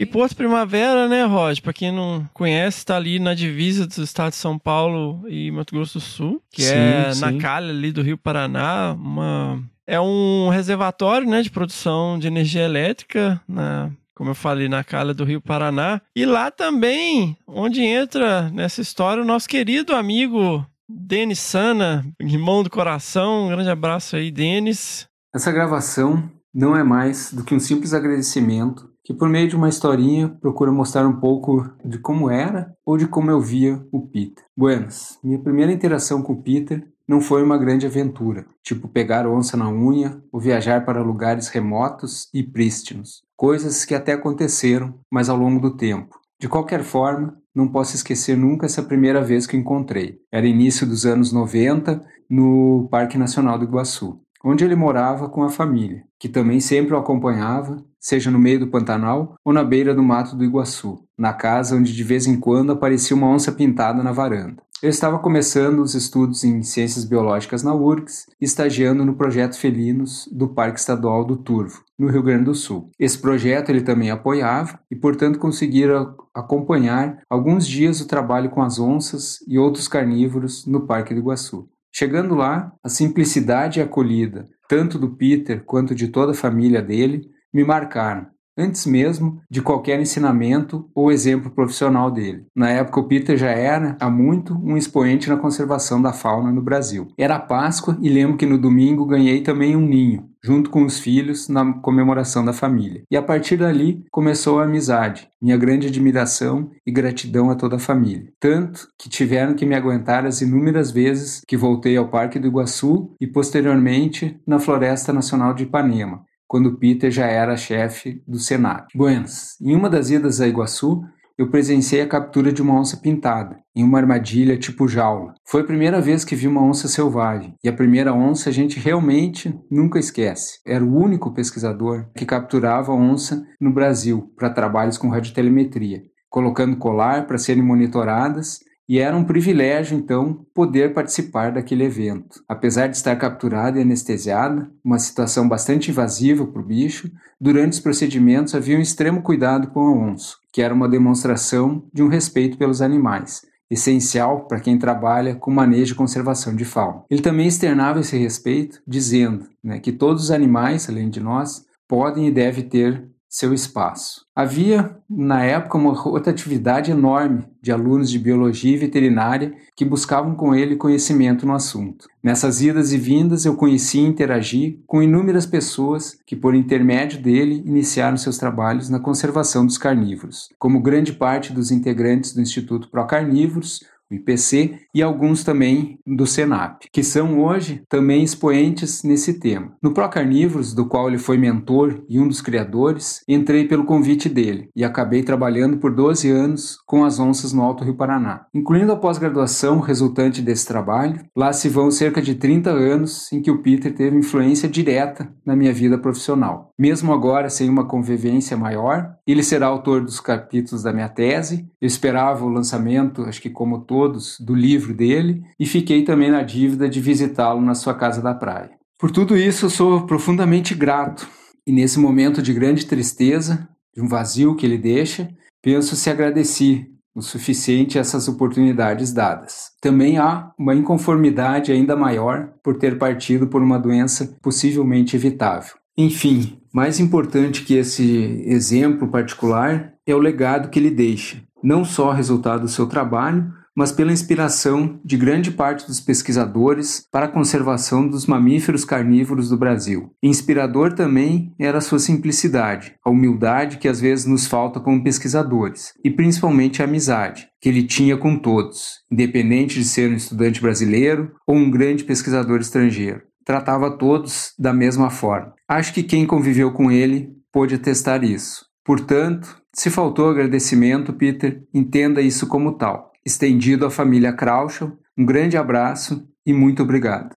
[0.00, 1.60] E Porto Primavera, né, Rod?
[1.60, 5.74] Pra quem não conhece, está ali na divisa dos estados de São Paulo e Mato
[5.74, 7.20] Grosso do Sul, que sim, é sim.
[7.20, 9.62] na calha ali do Rio Paraná, uma...
[9.86, 15.12] É um reservatório, né, de produção de energia elétrica, na, como eu falei, na calha
[15.12, 16.00] do Rio Paraná.
[16.16, 22.70] E lá também, onde entra nessa história o nosso querido amigo Denis Sana, irmão do
[22.70, 23.46] coração.
[23.46, 25.06] Um grande abraço aí, Denis.
[25.34, 29.68] Essa gravação não é mais do que um simples agradecimento que por meio de uma
[29.68, 34.44] historinha procura mostrar um pouco de como era ou de como eu via o Peter.
[34.56, 39.56] Buenas, minha primeira interação com o Peter não foi uma grande aventura, tipo pegar onça
[39.56, 45.36] na unha ou viajar para lugares remotos e prístinos, coisas que até aconteceram, mas ao
[45.36, 46.16] longo do tempo.
[46.38, 50.20] De qualquer forma, não posso esquecer nunca essa primeira vez que encontrei.
[50.30, 52.00] Era início dos anos 90,
[52.30, 56.98] no Parque Nacional do Iguaçu onde ele morava com a família, que também sempre o
[56.98, 61.76] acompanhava, seja no meio do Pantanal ou na beira do mato do Iguaçu, na casa
[61.76, 64.62] onde de vez em quando aparecia uma onça pintada na varanda.
[64.82, 70.48] Eu estava começando os estudos em Ciências Biológicas na URGS estagiando no projeto Felinos do
[70.48, 72.90] Parque Estadual do Turvo, no Rio Grande do Sul.
[72.98, 78.78] Esse projeto ele também apoiava e, portanto, conseguira acompanhar alguns dias o trabalho com as
[78.78, 81.68] onças e outros carnívoros no Parque do Iguaçu.
[81.92, 87.28] Chegando lá, a simplicidade a acolhida, tanto do Peter quanto de toda a família dele,
[87.52, 88.26] me marcaram,
[88.60, 92.44] antes mesmo de qualquer ensinamento ou exemplo profissional dele.
[92.54, 96.62] Na época, o Peter já era, há muito, um expoente na conservação da fauna no
[96.62, 97.08] Brasil.
[97.18, 101.48] Era Páscoa e lembro que no domingo ganhei também um ninho, junto com os filhos
[101.48, 103.02] na comemoração da família.
[103.10, 107.80] E a partir dali começou a amizade, minha grande admiração e gratidão a toda a
[107.80, 108.30] família.
[108.38, 113.14] Tanto que tiveram que me aguentar as inúmeras vezes que voltei ao Parque do Iguaçu
[113.20, 118.88] e posteriormente na Floresta Nacional de Ipanema, quando Peter já era chefe do Senado.
[118.92, 121.00] Buenas, em uma das idas a Iguaçu,
[121.38, 125.32] eu presenciei a captura de uma onça pintada, em uma armadilha tipo jaula.
[125.46, 128.80] Foi a primeira vez que vi uma onça selvagem, e a primeira onça a gente
[128.80, 130.58] realmente nunca esquece.
[130.66, 137.28] Era o único pesquisador que capturava onça no Brasil para trabalhos com radiotelemetria, colocando colar
[137.28, 138.58] para serem monitoradas
[138.90, 142.42] e era um privilégio, então, poder participar daquele evento.
[142.48, 147.08] Apesar de estar capturada e anestesiada, uma situação bastante invasiva para o bicho,
[147.40, 152.02] durante os procedimentos havia um extremo cuidado com a onça, que era uma demonstração de
[152.02, 157.04] um respeito pelos animais, essencial para quem trabalha com manejo e conservação de fauna.
[157.08, 162.26] Ele também externava esse respeito, dizendo né, que todos os animais, além de nós, podem
[162.26, 164.26] e devem ter seu espaço.
[164.34, 170.52] Havia, na época, uma rotatividade enorme de alunos de biologia e veterinária que buscavam com
[170.52, 172.08] ele conhecimento no assunto.
[172.20, 177.62] Nessas idas e vindas, eu conheci e interagi com inúmeras pessoas que, por intermédio dele,
[177.64, 183.06] iniciaram seus trabalhos na conservação dos carnívoros, como grande parte dos integrantes do Instituto Pro
[183.06, 189.72] Carnívoros, IPC, e alguns também do Senap, que são hoje também expoentes nesse tema.
[189.82, 194.68] No Procarnívoros, do qual ele foi mentor e um dos criadores, entrei pelo convite dele
[194.74, 198.46] e acabei trabalhando por 12 anos com as onças no Alto Rio Paraná.
[198.54, 203.50] Incluindo a pós-graduação resultante desse trabalho, lá se vão cerca de 30 anos em que
[203.50, 206.69] o Peter teve influência direta na minha vida profissional.
[206.80, 211.68] Mesmo agora sem uma convivência maior, ele será autor dos capítulos da minha tese.
[211.80, 216.30] Eu esperava o lançamento, acho que como todo todos do livro dele e fiquei também
[216.30, 218.70] na dívida de visitá-lo na sua casa da praia.
[218.98, 221.28] Por tudo isso, eu sou profundamente grato
[221.66, 225.28] e nesse momento de grande tristeza, de um vazio que ele deixa,
[225.62, 229.70] penso se agradeci o suficiente essas oportunidades dadas.
[229.80, 235.74] Também há uma inconformidade ainda maior por ter partido por uma doença possivelmente evitável.
[235.96, 242.12] Enfim, mais importante que esse exemplo particular é o legado que ele deixa, não só
[242.12, 248.06] resultado do seu trabalho, mas pela inspiração de grande parte dos pesquisadores para a conservação
[248.06, 250.12] dos mamíferos carnívoros do Brasil.
[250.22, 255.94] Inspirador também era a sua simplicidade, a humildade que às vezes nos falta como pesquisadores,
[256.04, 261.32] e principalmente a amizade que ele tinha com todos, independente de ser um estudante brasileiro
[261.46, 263.29] ou um grande pesquisador estrangeiro.
[263.50, 265.52] Tratava todos da mesma forma.
[265.66, 268.64] Acho que quem conviveu com ele pôde atestar isso.
[268.84, 273.10] Portanto, se faltou agradecimento, Peter, entenda isso como tal.
[273.26, 277.34] Estendido à família Krauschel, um grande abraço e muito obrigado.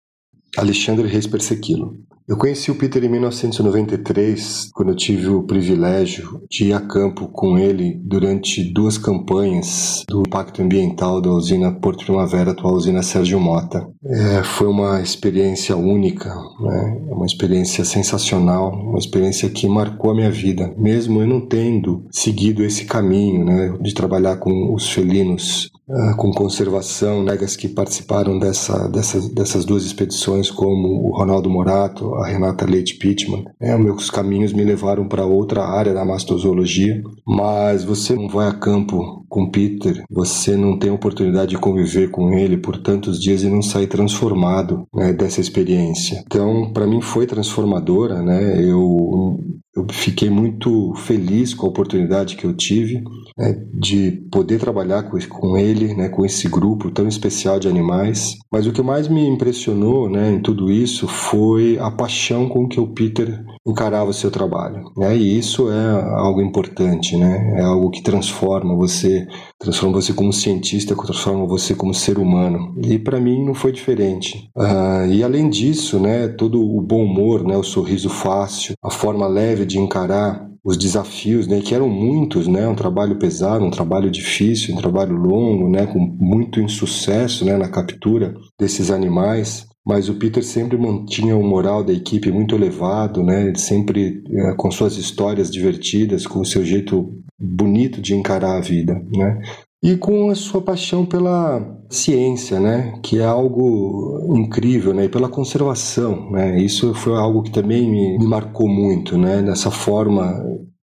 [0.58, 1.96] Alexandre Reis Persequilo.
[2.28, 7.28] Eu conheci o Peter em 1993, quando eu tive o privilégio de ir a campo
[7.28, 13.40] com ele durante duas campanhas do Impacto Ambiental da usina Porto Primavera, atual usina Sérgio
[13.40, 13.86] Mota.
[14.06, 17.02] É, foi uma experiência única, né?
[17.10, 22.64] uma experiência sensacional, uma experiência que marcou a minha vida, mesmo eu não tendo seguido
[22.64, 23.78] esse caminho né?
[23.82, 29.84] de trabalhar com os felinos Uh, com conservação, colegas que participaram dessa, dessa, dessas duas
[29.84, 33.46] expedições, como o Ronaldo Morato, a Renata Leite Pittman.
[33.60, 38.54] É, meus caminhos me levaram para outra área da mastozoologia, mas você não vai a
[38.54, 43.50] campo com Peter, você não tem oportunidade de conviver com ele por tantos dias e
[43.50, 46.24] não sair transformado né, dessa experiência.
[46.26, 48.62] Então, para mim foi transformadora, né?
[48.62, 49.40] Eu
[49.76, 53.02] eu fiquei muito feliz com a oportunidade que eu tive
[53.38, 58.36] né, de poder trabalhar com, com ele, né, com esse grupo tão especial de animais.
[58.52, 62.80] Mas o que mais me impressionou né, em tudo isso foi a paixão com que
[62.80, 64.92] o Peter encarava o seu trabalho.
[64.98, 65.16] Né?
[65.16, 67.60] E isso é algo importante, né?
[67.60, 69.28] é algo que transforma você,
[69.60, 72.76] transforma você como cientista, transforma você como ser humano.
[72.84, 74.50] E para mim não foi diferente.
[74.56, 79.28] Uh, e além disso, né, todo o bom humor, né, o sorriso fácil, a forma
[79.28, 84.12] leve de encarar os desafios, né, que eram muitos, né, um trabalho pesado, um trabalho
[84.12, 89.68] difícil, um trabalho longo, né, com muito insucesso, né, na captura desses animais.
[89.86, 94.70] Mas o Peter sempre mantinha o moral da equipe muito elevado, né, sempre é, com
[94.70, 99.42] suas histórias divertidas, com o seu jeito bonito de encarar a vida, né?
[99.84, 105.28] E com a sua paixão pela ciência, né, que é algo incrível, né, e pela
[105.28, 110.40] conservação, né, isso foi algo que também me, me marcou muito, né, nessa forma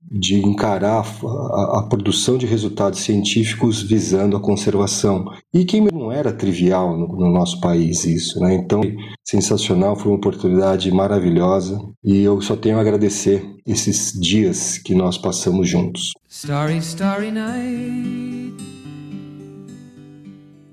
[0.09, 6.31] de encarar a, a, produção de resultados científicos visando a conservação e que não era
[6.31, 8.55] trivial no, no nosso país isso, né?
[8.55, 8.81] Então,
[9.23, 15.17] sensacional, foi uma oportunidade maravilhosa e eu só tenho a agradecer esses dias que nós
[15.17, 16.13] passamos juntos.
[16.29, 18.76] Starry, starry night.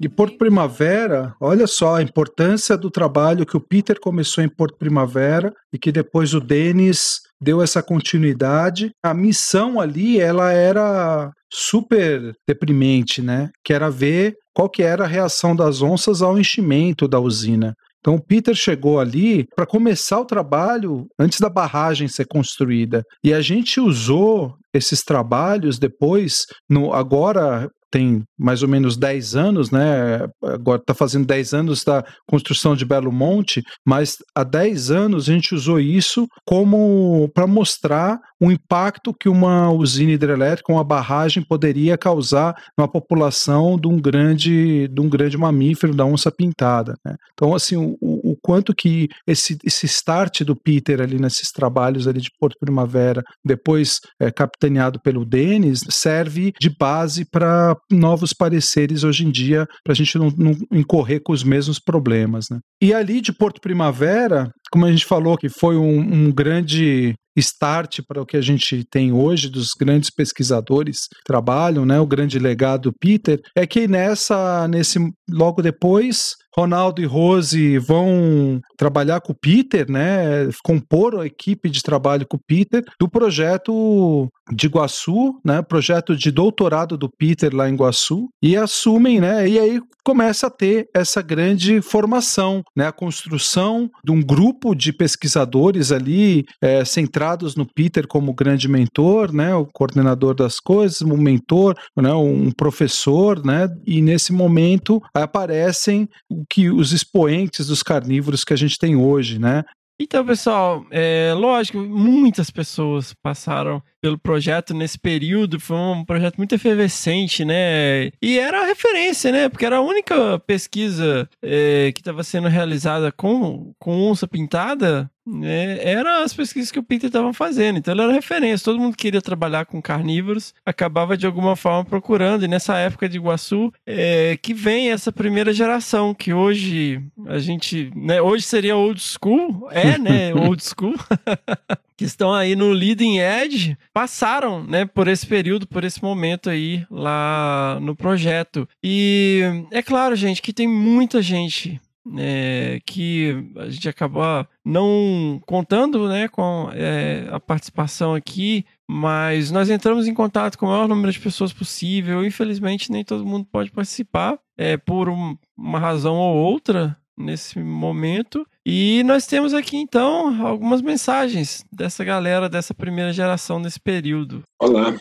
[0.04, 4.76] E Porto Primavera, olha só a importância do trabalho que o Peter começou em Porto
[4.76, 8.90] Primavera e que depois o Denis deu essa continuidade.
[9.02, 13.48] A missão ali, ela era super deprimente, né?
[13.64, 17.72] Que era ver qual que era a reação das onças ao enchimento da usina.
[17.98, 23.02] Então o Peter chegou ali para começar o trabalho antes da barragem ser construída.
[23.24, 29.70] E a gente usou esses trabalhos depois, no, agora tem mais ou menos 10 anos,
[29.70, 30.26] né?
[30.42, 35.32] Agora está fazendo 10 anos da construção de Belo Monte, mas há 10 anos a
[35.32, 41.96] gente usou isso como para mostrar o impacto que uma usina hidrelétrica, uma barragem poderia
[41.96, 46.96] causar na população de um grande, de um grande mamífero, da onça pintada.
[47.04, 47.14] Né?
[47.32, 48.13] Então, assim, o,
[48.44, 54.00] quanto que esse, esse start do Peter ali nesses trabalhos ali de Porto Primavera, depois
[54.20, 59.96] é, capitaneado pelo Denis, serve de base para novos pareceres hoje em dia, para a
[59.96, 62.44] gente não, não, incorrer com os mesmos problemas.
[62.50, 62.58] Né?
[62.82, 68.00] E ali de Porto Primavera, como a gente falou, que foi um, um grande start
[68.06, 71.98] para o que a gente tem hoje dos grandes pesquisadores que trabalham, né?
[71.98, 79.20] O grande legado Peter é que nessa nesse logo depois Ronaldo e Rose vão trabalhar
[79.20, 80.48] com o Peter, né?
[80.62, 85.62] Compor a equipe de trabalho com o Peter do projeto de Iguaçu, né?
[85.62, 89.48] Projeto de doutorado do Peter lá em Iguaçu e assumem, né?
[89.48, 92.86] E aí começa a ter essa grande formação, né?
[92.86, 99.32] A construção de um grupo de pesquisadores ali é, centrados no Peter como grande mentor,
[99.32, 99.54] né?
[99.54, 102.12] O coordenador das coisas, um mentor, né?
[102.12, 103.68] Um professor, né?
[103.86, 106.08] E nesse momento aparecem
[106.48, 109.64] que os expoentes dos carnívoros que a gente tem hoje, né?
[110.00, 115.58] Então, pessoal, é lógico, muitas pessoas passaram pelo projeto nesse período.
[115.58, 118.10] Foi um projeto muito efervescente, né?
[118.20, 119.48] E era a referência, né?
[119.48, 125.78] Porque era a única pesquisa é, que estava sendo realizada com, com onça pintada né,
[125.82, 127.78] eram as pesquisas que o Peter estava fazendo.
[127.78, 128.64] Então ele era referência.
[128.64, 132.44] Todo mundo queria trabalhar com carnívoros, acabava de alguma forma procurando.
[132.44, 137.90] E nessa época de Iguaçu, é, que vem essa primeira geração, que hoje a gente.
[137.96, 140.34] Né, hoje seria old school, é, né?
[140.36, 140.94] old school.
[141.96, 146.84] que estão aí no leading edge, passaram, né, por esse período, por esse momento aí
[146.90, 148.68] lá no projeto.
[148.82, 151.80] E é claro, gente, que tem muita gente
[152.18, 159.70] é, que a gente acabou não contando né, com é, a participação aqui, mas nós
[159.70, 162.24] entramos em contato com o maior número de pessoas possível.
[162.24, 168.46] Infelizmente, nem todo mundo pode participar, é, por um, uma razão ou outra nesse momento.
[168.66, 174.42] E nós temos aqui então algumas mensagens dessa galera dessa primeira geração nesse período.
[174.60, 174.96] Olá,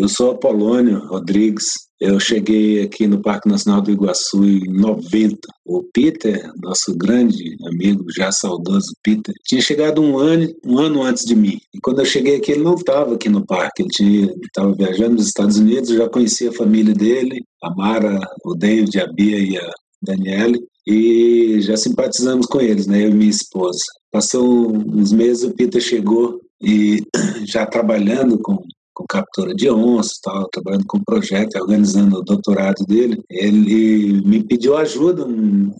[0.00, 1.66] eu sou Apolônio Rodrigues,
[2.00, 5.36] eu cheguei aqui no Parque Nacional do Iguaçu em 90.
[5.66, 11.24] O Peter, nosso grande amigo, já saudoso Peter, tinha chegado um ano, um ano antes
[11.24, 11.58] de mim.
[11.74, 15.26] E quando eu cheguei aqui, ele não estava aqui no parque, ele estava viajando nos
[15.26, 19.68] Estados Unidos, já conhecia a família dele, a Mara, o David, a Bia e a
[20.00, 23.78] Daniele, e já simpatizamos com eles, né, eu e minha esposa.
[24.10, 27.04] Passou uns meses, o Peter chegou e
[27.46, 28.58] já trabalhando com
[28.98, 33.22] com captura de onças, tal, trabalhando com projeto, organizando o doutorado dele.
[33.30, 35.72] Ele me pediu ajuda, um,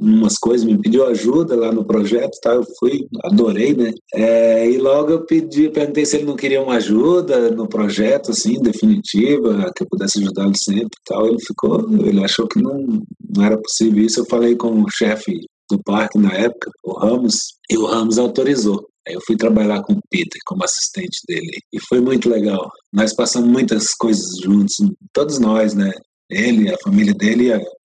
[0.00, 2.54] umas coisas, me pediu ajuda lá no projeto, tal.
[2.56, 3.92] Eu fui, adorei, né?
[4.14, 8.62] É, e logo eu pedi, perguntei se ele não queria uma ajuda no projeto, assim,
[8.62, 11.26] definitiva, que eu pudesse ajudá-lo sempre, tal.
[11.26, 13.02] Ele ficou, ele achou que não,
[13.34, 14.20] não era possível isso.
[14.20, 17.34] Eu falei com o chefe do parque na época, o Ramos,
[17.68, 18.89] e o Ramos autorizou.
[19.06, 22.70] Aí eu fui trabalhar com o Peter como assistente dele e foi muito legal.
[22.92, 24.76] Nós passamos muitas coisas juntos,
[25.12, 25.90] todos nós, né?
[26.28, 27.50] Ele, a família dele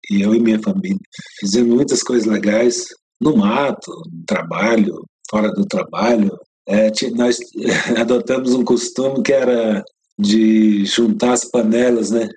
[0.09, 0.99] e, eu e minha família.
[1.39, 2.85] Fizemos muitas coisas legais
[3.19, 6.31] no mato, no trabalho, fora do trabalho.
[6.67, 7.37] É, nós
[7.97, 9.83] adotamos um costume que era
[10.19, 12.29] de juntar as panelas, né?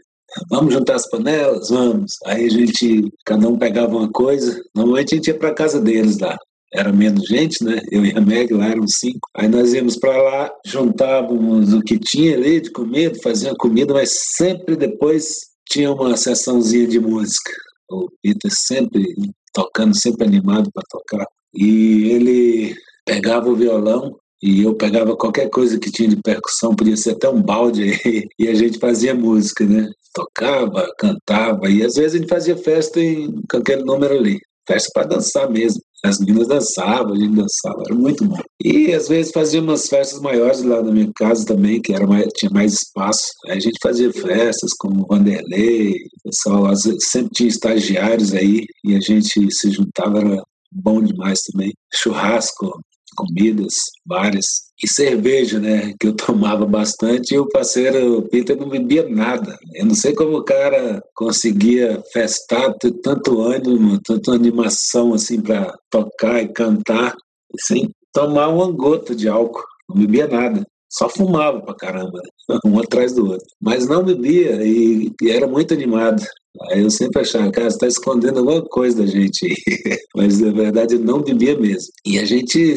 [0.51, 1.69] Vamos juntar as panelas?
[1.69, 2.13] Vamos.
[2.25, 4.61] Aí a gente, cada um pegava uma coisa.
[4.75, 6.37] Normalmente a gente ia para casa deles lá
[6.75, 7.81] era menos gente, né?
[7.91, 9.29] Eu e a Meg lá eram cinco.
[9.37, 14.11] Aí nós íamos para lá, juntávamos o que tinha ali de comida, fazia comida, mas
[14.37, 15.37] sempre depois
[15.69, 17.53] tinha uma sessãozinha de música.
[17.89, 19.15] O Peter sempre
[19.53, 21.27] tocando, sempre animado para tocar.
[21.55, 22.75] E ele
[23.07, 27.29] pegava o violão e eu pegava qualquer coisa que tinha de percussão, podia ser até
[27.29, 27.97] um balde
[28.37, 29.89] e a gente fazia música, né?
[30.13, 34.91] Tocava, cantava, e às vezes a gente fazia festa em, com aquele número ali festa
[34.93, 35.81] para dançar mesmo.
[36.05, 38.39] As meninas dançavam, a gente dançava, era muito bom.
[38.63, 42.27] E às vezes fazia umas festas maiores lá na minha casa também, que era mais,
[42.37, 43.29] tinha mais espaço.
[43.47, 49.01] Aí a gente fazia festas com o Vanderlei, pessoal, sempre tinha estagiários aí, e a
[49.01, 51.73] gente se juntava, era bom demais também.
[51.95, 52.71] Churrasco,
[53.15, 53.75] comidas,
[54.07, 54.47] várias.
[54.83, 55.95] E cerveja, né?
[55.99, 59.57] Que eu tomava bastante e o parceiro o Peter não bebia nada.
[59.75, 65.75] Eu não sei como o cara conseguia festar, ter tanto ânimo, tanta animação assim para
[65.91, 67.15] tocar e cantar,
[67.61, 69.63] sem tomar uma gota de álcool.
[69.89, 70.65] Não bebia nada.
[70.91, 72.59] Só fumava pra caramba, né?
[72.65, 73.47] um atrás do outro.
[73.61, 76.23] Mas não bebia e, e era muito animado.
[76.71, 79.55] Aí eu sempre achava, cara, você está escondendo alguma coisa da gente.
[80.15, 81.89] Mas na verdade não bebia mesmo.
[82.07, 82.77] E a gente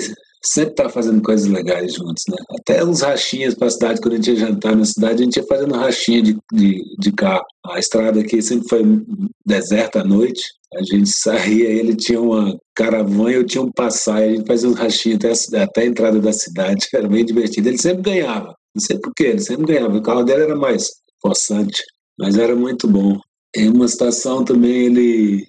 [0.51, 2.37] sempre tá fazendo coisas legais juntos, né?
[2.59, 5.35] Até uns rachinhas para a cidade, quando a gente ia jantar na cidade, a gente
[5.37, 7.45] ia fazendo rachinha de, de, de carro.
[7.65, 8.83] A estrada aqui sempre foi
[9.45, 10.41] deserta à noite,
[10.73, 14.77] a gente saía, ele tinha uma caravana, eu tinha um passar, a gente fazia uns
[14.77, 17.67] rachinhos até, até a entrada da cidade, era bem divertido.
[17.67, 19.97] Ele sempre ganhava, não sei porquê, ele sempre ganhava.
[19.97, 20.87] O carro dele era mais
[21.21, 21.83] possante,
[22.17, 23.19] mas era muito bom.
[23.55, 25.47] Em uma estação também ele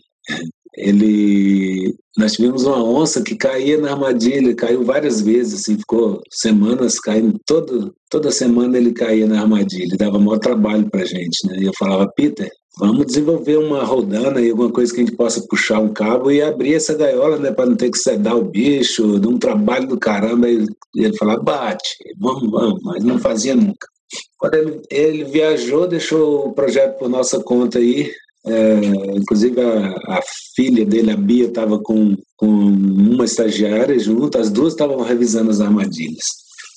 [0.74, 6.99] ele nós tivemos uma onça que caía na armadilha, caiu várias vezes, assim, ficou semanas
[6.99, 11.59] caindo, todo, toda semana ele caía na armadilha, dava maior trabalho pra gente, né?
[11.61, 15.47] E eu falava, Peter, vamos desenvolver uma rodana e alguma coisa que a gente possa
[15.49, 19.20] puxar um cabo e abrir essa gaiola, né, para não ter que sedar o bicho,
[19.20, 20.49] de um trabalho do caramba.
[20.49, 20.66] E
[20.97, 23.86] ele falava, bate, vamos, vamos, mas não fazia nunca.
[24.36, 28.11] Quando ele, ele viajou, deixou o projeto por nossa conta aí,
[28.49, 30.20] é, inclusive a, a,
[30.55, 35.61] filha dele, a Bia, estava com, com uma estagiária junto, as duas estavam revisando as
[35.61, 36.25] armadilhas.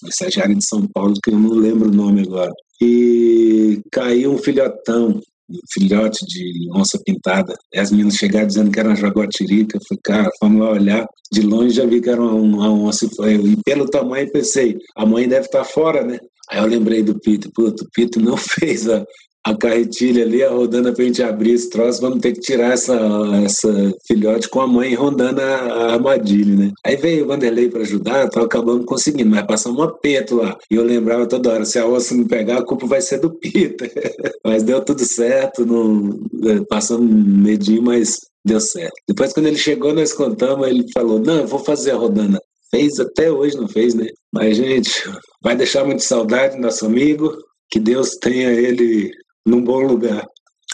[0.03, 2.51] Uma estagiária de São Paulo, que eu não lembro o nome agora.
[2.81, 7.53] E caiu um filhotão, um filhote de onça pintada.
[7.73, 9.77] E as meninas chegaram dizendo que era uma jaguatirica.
[9.77, 11.07] Eu falei, cara, vamos lá olhar.
[11.31, 13.05] De longe já vi que era uma, uma onça.
[13.05, 16.19] E pelo tamanho pensei, a mãe deve estar fora, né?
[16.49, 19.05] Aí eu lembrei do Pito, puto, o Pito não fez a,
[19.43, 22.95] a carretilha ali, a rodando pra gente abrir esse troço, vamos ter que tirar essa,
[23.43, 26.71] essa filhote com a mãe rondando a, a armadilha, né?
[26.85, 30.55] Aí veio o Vanderlei para ajudar, então acabamos conseguindo, mas passamos um aperto lá.
[30.69, 33.31] E eu lembrava toda hora, se a ossa não pegar, a culpa vai ser do
[33.31, 33.89] Pita.
[34.45, 38.93] mas deu tudo certo, não, é, passamos medinho, mas deu certo.
[39.07, 42.39] Depois, quando ele chegou, nós contamos, ele falou, não, eu vou fazer a rodana.
[42.69, 44.07] Fez até hoje, não fez, né?
[44.31, 45.03] Mas, gente,
[45.43, 47.35] vai deixar muito saudade, nosso amigo.
[47.69, 49.11] Que Deus tenha ele
[49.51, 50.23] num bom lugar.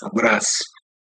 [0.03, 0.59] Abraço.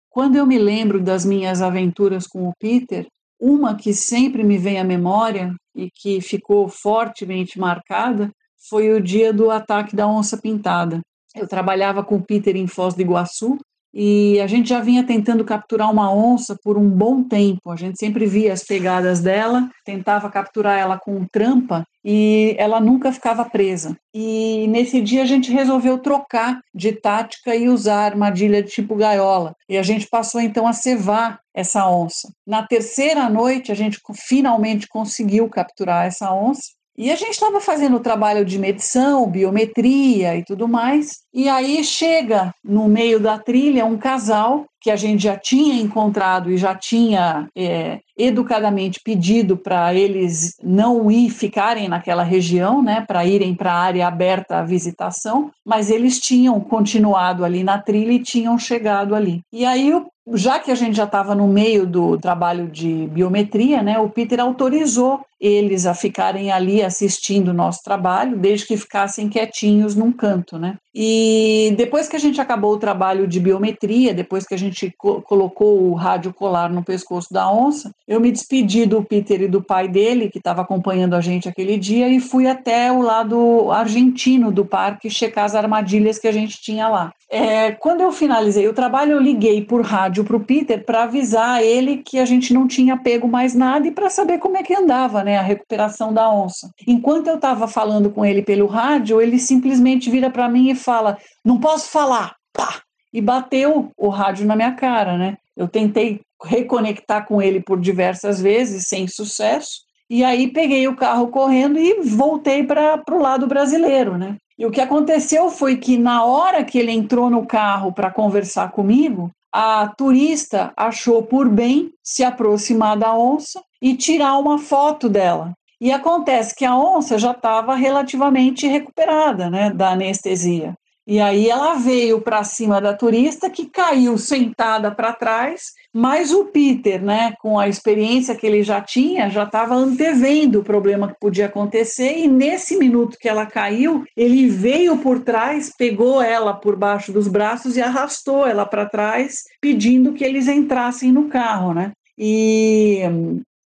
[0.08, 3.06] Quando eu me lembro das minhas aventuras com o Peter,
[3.38, 8.32] uma que sempre me vem à memória e que ficou fortemente marcada
[8.68, 11.00] foi o dia do ataque da onça pintada.
[11.36, 13.58] Eu trabalhava com o Peter em Foz do Iguaçu
[13.92, 17.70] e a gente já vinha tentando capturar uma onça por um bom tempo.
[17.70, 23.12] A gente sempre via as pegadas dela, tentava capturar ela com trampa e ela nunca
[23.12, 23.96] ficava presa.
[24.14, 29.54] E nesse dia a gente resolveu trocar de tática e usar armadilha de tipo gaiola.
[29.68, 32.28] E a gente passou então a cevar essa onça.
[32.46, 37.96] Na terceira noite a gente finalmente conseguiu capturar essa onça e a gente estava fazendo
[37.96, 41.20] o trabalho de medição, biometria e tudo mais.
[41.32, 46.50] E aí chega no meio da trilha um casal que a gente já tinha encontrado
[46.50, 53.24] e já tinha é, educadamente pedido para eles não ir ficarem naquela região, né, para
[53.24, 58.22] irem para a área aberta à visitação, mas eles tinham continuado ali na trilha e
[58.22, 59.40] tinham chegado ali.
[59.52, 63.82] E aí o já que a gente já estava no meio do trabalho de biometria,
[63.82, 69.28] né, o Peter autorizou eles a ficarem ali assistindo o nosso trabalho, desde que ficassem
[69.28, 70.76] quietinhos num canto, né?
[70.94, 75.22] E depois que a gente acabou o trabalho de biometria, depois que a gente co
[75.22, 79.62] colocou o rádio colar no pescoço da onça, eu me despedi do Peter e do
[79.62, 84.50] pai dele, que estava acompanhando a gente aquele dia, e fui até o lado argentino
[84.50, 87.12] do parque checar as armadilhas que a gente tinha lá.
[87.30, 91.62] É, quando eu finalizei o trabalho, eu liguei por rádio para o Peter para avisar
[91.62, 94.74] ele que a gente não tinha pego mais nada e para saber como é que
[94.74, 96.70] andava né, a recuperação da onça.
[96.86, 101.18] Enquanto eu estava falando com ele pelo rádio, ele simplesmente vira para mim e fala:
[101.44, 102.36] Não posso falar.
[102.52, 102.82] Pá!
[103.12, 105.18] E bateu o rádio na minha cara.
[105.18, 105.36] Né?
[105.56, 109.80] Eu tentei reconectar com ele por diversas vezes, sem sucesso.
[110.10, 114.36] E aí peguei o carro correndo e voltei para o lado brasileiro, né?
[114.58, 118.72] E o que aconteceu foi que na hora que ele entrou no carro para conversar
[118.72, 125.52] comigo, a turista achou por bem se aproximar da onça e tirar uma foto dela.
[125.80, 130.74] E acontece que a onça já estava relativamente recuperada, né, da anestesia.
[131.10, 136.44] E aí ela veio para cima da turista que caiu sentada para trás, mas o
[136.44, 141.18] Peter, né, com a experiência que ele já tinha, já estava antevendo o problema que
[141.18, 146.76] podia acontecer e nesse minuto que ela caiu, ele veio por trás, pegou ela por
[146.76, 151.92] baixo dos braços e arrastou ela para trás, pedindo que eles entrassem no carro, né?
[152.18, 153.00] E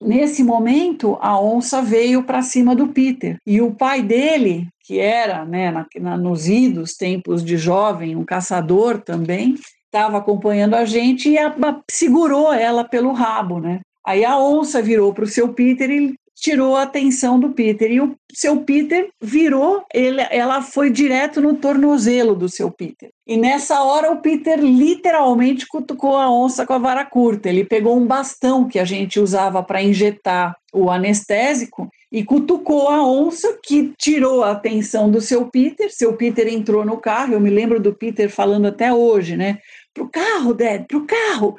[0.03, 3.37] Nesse momento, a onça veio para cima do Peter.
[3.47, 8.25] E o pai dele, que era, né, na, na, nos idos, tempos de jovem, um
[8.25, 13.81] caçador também, estava acompanhando a gente e a, a, segurou ela pelo rabo, né?
[14.07, 17.93] Aí a onça virou para o seu Peter e tirou a atenção do Peter.
[17.93, 23.11] E o seu Peter virou, ele, ela foi direto no tornozelo do seu Peter.
[23.27, 27.49] E nessa hora o Peter literalmente cutucou a onça com a vara curta.
[27.49, 33.07] Ele pegou um bastão que a gente usava para injetar o anestésico e cutucou a
[33.07, 35.93] onça que tirou a atenção do seu Peter.
[35.93, 37.35] Seu Peter entrou no carro.
[37.35, 39.59] Eu me lembro do Peter falando até hoje, né?
[39.93, 41.57] Pro carro, Dad, pro carro.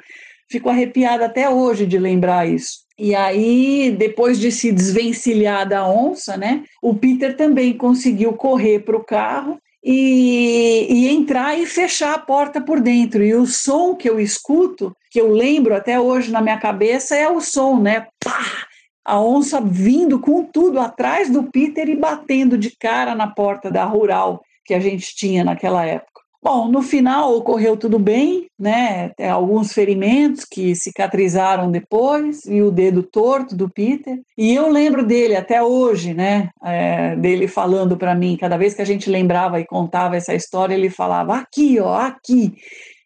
[0.50, 2.81] Fico arrepiada até hoje de lembrar isso.
[3.04, 8.96] E aí, depois de se desvencilhar da onça, né, o Peter também conseguiu correr para
[8.96, 13.24] o carro e, e, entrar e fechar a porta por dentro.
[13.24, 17.28] E o som que eu escuto, que eu lembro até hoje na minha cabeça, é
[17.28, 18.06] o som, né?
[18.24, 18.68] Pá!
[19.04, 23.84] A onça vindo com tudo atrás do Peter e batendo de cara na porta da
[23.84, 26.11] rural que a gente tinha naquela época.
[26.44, 29.12] Bom, no final ocorreu tudo bem, né?
[29.30, 34.20] Alguns ferimentos que cicatrizaram depois e o dedo torto do Peter.
[34.36, 36.50] E eu lembro dele até hoje, né?
[36.64, 40.74] É, dele falando para mim, cada vez que a gente lembrava e contava essa história,
[40.74, 42.56] ele falava aqui, ó, aqui.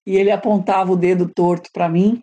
[0.07, 2.21] E ele apontava o dedo torto para mim.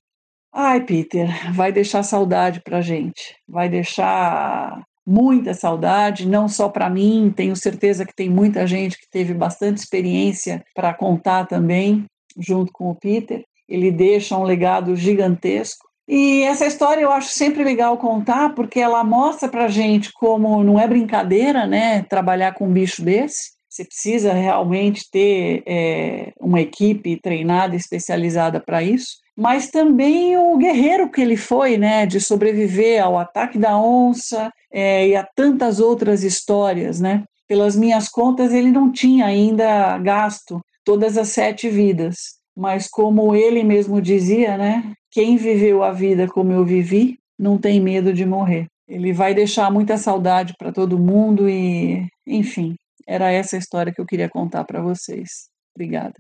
[0.52, 7.34] Ai, Peter, vai deixar saudade para gente, vai deixar muita saudade, não só para mim,
[7.36, 12.06] tenho certeza que tem muita gente que teve bastante experiência para contar também,
[12.38, 13.44] junto com o Peter.
[13.68, 15.88] Ele deixa um legado gigantesco.
[16.08, 20.80] E essa história eu acho sempre legal contar, porque ela mostra para gente como não
[20.80, 23.54] é brincadeira, né, trabalhar com um bicho desse.
[23.70, 31.10] Você precisa realmente ter é, uma equipe treinada, especializada para isso, mas também o guerreiro
[31.10, 36.24] que ele foi, né, de sobreviver ao ataque da onça é, e a tantas outras
[36.24, 37.24] histórias, né.
[37.48, 42.16] Pelas minhas contas, ele não tinha ainda gasto todas as sete vidas,
[42.56, 47.80] mas como ele mesmo dizia, né, quem viveu a vida como eu vivi não tem
[47.80, 48.68] medo de morrer.
[48.88, 52.76] Ele vai deixar muita saudade para todo mundo e, enfim,
[53.08, 55.50] era essa a história que eu queria contar para vocês.
[55.76, 56.14] Obrigada.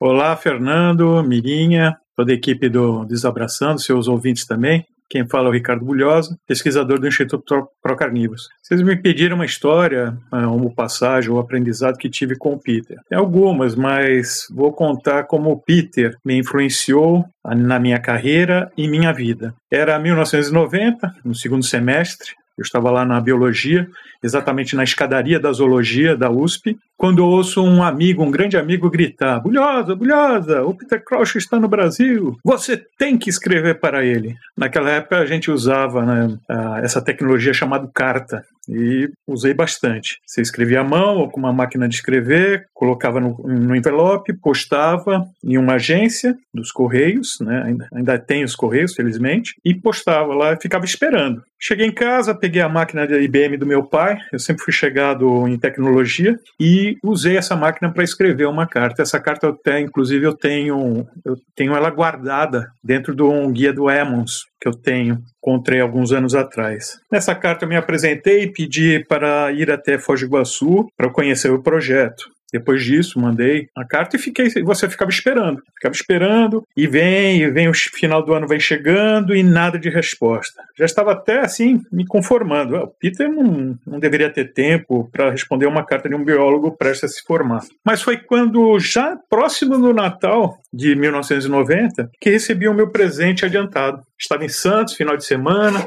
[0.00, 4.84] Olá, Fernando, Mirinha, toda a equipe do Desabraçando, seus ouvintes também.
[5.08, 8.48] Quem fala é o Ricardo Bulhosa, pesquisador do Instituto Procarnívoros.
[8.60, 12.98] Vocês me pediram uma história, ah, uma passagem ou aprendizado que tive com o Peter.
[13.08, 17.24] Tem algumas, mas vou contar como o Peter me influenciou
[17.56, 19.54] na minha carreira e minha vida.
[19.70, 23.88] Era 1990, no segundo semestre, eu estava lá na biologia,
[24.22, 28.90] exatamente na escadaria da zoologia da USP, quando eu ouço um amigo, um grande amigo,
[28.90, 34.34] gritar: Bulhosa, Bulhosa, o Peter Crouch está no Brasil, você tem que escrever para ele.
[34.56, 36.38] Naquela época a gente usava né,
[36.82, 40.18] essa tecnologia chamada carta e usei bastante.
[40.26, 45.24] Você escrevia à mão ou com uma máquina de escrever, colocava no, no envelope, postava
[45.42, 50.56] em uma agência dos Correios, né, ainda, ainda tem os Correios, felizmente, e postava lá,
[50.60, 51.42] ficava esperando.
[51.60, 55.48] Cheguei em casa, peguei a máquina da IBM do meu pai, eu sempre fui chegado
[55.48, 59.02] em tecnologia, e usei essa máquina para escrever uma carta.
[59.02, 63.72] Essa carta eu tenho, inclusive eu tenho, eu tenho ela guardada dentro de um guia
[63.72, 66.98] do Emmons que eu tenho, encontrei alguns anos atrás.
[67.10, 71.62] Nessa carta eu me apresentei pedi para ir até Foz do Iguaçu para conhecer o
[71.62, 72.24] projeto.
[72.52, 74.48] Depois disso, mandei a carta e fiquei.
[74.62, 79.36] Você ficava esperando, ficava esperando e vem, e vem o final do ano vem chegando
[79.36, 80.62] e nada de resposta.
[80.76, 82.74] Já estava até assim me conformando.
[82.74, 86.72] Ah, o Peter não, não deveria ter tempo para responder uma carta de um biólogo
[86.72, 87.62] prestes a se formar.
[87.84, 94.02] Mas foi quando já próximo do Natal de 1990 que recebi o meu presente adiantado.
[94.18, 95.86] Estava em Santos, final de semana,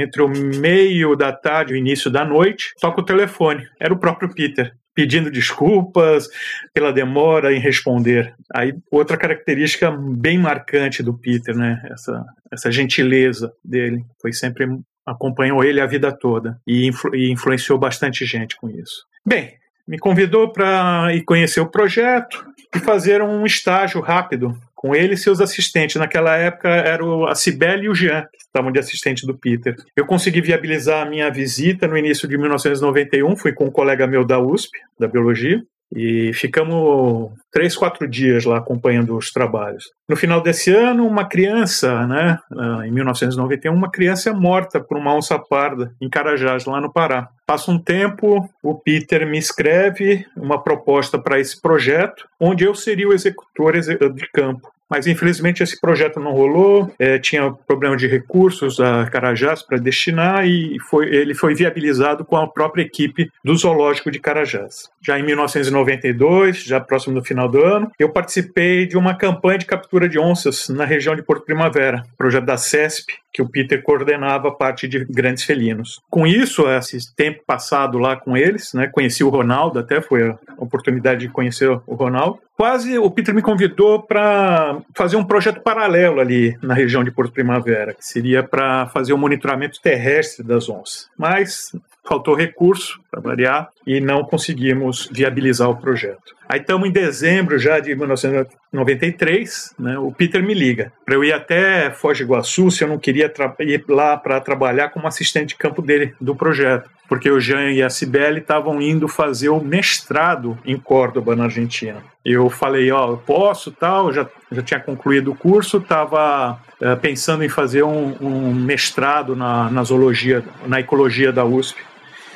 [0.00, 3.66] entre o meio da tarde e o início da noite, toca o telefone.
[3.80, 6.28] Era o próprio Peter pedindo desculpas
[6.74, 8.34] pela demora em responder.
[8.52, 11.80] Aí outra característica bem marcante do Peter, né?
[11.92, 14.66] Essa essa gentileza dele, foi sempre
[15.06, 19.04] acompanhou ele a vida toda e, influ, e influenciou bastante gente com isso.
[19.24, 19.54] Bem,
[19.86, 22.44] me convidou para ir conhecer o projeto
[22.74, 25.96] e fazer um estágio rápido com ele e seus assistentes.
[25.96, 29.74] Naquela época eram a Cibele e o Jean, que estavam de assistente do Peter.
[29.96, 34.24] Eu consegui viabilizar a minha visita no início de 1991, fui com um colega meu
[34.24, 35.60] da USP, da Biologia,
[35.94, 39.84] e ficamos três, quatro dias lá acompanhando os trabalhos.
[40.08, 42.38] No final desse ano, uma criança, né,
[42.86, 47.28] em 1991, uma criança morta por uma onça parda em Carajás, lá no Pará.
[47.46, 53.08] Passa um tempo, o Peter me escreve uma proposta para esse projeto, onde eu seria
[53.08, 54.68] o executor de campo.
[54.88, 60.46] Mas infelizmente esse projeto não rolou, é, tinha problema de recursos a Carajás para destinar
[60.46, 64.88] e foi, ele foi viabilizado com a própria equipe do Zoológico de Carajás.
[65.02, 69.66] Já em 1992, já próximo do final do ano, eu participei de uma campanha de
[69.66, 74.48] captura de onças na região de Porto Primavera, projeto da CESP, que o Peter coordenava
[74.48, 76.00] a parte de grandes felinos.
[76.10, 80.38] Com isso, esse tempo passado lá com eles, né, conheci o Ronaldo, até foi a
[80.56, 82.40] oportunidade de conhecer o Ronaldo.
[82.56, 87.32] Quase o Peter me convidou para fazer um projeto paralelo ali na região de Porto
[87.32, 91.08] Primavera, que seria para fazer o monitoramento terrestre das onças.
[91.16, 91.70] Mas
[92.08, 96.34] faltou recurso, para variar, e não conseguimos viabilizar o projeto.
[96.48, 101.32] Aí estamos em dezembro já de 1993, né, o Peter me liga para eu ir
[101.32, 103.30] até Foz do Iguaçu se eu não queria
[103.60, 107.82] ir lá para trabalhar como assistente de campo dele, do projeto, porque o Jean e
[107.82, 112.02] a Cibele estavam indo fazer o mestrado em Córdoba, na Argentina.
[112.24, 117.42] Eu falei, ó, eu posso, tal, já, já tinha concluído o curso, estava é, pensando
[117.42, 121.82] em fazer um, um mestrado na, na zoologia, na ecologia da USP.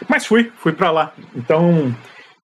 [0.09, 1.13] Mas fui, fui para lá.
[1.35, 1.95] Então,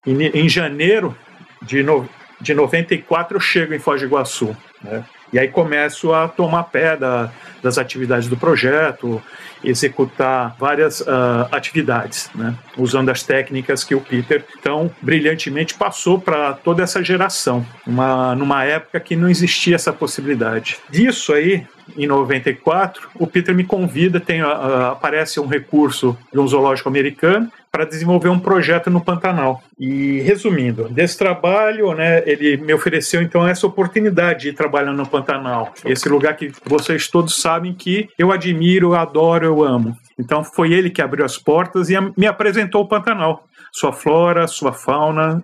[0.05, 1.15] em, em janeiro
[1.61, 2.07] de, no,
[2.39, 4.55] de 94, eu chego em Foz do Iguaçu.
[4.81, 5.03] Né?
[5.31, 7.31] E aí começo a tomar pé da,
[7.61, 9.21] das atividades do projeto,
[9.63, 12.55] executar várias uh, atividades, né?
[12.77, 18.63] usando as técnicas que o Peter tão brilhantemente passou para toda essa geração, uma, numa
[18.63, 20.77] época que não existia essa possibilidade.
[20.89, 21.65] Disso aí,
[21.97, 27.51] em 94, o Peter me convida, tem, uh, aparece um recurso de um zoológico americano
[27.71, 29.61] para desenvolver um projeto no Pantanal.
[29.79, 35.07] E resumindo, desse trabalho, né, ele me ofereceu então essa oportunidade de ir trabalhando no
[35.07, 39.95] Pantanal, esse lugar que vocês todos sabem que eu admiro, adoro, eu amo.
[40.17, 44.73] Então foi ele que abriu as portas e me apresentou o Pantanal, sua flora, sua
[44.73, 45.43] fauna,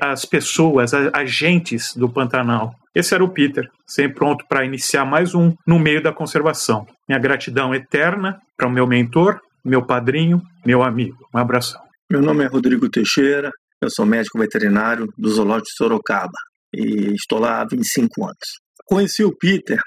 [0.00, 2.74] as pessoas, as agentes do Pantanal.
[2.94, 6.86] Esse era o Peter, sempre pronto para iniciar mais um no meio da conservação.
[7.08, 11.16] Minha gratidão eterna para o meu mentor, meu padrinho, meu amigo.
[11.34, 11.80] Um abração.
[12.10, 13.50] Meu nome é Rodrigo Teixeira,
[13.80, 16.38] eu sou médico veterinário do Zoológico de Sorocaba
[16.74, 18.58] e estou lá há 25 anos.
[18.86, 19.78] Conheci o Peter,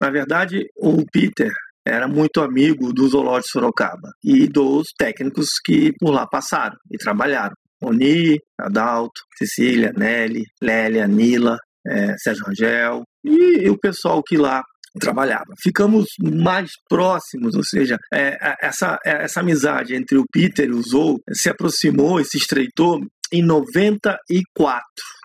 [0.00, 1.50] na verdade, o Peter
[1.86, 7.54] era muito amigo do Zoológico Sorocaba e dos técnicos que por lá passaram e trabalharam.
[7.82, 14.62] Oni, Adalto, Cecília, Nelly, Lélia, Nila, é, Sérgio Rangel e, e o pessoal que lá
[14.98, 15.54] trabalhava.
[15.62, 20.82] Ficamos mais próximos, ou seja, é, essa, é, essa amizade entre o Peter e o
[20.82, 23.00] Zou se aproximou e se estreitou
[23.32, 24.82] em 94,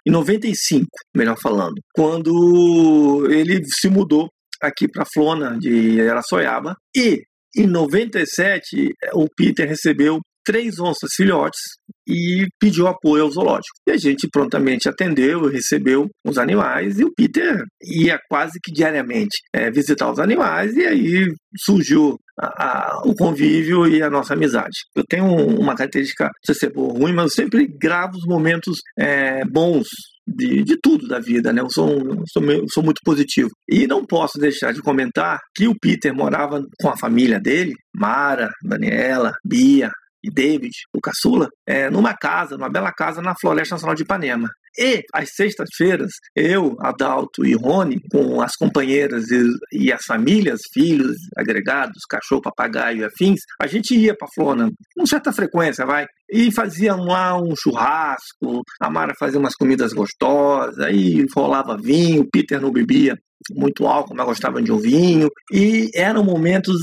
[0.07, 4.29] em 95, melhor falando, quando ele se mudou
[4.61, 7.23] aqui para Flona de Araçoiaba e
[7.55, 11.59] em 97 o Peter recebeu três onças filhotes
[12.07, 13.75] e pediu apoio ao zoológico.
[13.87, 19.39] E a gente prontamente atendeu, recebeu os animais e o Peter ia quase que diariamente
[19.53, 24.77] é, visitar os animais e aí surgiu a, a, o convívio e a nossa amizade.
[24.95, 28.15] Eu tenho uma característica, não sei se é boa ou ruim, mas eu sempre gravo
[28.15, 29.87] os momentos é, bons
[30.35, 31.61] de, de, tudo da vida, né?
[31.61, 33.49] Eu sou, um, sou, sou, muito positivo.
[33.69, 38.49] E não posso deixar de comentar que o Peter morava com a família dele, Mara,
[38.63, 39.89] Daniela, Bia,
[40.25, 44.49] e David, o caçula, é, numa casa, numa bela casa na Floresta Nacional de Ipanema.
[44.77, 51.15] E, às sextas-feiras, eu, Adalto e Rony, com as companheiras e, e, as famílias, filhos,
[51.37, 56.51] agregados, cachorro, papagaio e afins, a gente ia para Flona, com certa frequência, vai, e
[56.51, 62.61] faziam lá um churrasco, a Mara fazia umas comidas gostosas, aí rolava vinho, o Peter
[62.61, 63.17] não bebia
[63.51, 66.77] muito álcool, mas gostavam de um vinho, e eram momentos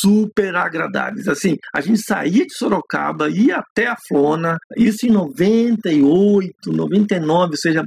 [0.00, 1.26] super agradáveis.
[1.26, 7.56] Assim, a gente saía de Sorocaba, ia até a Flona, isso em 98, 99, ou
[7.56, 7.84] seja,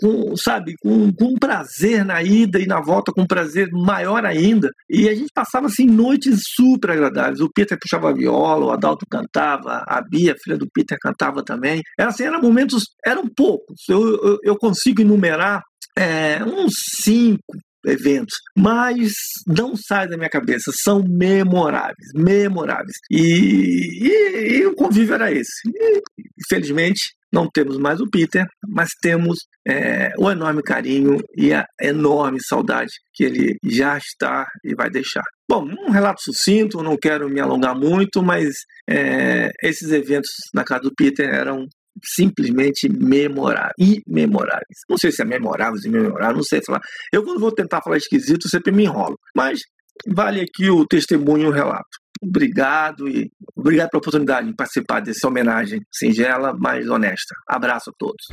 [0.00, 4.70] com, sabe, com, com prazer na ida e na volta, com prazer maior ainda.
[4.88, 7.40] E a gente passava assim noites super agradáveis.
[7.40, 11.82] O Peter puxava a viola, o Adalto cantava, a Bia, filha do Peter, cantava também.
[11.98, 13.80] Era assim, eram momentos, eram poucos.
[13.88, 15.62] Eu, eu, eu consigo enumerar
[15.96, 16.72] é, uns
[17.02, 17.56] cinco
[17.86, 19.12] eventos, mas
[19.46, 22.96] não sai da minha cabeça, são memoráveis, memoráveis.
[23.10, 25.68] E, e, e o convívio era esse.
[25.68, 26.02] E,
[26.40, 32.38] infelizmente, não temos mais o Peter, mas temos é, o enorme carinho e a enorme
[32.42, 35.24] saudade que ele já está e vai deixar.
[35.48, 38.54] Bom, um relato sucinto, não quero me alongar muito, mas
[38.88, 41.66] é, esses eventos na casa do Peter eram
[42.04, 44.78] simplesmente memoráveis, imemoráveis.
[44.88, 46.80] Não sei se é memoráveis e memoráveis, não sei falar.
[47.12, 49.18] Eu quando vou tentar falar esquisito, sempre me enrolo.
[49.34, 49.60] Mas
[50.06, 51.88] vale aqui o testemunho e o relato.
[52.20, 57.34] Obrigado e obrigado pela oportunidade de participar dessa homenagem singela, mas honesta.
[57.46, 58.26] Abraço a todos.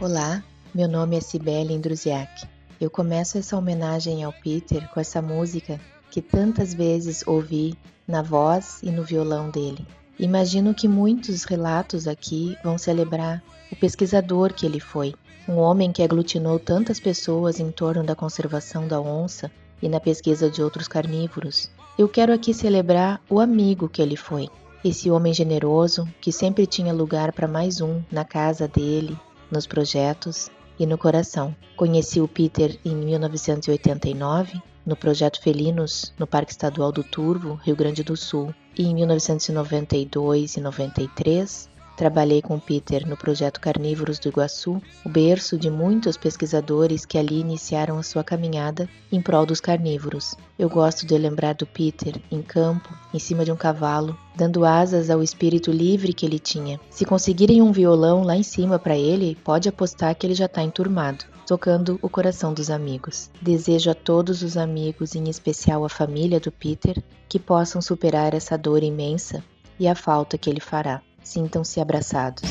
[0.00, 2.46] Olá, meu nome é Cibele Indruziak.
[2.78, 5.80] Eu começo essa homenagem ao Peter com essa música
[6.10, 7.74] que tantas vezes ouvi
[8.06, 9.86] na voz e no violão dele.
[10.18, 15.14] Imagino que muitos relatos aqui vão celebrar o pesquisador que ele foi,
[15.48, 19.50] um homem que aglutinou tantas pessoas em torno da conservação da onça
[19.82, 21.68] e na pesquisa de outros carnívoros.
[21.98, 24.48] Eu quero aqui celebrar o amigo que ele foi,
[24.84, 29.18] esse homem generoso que sempre tinha lugar para mais um na casa dele,
[29.50, 31.54] nos projetos e no coração.
[31.76, 38.02] Conheci o Peter em 1989 no projeto Felinos no Parque Estadual do Turvo, Rio Grande
[38.02, 44.82] do Sul, e em 1992 e 93 Trabalhei com Peter no projeto Carnívoros do Iguaçu,
[45.04, 50.34] o berço de muitos pesquisadores que ali iniciaram a sua caminhada em prol dos carnívoros.
[50.58, 55.08] Eu gosto de lembrar do Peter em campo, em cima de um cavalo, dando asas
[55.08, 56.80] ao espírito livre que ele tinha.
[56.90, 60.62] Se conseguirem um violão lá em cima para ele, pode apostar que ele já está
[60.62, 63.30] enturmado tocando o coração dos amigos.
[63.40, 68.56] Desejo a todos os amigos, em especial a família do Peter, que possam superar essa
[68.56, 69.42] dor imensa
[69.78, 71.02] e a falta que ele fará.
[71.22, 72.42] Sintam-se abraçados.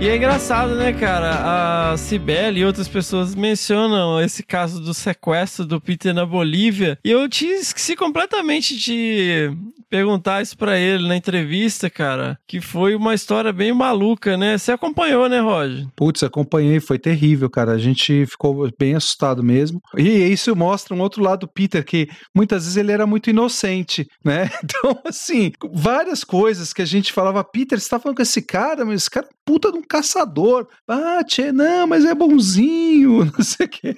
[0.00, 1.92] E é engraçado, né, cara?
[1.92, 6.98] A Cibele e outras pessoas mencionam esse caso do sequestro do Peter na Bolívia.
[7.04, 9.54] E eu te esqueci completamente de
[9.90, 12.38] perguntar isso pra ele na entrevista, cara.
[12.46, 14.56] Que foi uma história bem maluca, né?
[14.56, 15.86] Você acompanhou, né, Roger?
[15.96, 17.72] Putz, acompanhei, foi terrível, cara.
[17.72, 19.82] A gente ficou bem assustado mesmo.
[19.98, 24.06] E isso mostra um outro lado do Peter, que muitas vezes ele era muito inocente,
[24.24, 24.48] né?
[24.70, 28.84] Então, assim, várias coisas que a gente falava, Peter, você tá falando com esse cara,
[28.84, 30.68] mas esse cara é puta de um caçador.
[30.86, 33.96] Ah, tchê, não, mas é bonzinho, não sei o quê.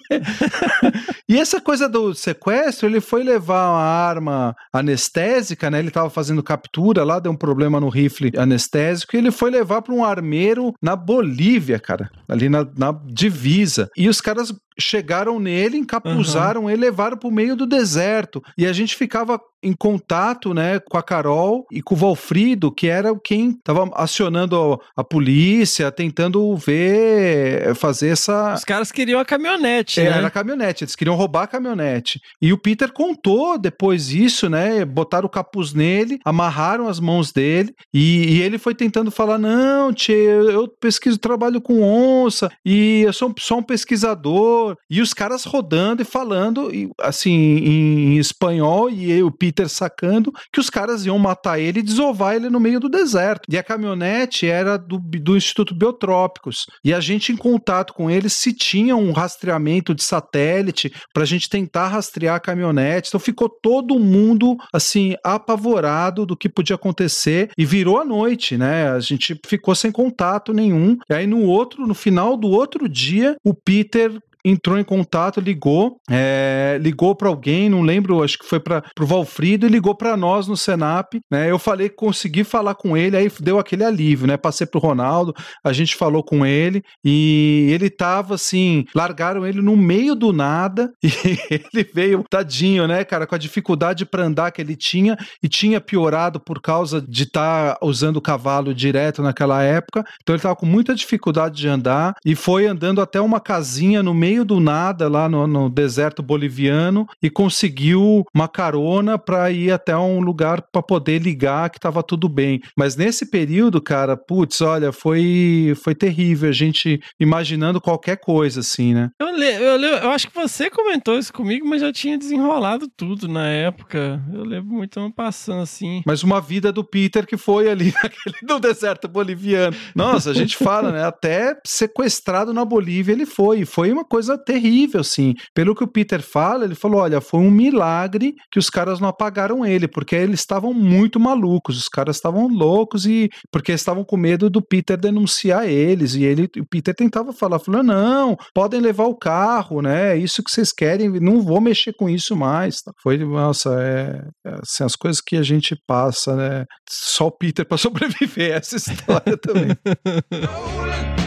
[1.29, 5.79] e essa coisa do sequestro, ele foi levar uma arma anestésica, né?
[5.79, 9.83] Ele tava fazendo captura lá, deu um problema no rifle anestésico, e ele foi levar
[9.83, 13.91] para um armeiro na Bolívia, cara, ali na, na divisa.
[13.95, 16.71] E os caras chegaram nele, encapuzaram uhum.
[16.71, 18.43] ele, levaram para o meio do deserto.
[18.57, 22.89] E a gente ficava em contato, né, com a Carol e com o Valfrido, que
[22.89, 28.55] era quem estava acionando a polícia, tentando ver, fazer essa...
[28.55, 30.19] Os caras queriam a caminhonete, é, né?
[30.19, 32.21] Era a caminhonete, eles queriam roubar a caminhonete.
[32.41, 37.73] E o Peter contou depois isso, né, botaram o capuz nele, amarraram as mãos dele,
[37.95, 43.13] e, e ele foi tentando falar, não, tchê, eu pesquiso, trabalho com onça, e eu
[43.13, 46.71] sou só um pesquisador, e os caras rodando e falando,
[47.01, 52.35] assim, em espanhol, e o Peter sacando que os caras iam matar ele e desovar
[52.35, 53.47] ele no meio do deserto.
[53.49, 56.67] E a caminhonete era do, do Instituto Biotrópicos.
[56.85, 61.27] E a gente, em contato com eles, se tinha um rastreamento de satélite para a
[61.27, 63.09] gente tentar rastrear a caminhonete.
[63.09, 68.91] Então ficou todo mundo, assim, apavorado do que podia acontecer e virou a noite, né?
[68.91, 70.97] A gente ficou sem contato nenhum.
[71.11, 74.13] E aí no outro, no final do outro dia, o Peter
[74.45, 79.07] entrou em contato, ligou, é, ligou para alguém, não lembro, acho que foi para o
[79.07, 81.51] Valfrido e ligou para nós no Senap, né?
[81.51, 84.37] Eu falei, consegui falar com ele, aí deu aquele alívio, né?
[84.37, 89.77] Passei pro Ronaldo, a gente falou com ele e ele tava assim, largaram ele no
[89.77, 91.11] meio do nada e
[91.51, 95.81] ele veio tadinho, né, cara, com a dificuldade para andar que ele tinha e tinha
[95.81, 100.05] piorado por causa de estar tá usando o cavalo direto naquela época.
[100.23, 104.15] Então ele tava com muita dificuldade de andar e foi andando até uma casinha no
[104.15, 109.71] meio meio do nada lá no, no deserto boliviano e conseguiu uma carona para ir
[109.71, 112.63] até um lugar para poder ligar que estava tudo bem.
[112.75, 118.95] Mas nesse período, cara, putz, olha, foi foi terrível a gente imaginando qualquer coisa assim,
[118.95, 119.11] né?
[119.21, 123.47] Eu, eu, eu acho que você comentou isso comigo, mas já tinha desenrolado tudo na
[123.49, 124.23] época.
[124.33, 126.03] Eu lembro muito ano passando assim.
[126.07, 129.77] Mas uma vida do Peter que foi ali naquele, no deserto boliviano.
[129.95, 131.05] Nossa, a gente fala, né?
[131.05, 133.67] Até sequestrado na Bolívia ele foi.
[133.67, 135.35] Foi uma coisa coisa terrível, assim.
[135.53, 139.09] Pelo que o Peter fala, ele falou: olha, foi um milagre que os caras não
[139.09, 144.17] apagaram ele, porque eles estavam muito malucos, os caras estavam loucos e porque estavam com
[144.17, 146.15] medo do Peter denunciar eles.
[146.15, 150.17] E ele, o Peter tentava falar, falou: não, podem levar o carro, né?
[150.17, 152.81] Isso que vocês querem, não vou mexer com isso mais.
[152.83, 152.93] Tá?
[153.03, 156.65] Foi, nossa, é, é assim, as coisas que a gente passa, né?
[156.89, 159.77] Só o Peter para sobreviver essa história também.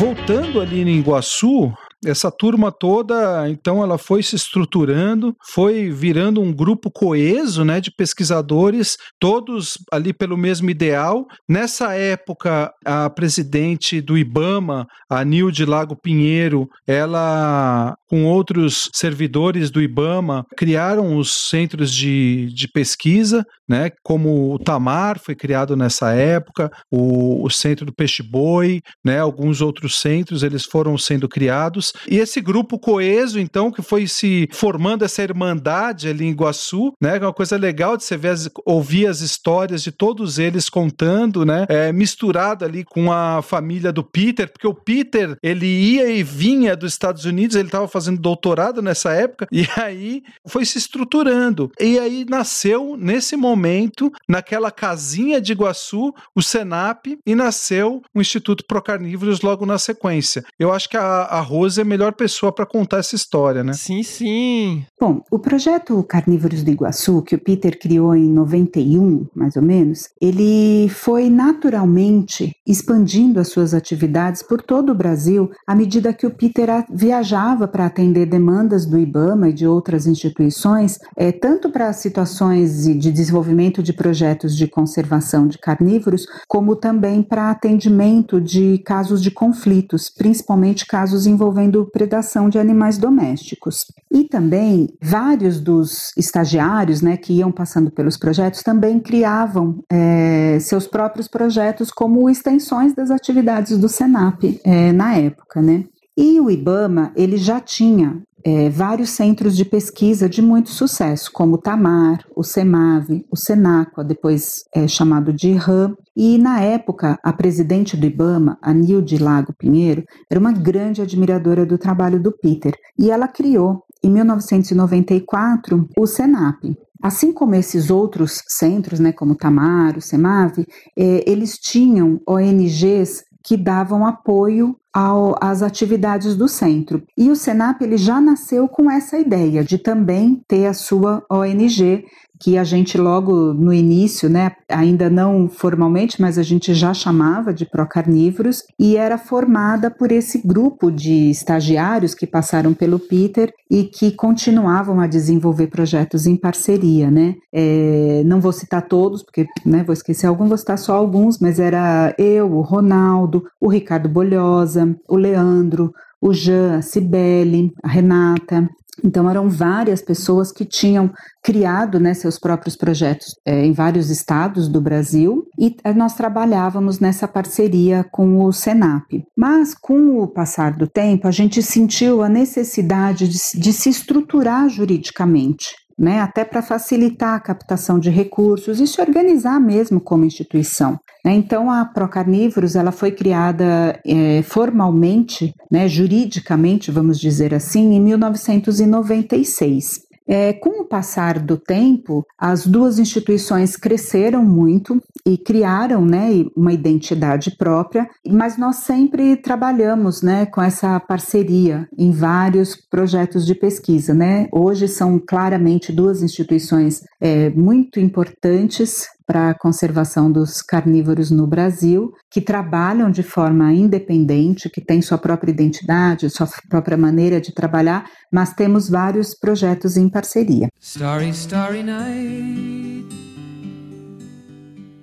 [0.00, 1.70] voltando ali em Iguaçu,
[2.04, 7.90] essa turma toda, então, ela foi se estruturando, foi virando um grupo coeso, né, de
[7.90, 11.26] pesquisadores, todos ali pelo mesmo ideal.
[11.48, 19.82] Nessa época, a presidente do IBAMA, a Nilde Lago Pinheiro, ela, com outros servidores do
[19.82, 26.70] IBAMA, criaram os centros de, de pesquisa, né, como o Tamar foi criado nessa época,
[26.90, 32.18] o, o Centro do Peixe Boi, né, alguns outros centros, eles foram sendo criados e
[32.18, 37.16] esse grupo coeso, então, que foi se formando essa irmandade ali em Iguaçu, né?
[37.16, 41.44] É uma coisa legal de você ver as, ouvir as histórias de todos eles contando,
[41.44, 41.66] né?
[41.68, 46.76] É, misturado ali com a família do Peter, porque o Peter, ele ia e vinha
[46.76, 51.70] dos Estados Unidos, ele estava fazendo doutorado nessa época, e aí foi se estruturando.
[51.80, 58.64] E aí nasceu, nesse momento, naquela casinha de Iguaçu, o Senap, e nasceu o Instituto
[58.64, 60.44] Procarnívoros logo na sequência.
[60.58, 63.72] Eu acho que a, a Rose é a melhor pessoa para contar essa história, né?
[63.72, 64.84] Sim, sim.
[65.00, 70.08] Bom, o projeto Carnívoros do Iguaçu, que o Peter criou em 91, mais ou menos,
[70.20, 76.30] ele foi naturalmente expandindo as suas atividades por todo o Brasil à medida que o
[76.30, 82.84] Peter viajava para atender demandas do IBAMA e de outras instituições, é, tanto para situações
[82.84, 89.30] de desenvolvimento de projetos de conservação de carnívoros, como também para atendimento de casos de
[89.30, 93.86] conflitos, principalmente casos envolvendo sofrendo predação de animais domésticos.
[94.10, 100.86] E também vários dos estagiários né, que iam passando pelos projetos também criavam é, seus
[100.86, 105.62] próprios projetos como extensões das atividades do Senap é, na época.
[105.62, 105.84] Né?
[106.16, 111.54] E o IBAMA ele já tinha é, vários centros de pesquisa de muito sucesso, como
[111.54, 117.32] o Tamar, o SEMAV, o Senacua, depois é, chamado de IRAM, e na época a
[117.32, 122.74] presidente do IBAMA, a Nilde Lago Pinheiro, era uma grande admiradora do trabalho do Peter,
[122.98, 129.36] e ela criou, em 1994, o SENAP, Assim como esses outros centros, né, como o
[129.36, 130.66] Tamar, o SEMAV,
[130.98, 137.02] eh, eles tinham ONGs que davam apoio ao, às atividades do centro.
[137.16, 142.04] E o Senap ele já nasceu com essa ideia de também ter a sua ONG
[142.40, 147.52] que a gente logo no início, né, ainda não formalmente, mas a gente já chamava
[147.52, 153.84] de procarnívoros e era formada por esse grupo de estagiários que passaram pelo Peter e
[153.84, 157.34] que continuavam a desenvolver projetos em parceria, né?
[157.52, 161.58] É, não vou citar todos, porque né, vou esquecer alguns, vou citar só alguns, mas
[161.58, 168.68] era eu, o Ronaldo, o Ricardo Bolhosa, o Leandro, o Jean, a Cibele, a Renata,
[169.04, 171.10] então, eram várias pessoas que tinham
[171.42, 177.00] criado né, seus próprios projetos é, em vários estados do Brasil e é, nós trabalhávamos
[177.00, 179.06] nessa parceria com o Senap.
[179.36, 184.68] Mas, com o passar do tempo, a gente sentiu a necessidade de, de se estruturar
[184.68, 190.98] juridicamente né, até para facilitar a captação de recursos e se organizar mesmo como instituição.
[191.22, 191.34] Né.
[191.34, 200.08] Então, a Procarnívoros ela foi criada é, formalmente, né, juridicamente, vamos dizer assim, em 1996.
[200.32, 206.72] É, com o passar do tempo, as duas instituições cresceram muito e criaram né, uma
[206.72, 214.14] identidade própria, mas nós sempre trabalhamos né, com essa parceria em vários projetos de pesquisa.
[214.14, 214.46] Né?
[214.52, 222.12] Hoje são claramente duas instituições é, muito importantes para a conservação dos carnívoros no Brasil,
[222.28, 228.10] que trabalham de forma independente, que têm sua própria identidade, sua própria maneira de trabalhar,
[228.32, 230.68] mas temos vários projetos em parceria.
[230.80, 233.29] Starry, starry night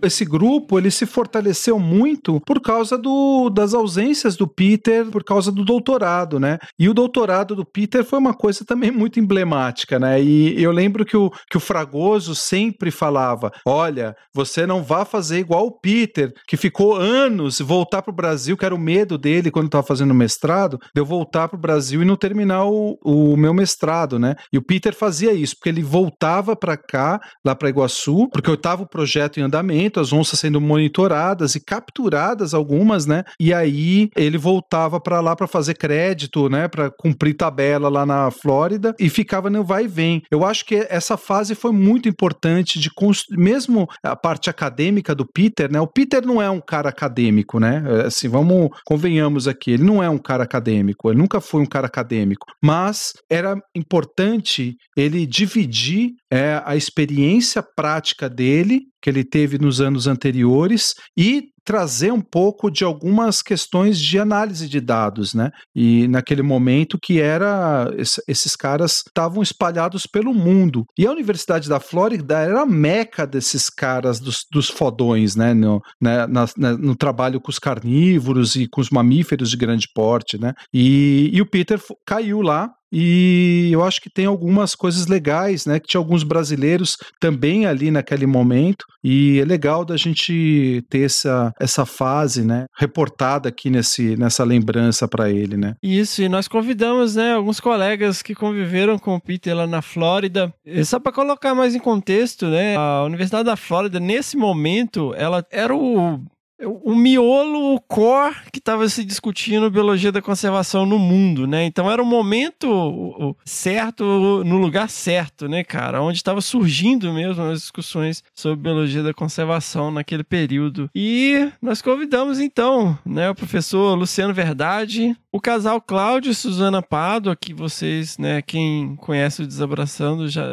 [0.02, 5.52] esse grupo ele se fortaleceu muito por causa do, das ausências do Peter, por causa
[5.52, 6.58] do doutorado, né?
[6.80, 10.22] E o doutorado do Peter foi uma coisa também muito emblemática, né?
[10.22, 15.40] E eu lembro que o, que o Fragoso sempre falava: olha, você não vá fazer
[15.40, 19.52] igual o Peter, que ficou anos voltar para o Brasil, que era o medo dele
[19.52, 23.36] quando estava fazendo mestrado, de eu voltar para o Brasil e não terminar o, o
[23.36, 24.36] meu mestrado, né?
[24.52, 28.56] E o Peter fazia isso, porque ele voltava para cá, lá para Iguaçu, porque eu
[28.56, 33.24] estava o projeto em andamento as onças sendo monitoradas e capturadas algumas, né?
[33.40, 36.68] E aí ele voltava para lá para fazer crédito, né?
[36.68, 40.22] Para cumprir tabela lá na Flórida e ficava no vai e vem.
[40.32, 42.90] Eu acho que essa fase foi muito importante de
[43.32, 45.80] mesmo a parte acadêmica do Peter, né?
[45.80, 47.84] O Peter não é um cara acadêmico, né?
[47.86, 51.66] É, assim, vamos convenhamos aqui, ele não é um cara acadêmico, ele nunca foi um
[51.66, 59.58] cara acadêmico, mas era importante ele dividir é, a experiência prática dele que ele teve
[59.58, 65.52] nos anos anteriores e trazer um pouco de algumas questões de análise de dados, né?
[65.76, 67.94] E naquele momento que era
[68.26, 70.86] esses caras estavam espalhados pelo mundo.
[70.98, 75.54] E a Universidade da Flórida era a meca desses caras dos, dos fodões, né?
[75.54, 76.26] No, né?
[76.26, 80.54] Na, na, no trabalho com os carnívoros e com os mamíferos de grande porte, né?
[80.74, 85.80] E, e o Peter caiu lá e eu acho que tem algumas coisas legais, né?
[85.80, 88.86] Que tinha alguns brasileiros também ali naquele momento.
[89.04, 92.66] E é legal da gente ter essa, essa fase, né?
[92.78, 95.76] Reportada aqui nesse, nessa lembrança para ele, né?
[95.82, 97.34] Isso, e nós convidamos, né?
[97.34, 100.54] Alguns colegas que conviveram com o Peter lá na Flórida.
[100.66, 102.76] E só para colocar mais em contexto, né?
[102.78, 106.20] A Universidade da Flórida, nesse momento, ela era o
[106.60, 111.66] o miolo, o core que estava se discutindo biologia da conservação no mundo, né?
[111.66, 116.02] Então era o momento certo, no lugar certo, né, cara?
[116.02, 120.90] Onde estava surgindo mesmo as discussões sobre biologia da conservação naquele período.
[120.96, 127.36] E nós convidamos então, né, o professor Luciano Verdade, o casal Cláudio e Suzana Pado,
[127.36, 130.44] que vocês, né, quem conhece o Desabraçando já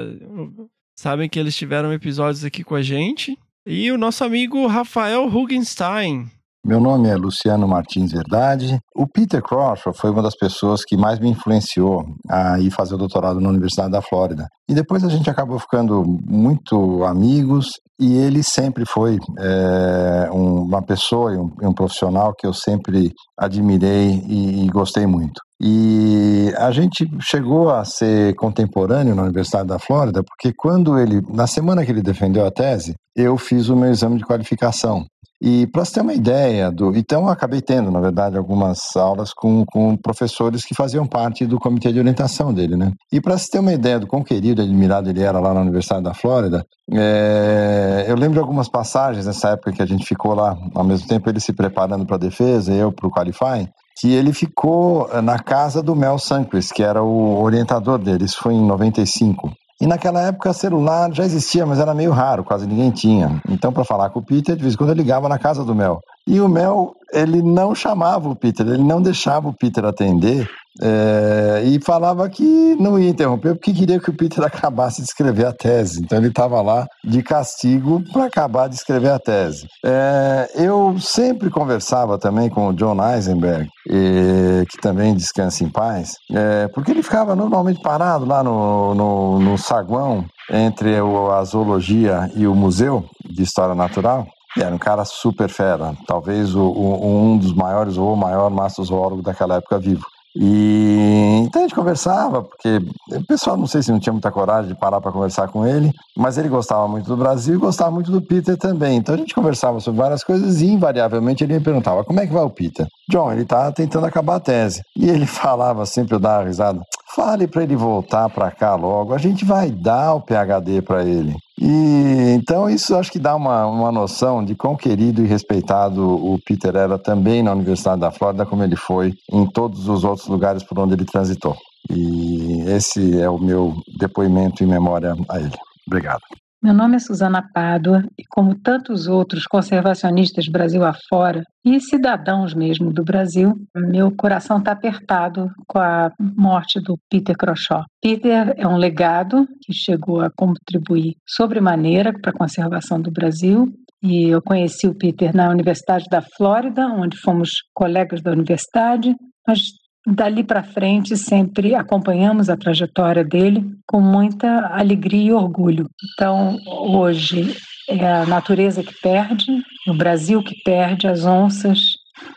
[0.97, 3.39] sabem que eles tiveram episódios aqui com a gente.
[3.67, 6.31] E o nosso amigo Rafael Hugenstein,
[6.67, 8.79] Meu nome é Luciano Martins Verdade.
[8.97, 12.99] O Peter Crawford foi uma das pessoas que mais me influenciou a ir fazer o
[12.99, 14.47] doutorado na Universidade da Flórida.
[14.67, 21.35] E depois a gente acabou ficando muito amigos e ele sempre foi é, uma pessoa
[21.35, 25.43] e um, um, profissional que eu sempre admirei e, e gostei muito.
[25.61, 31.47] E a gente chegou a ser contemporâneo na Universidade da Flórida, porque quando ele, na
[31.47, 35.05] semana que ele defendeu a tese, eu fiz o meu exame de qualificação.
[35.47, 36.97] E para você ter uma ideia do.
[36.97, 41.59] Então, eu acabei tendo, na verdade, algumas aulas com, com professores que faziam parte do
[41.59, 42.93] comitê de orientação dele, né?
[43.13, 45.61] E para você ter uma ideia do quão querido e admirado ele era lá na
[45.61, 48.07] Universidade da Flórida, é...
[48.09, 51.29] eu lembro de algumas passagens nessa época que a gente ficou lá, ao mesmo tempo
[51.29, 53.69] ele se preparando para a defesa, eu para o Qualify,
[54.01, 58.25] que ele ficou na casa do Mel Sanquist, que era o orientador dele.
[58.25, 59.53] Isso foi em 95.
[59.85, 63.43] E naquela época celular já existia, mas era meio raro, quase ninguém tinha.
[63.47, 65.75] Então, para falar com o Peter, de vez em quando eu ligava na casa do
[65.75, 66.01] Mel.
[66.27, 70.49] E o Mel, ele não chamava o Peter, ele não deixava o Peter atender
[70.83, 75.47] é, e falava que não ia interromper porque queria que o Peter acabasse de escrever
[75.47, 76.01] a tese.
[76.03, 79.67] Então ele estava lá de castigo para acabar de escrever a tese.
[79.85, 86.15] É, eu sempre conversava também com o John Eisenberg, e, que também descansa em paz,
[86.33, 92.47] é, porque ele ficava normalmente parado lá no, no, no saguão entre a zoologia e
[92.47, 94.27] o museu de história natural.
[94.57, 99.21] Era um cara super fera, talvez o, o, um dos maiores ou o maior mastrozoólogo
[99.21, 100.05] daquela época vivo.
[100.37, 102.81] E então a gente conversava, porque
[103.13, 105.93] o pessoal não sei se não tinha muita coragem de parar para conversar com ele,
[106.17, 108.97] mas ele gostava muito do Brasil e gostava muito do Peter também.
[108.97, 112.33] Então a gente conversava sobre várias coisas e invariavelmente ele me perguntava: como é que
[112.33, 112.87] vai o Peter?
[113.09, 114.83] John, ele tá tentando acabar a tese.
[114.97, 116.81] E ele falava sempre, eu dava risada:
[117.15, 121.35] fale para ele voltar para cá logo, a gente vai dar o PhD para ele.
[121.61, 126.39] E então isso acho que dá uma, uma noção de quão querido e respeitado o
[126.45, 130.63] Peter era também na Universidade da Flórida, como ele foi em todos os outros lugares
[130.63, 131.57] por onde ele transitou.
[131.91, 135.55] E esse é o meu depoimento em memória a ele.
[135.87, 136.23] Obrigado.
[136.65, 142.91] Meu nome é Suzana Pádua e, como tantos outros conservacionistas Brasil afora e cidadãos mesmo
[142.91, 147.85] do Brasil, meu coração está apertado com a morte do Peter Croshaw.
[148.03, 153.71] Peter é um legado que chegou a contribuir sobremaneira para a conservação do Brasil
[154.03, 159.15] e eu conheci o Peter na Universidade da Flórida, onde fomos colegas da universidade,
[159.47, 159.61] mas
[160.07, 165.89] Dali para frente, sempre acompanhamos a trajetória dele com muita alegria e orgulho.
[166.13, 167.57] Então, hoje
[167.89, 171.97] é a natureza que perde, o Brasil que perde as onças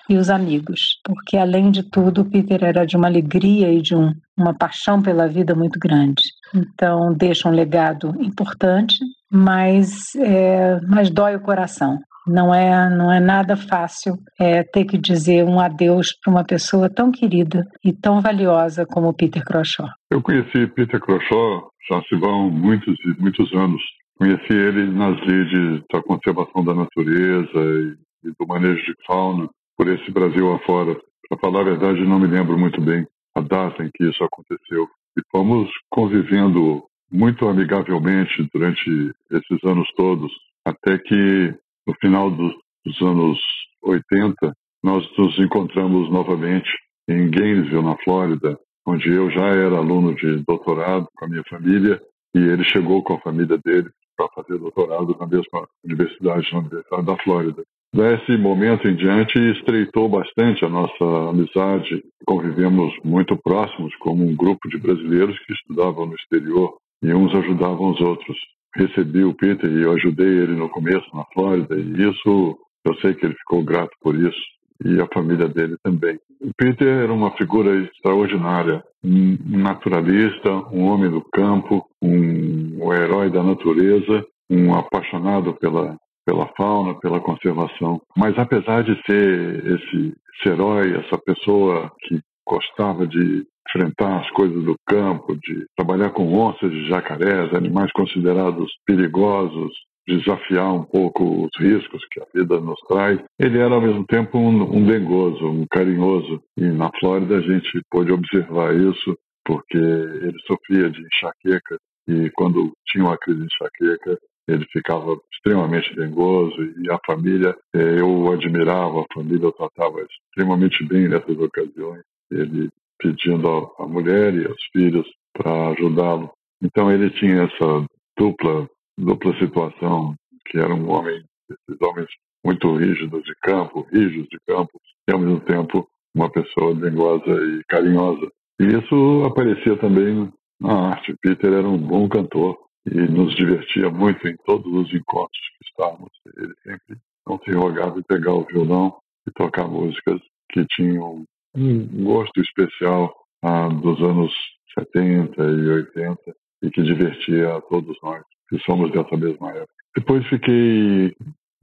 [0.09, 4.13] e os amigos, porque além de tudo, Peter era de uma alegria e de um,
[4.35, 6.23] uma paixão pela vida muito grande.
[6.55, 8.97] Então, deixa um legado importante,
[9.29, 11.99] mas, é, mas dói o coração.
[12.27, 16.89] Não é, não é nada fácil é, ter que dizer um adeus para uma pessoa
[16.89, 19.87] tão querida e tão valiosa como Peter Croshaw.
[20.11, 23.81] Eu conheci Peter Croshaw já se vão muitos e muitos anos.
[24.17, 29.47] Conheci ele nas redes da conservação da natureza e, e do manejo de fauna
[29.77, 30.95] por esse Brasil afora.
[31.29, 33.05] Para falar a verdade, não me lembro muito bem
[33.35, 34.87] a data em que isso aconteceu.
[35.17, 40.31] E fomos convivendo muito amigavelmente durante esses anos todos,
[40.65, 41.53] até que
[41.87, 42.53] no final dos,
[42.85, 43.39] dos anos
[43.81, 44.53] 80,
[44.83, 46.69] nós nos encontramos novamente
[47.09, 52.01] em Gainesville, na Flórida, onde eu já era aluno de doutorado com a minha família
[52.35, 57.05] e ele chegou com a família dele para fazer doutorado na mesma universidade, na Universidade
[57.05, 57.63] da Flórida.
[57.93, 62.03] Desse momento em diante, estreitou bastante a nossa amizade.
[62.25, 67.91] Convivemos muito próximos como um grupo de brasileiros que estudavam no exterior e uns ajudavam
[67.91, 68.37] os outros
[68.77, 73.13] recebi o Peter e eu ajudei ele no começo na Flórida e isso eu sei
[73.13, 74.39] que ele ficou grato por isso
[74.85, 76.19] e a família dele também.
[76.39, 83.31] O Peter era uma figura extraordinária, um naturalista, um homem do campo, um, um herói
[83.31, 85.97] da natureza, um apaixonado pela
[86.27, 88.01] pela fauna, pela conservação.
[88.15, 94.63] Mas apesar de ser esse, esse herói, essa pessoa que gostava de enfrentar as coisas
[94.63, 99.73] do campo, de trabalhar com onças de jacarés, animais considerados perigosos,
[100.07, 103.19] desafiar um pouco os riscos que a vida nos traz.
[103.37, 106.41] Ele era ao mesmo tempo um, um dengoso, um carinhoso.
[106.57, 112.71] E na Flórida a gente pôde observar isso porque ele sofria de enxaqueca e quando
[112.85, 114.17] tinha uma crise de enxaqueca
[114.47, 120.85] ele ficava extremamente dengoso e a família, eh, eu admirava a família, eu tratava extremamente
[120.85, 122.01] bem nessas ocasiões.
[122.31, 126.31] Ele pedindo a mulher e aos filhos para ajudá-lo.
[126.61, 127.85] Então ele tinha essa
[128.17, 128.67] dupla
[128.97, 130.15] dupla situação,
[130.47, 132.07] que era um homem, esses homens
[132.43, 137.63] muito rígidos de campo, rígidos de campo, e ao mesmo tempo uma pessoa dengosa e
[137.67, 138.27] carinhosa.
[138.59, 141.15] E isso aparecia também na arte.
[141.21, 146.11] Peter era um bom cantor e nos divertia muito em todos os encontros que estávamos.
[146.35, 146.97] Ele sempre
[147.27, 148.97] não se rogava de pegar o violão
[149.27, 150.19] e tocar músicas
[150.51, 151.23] que tinham
[151.55, 153.13] um gosto especial
[153.43, 154.31] ah, dos anos
[154.77, 156.17] 70 e 80
[156.63, 159.73] e que divertia a todos nós que somos dessa mesma época.
[159.95, 161.13] Depois fiquei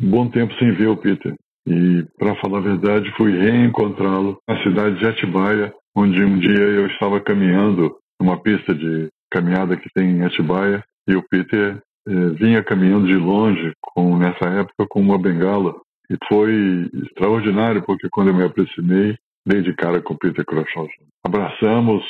[0.01, 1.35] um bom tempo sem ver o Peter
[1.67, 6.87] e, para falar a verdade, fui reencontrá-lo na cidade de Atibaia, onde um dia eu
[6.89, 12.63] estava caminhando numa pista de caminhada que tem em Atibaia e o Peter eh, vinha
[12.63, 15.75] caminhando de longe, com nessa época com uma bengala
[16.11, 20.91] e foi extraordinário porque quando eu me aproximei dei de cara com Peter Crouchot.
[21.25, 22.05] Abraçamos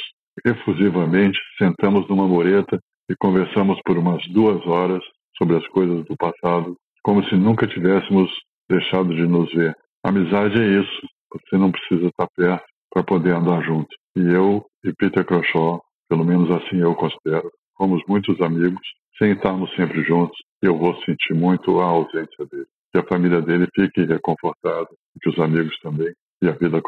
[0.44, 2.78] efusivamente, sentamos numa mureta
[3.10, 5.02] e conversamos por umas duas horas
[5.36, 8.30] sobre as coisas do passado, como se nunca tivéssemos
[8.68, 9.76] deixado de nos ver.
[10.02, 11.08] Amizade é isso.
[11.32, 13.88] Você não precisa estar perto para poder andar junto.
[14.16, 18.80] E eu e Peter Crouchot, pelo menos assim eu considero, fomos muitos amigos,
[19.18, 20.36] sem estarmos sempre juntos.
[20.62, 22.66] Eu vou sentir muito a ausência dele.
[22.92, 24.88] Que a família dele fique reconfortada,
[25.20, 26.14] que os amigos também,
[26.44, 26.80] e a vida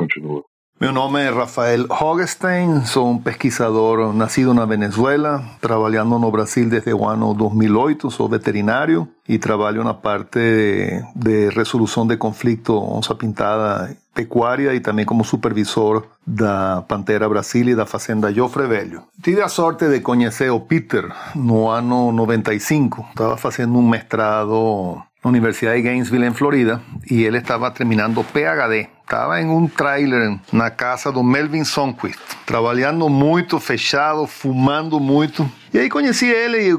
[1.30, 8.10] Rafael Hogestein, sou um pesquisador nascido na Venezuela, trabalhando no Brasil desde o ano 2008,
[8.10, 14.80] sou veterinário e trabalho na parte de, de resolução de conflito onça pintada pecuária e
[14.80, 19.02] também como supervisor da Pantera Brasil e da Fazenda Jofre Velho.
[19.22, 25.30] Tive a sorte de conhecer o Peter no ano 95, estava fazendo um mestrado na
[25.30, 26.80] Universidade de Gainesville, em Florida,
[27.10, 33.08] e ele estava terminando PhD Estava em um trailer na casa do Melvin Sonquist, trabalhando
[33.08, 35.48] muito, fechado, fumando muito.
[35.76, 36.78] E aí conheci ele e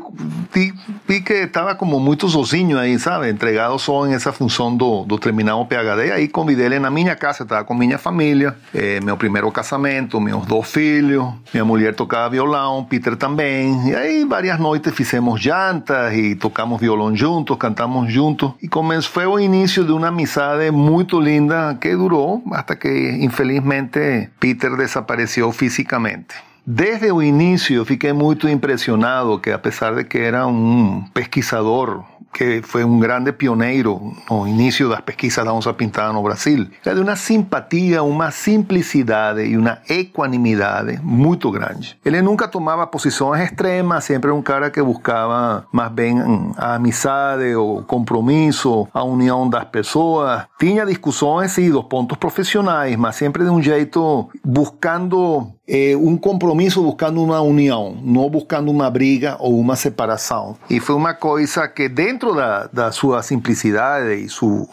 [0.51, 0.73] vi,
[1.07, 3.29] vi que estava como muito sozinho aí, sabe?
[3.29, 6.11] Entregado só em essa função do, do terminar o PhD.
[6.11, 10.47] Aí convidei ele na minha casa, estava com minha família, eh, meu primeiro casamento, meus
[10.47, 13.89] dois filhos, minha mulher tocava violão, Peter também.
[13.89, 18.53] E aí várias noites fizemos jantas e tocamos violão juntos, cantamos juntos.
[18.63, 22.89] E começou, foi o início de uma amizade muito linda que durou hasta que
[23.21, 26.46] infelizmente Peter desapareció físicamente.
[26.69, 32.03] Desde o início fiquei muito impressionado que apesar de que era um pesquisador
[32.33, 36.67] que foi um grande pioneiro no início das pesquisas da onça pintada no Brasil.
[36.85, 41.97] Era de uma simpatia, uma simplicidade e uma equanimidade muito grande.
[42.05, 46.15] Ele nunca tomava posições extremas, sempre era cara que buscava mais bem
[46.57, 50.43] a amizade, o compromisso, a união das pessoas.
[50.59, 56.83] Tinha discussões e dos pontos profissionais, mas sempre de um jeito buscando eh, um compromisso,
[56.83, 60.55] buscando uma união, não buscando uma briga ou uma separação.
[60.69, 64.67] E foi uma coisa que dentro dentro da, sua simplicidade e sua,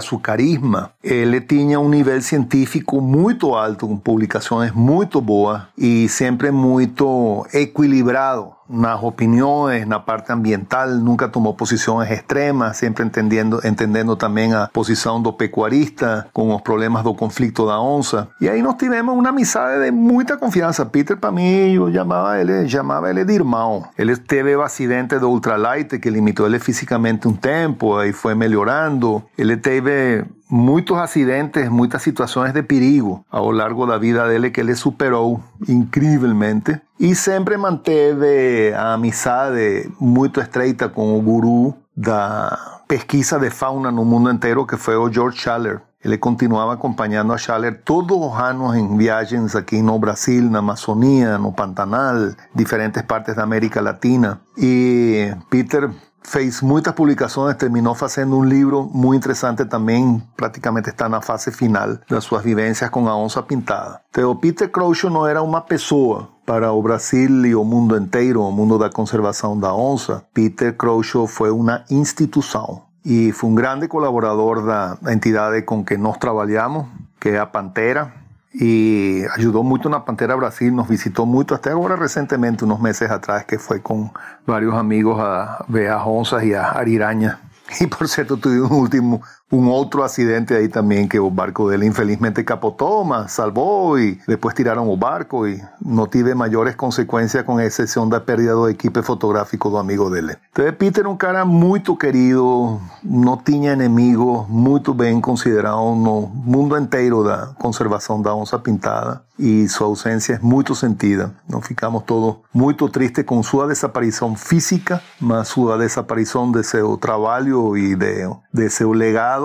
[0.00, 6.50] seu carisma, ele tinha um nível científico muito alto, com publicações muito boas e sempre
[6.50, 14.54] muito equilibrado nas opiniões, na parte ambiental, nunca tomou posições extremas, sempre entendendo, entendendo também
[14.54, 18.28] a posição do pecuarista com os problemas do conflito da onça.
[18.40, 20.86] E aí nós tivemos uma amizade de muita confiança.
[20.86, 23.84] Peter, para mim, eu chamava ele, chamava ele de irmão.
[23.98, 29.22] Ele teve o acidente do ultralight que limitou ele fisicamente um tempo, aí foi melhorando.
[29.36, 34.74] Ele teve muitos acidentes, muitas situações de perigo ao largo da vida dele que ele
[34.74, 43.50] superou incrivelmente e sempre manteve a amizade muito estreita com o guru da pesquisa de
[43.50, 45.80] fauna no mundo inteiro que foi o George Schaller.
[46.02, 51.36] Ele continuava acompanhando a Schaller todos os anos em viagens aqui no Brasil, na Amazônia,
[51.36, 54.40] no Pantanal, diferentes partes da América Latina.
[54.56, 55.90] E Peter
[56.22, 61.98] fez muitas publicações, terminou fazendo um livro muito interessante também, praticamente está na fase final
[62.08, 64.00] das suas vivências com a onça pintada.
[64.10, 68.50] Então, Peter Crouch não era uma pessoa, para o Brasil e o mundo inteiro, o
[68.50, 74.64] mundo da conservação da onça, Peter Crouch foi uma instituição e foi um grande colaborador
[74.64, 76.86] da entidade com que nós trabalhamos,
[77.20, 78.12] que é a Pantera,
[78.52, 83.10] y ayudó mucho en la Pantera Brasil, nos visitó mucho hasta ahora recientemente, unos meses
[83.10, 84.12] atrás, que fue con
[84.46, 87.40] varios amigos a ver onzas y a ariraña.
[87.80, 91.76] Y por cierto, tuvimos un último, un otro accidente ahí también que el barco de
[91.76, 97.44] él infelizmente capotó, mas salvó y después tiraron el barco y no tiene mayores consecuencias
[97.44, 100.38] con excepción de pérdida de equipo fotográfico de amigo de él.
[100.48, 107.22] Entonces Peter un cara muy querido, no tenía enemigos, muy bien considerado no mundo entero
[107.22, 111.32] da conservación da onça pintada y su ausencia es muy sentida.
[111.48, 117.76] Nos ficamos todos muy tristes con su desaparición física, mas su desaparición de su trabajo
[117.76, 119.39] y de, de su legado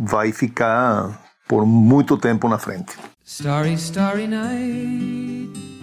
[0.00, 2.96] vai ficar por muito tempo na frente.
[3.24, 5.77] Starry, starry night.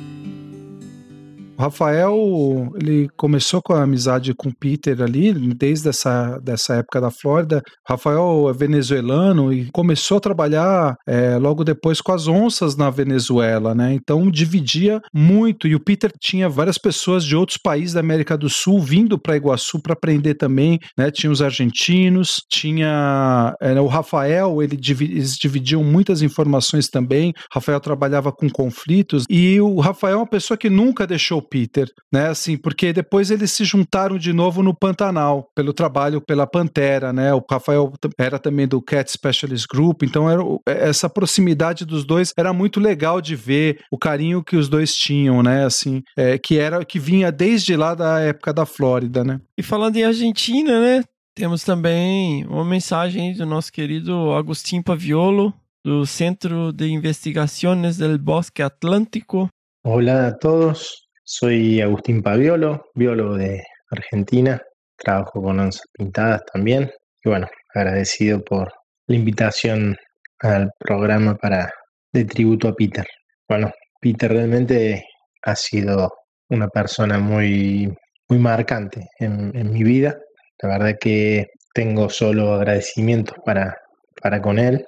[1.58, 7.00] O Rafael, ele começou com a amizade com o Peter ali, desde essa dessa época
[7.00, 7.64] da Flórida.
[7.88, 12.90] O Rafael é venezuelano e começou a trabalhar é, logo depois com as onças na
[12.90, 13.94] Venezuela, né?
[13.94, 15.66] Então dividia muito.
[15.66, 19.38] E o Peter tinha várias pessoas de outros países da América do Sul vindo para
[19.38, 21.10] Iguaçu para aprender também, né?
[21.10, 27.30] Tinha os argentinos, tinha é, o Rafael, ele, eles dividiam muitas informações também.
[27.30, 31.88] O Rafael trabalhava com conflitos e o Rafael é uma pessoa que nunca deixou Peter,
[32.12, 32.28] né?
[32.28, 37.34] Assim, porque depois eles se juntaram de novo no Pantanal, pelo trabalho pela Pantera, né?
[37.34, 42.52] O Rafael era também do Cat Specialist Group, então era, essa proximidade dos dois era
[42.52, 45.66] muito legal de ver o carinho que os dois tinham, né?
[45.66, 49.40] Assim, é, que era que vinha desde lá da época da Flórida, né?
[49.58, 51.04] E falando em Argentina, né?
[51.36, 55.54] Temos também uma mensagem do nosso querido Agustín Paviolo,
[55.86, 59.50] do Centro de Investigaciones del Bosque Atlántico.
[59.86, 64.62] Olá a todos, Soy Agustín Paviolo, biólogo de Argentina.
[64.96, 66.92] Trabajo con onzas pintadas también.
[67.24, 68.72] Y bueno, agradecido por
[69.08, 69.98] la invitación
[70.42, 71.74] al programa para
[72.14, 73.08] de tributo a Peter.
[73.50, 75.04] Bueno, Peter realmente
[75.42, 76.14] ha sido
[76.50, 77.92] una persona muy,
[78.30, 80.20] muy marcante en, mi vida.
[80.62, 83.76] La verdad que tengo solo agradecimientos para,
[84.22, 84.86] para con él.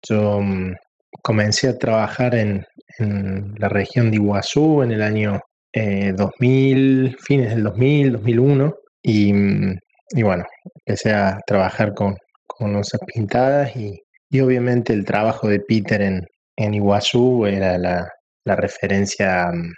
[0.00, 0.76] Yo mm,
[1.22, 2.64] comencé a trabajar en,
[3.00, 5.40] en la región de Iguazú en el año
[5.74, 9.32] 2000, eh, fines del 2000, 2001, y,
[10.10, 10.44] y bueno,
[10.86, 12.16] empecé a trabajar con,
[12.46, 13.98] con onzas pintadas y,
[14.30, 16.26] y, obviamente el trabajo de Peter en,
[16.56, 18.08] en Iguazú era la,
[18.44, 19.72] la referencia mm,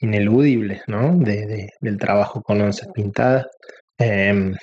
[0.00, 1.16] ineludible ¿no?
[1.16, 3.46] de, del trabajo con onzas pintadas.
[3.98, 4.54] Em,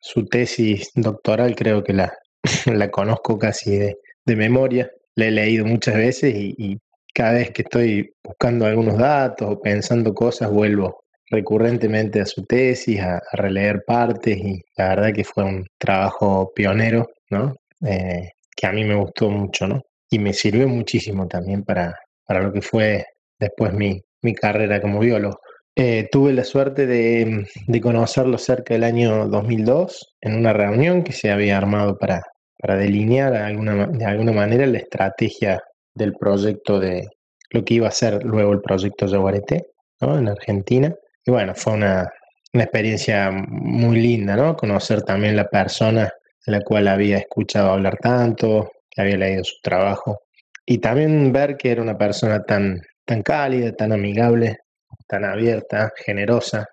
[0.00, 2.12] su tesis doctoral creo que la,
[2.66, 6.78] la conozco casi de, de, memoria, la he leído muchas veces y,
[7.12, 11.02] cada vez que estoy buscando algunos datos o pensando cosas, vuelvo
[11.32, 17.08] recurrentemente a su tesis, a, releer partes y la verdad que fue un trabajo pionero,
[17.30, 17.56] ¿no?
[17.86, 19.80] Eh, que a mí me gustó mucho, ¿no?
[20.10, 21.94] Y me sirvió muchísimo también para,
[22.26, 23.04] para lo que fue
[23.40, 25.38] después mi, mi carrera como biólogo.
[25.74, 31.12] Eh, tuve la suerte de, de, conocerlo cerca del año 2002 en una reunión que
[31.12, 32.22] se había armado para,
[32.58, 35.62] para delinear alguna, de alguna manera la estrategia
[35.94, 37.08] del proyecto de
[37.50, 39.66] lo que iba a ser luego el proyecto Yaguareté,
[40.00, 40.18] ¿no?
[40.18, 40.94] En Argentina.
[41.24, 42.10] Y bueno, fue una,
[42.52, 44.56] una experiencia muy linda, ¿no?
[44.56, 46.04] Conocer también la persona
[46.46, 50.22] a la cual había escuchado hablar tanto, que había leído su trabajo.
[50.66, 54.58] Y también ver que era una persona tan, tan cálida, tan amigable,
[55.06, 56.66] tan abierta, generosa,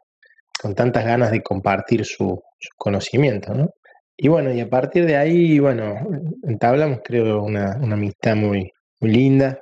[0.61, 3.69] con tantas ganas de compartir su, su conocimiento, ¿no?
[4.17, 5.95] Y bueno, y a partir de ahí, bueno,
[6.43, 9.59] entablamos creo una, una amistad muy, muy linda.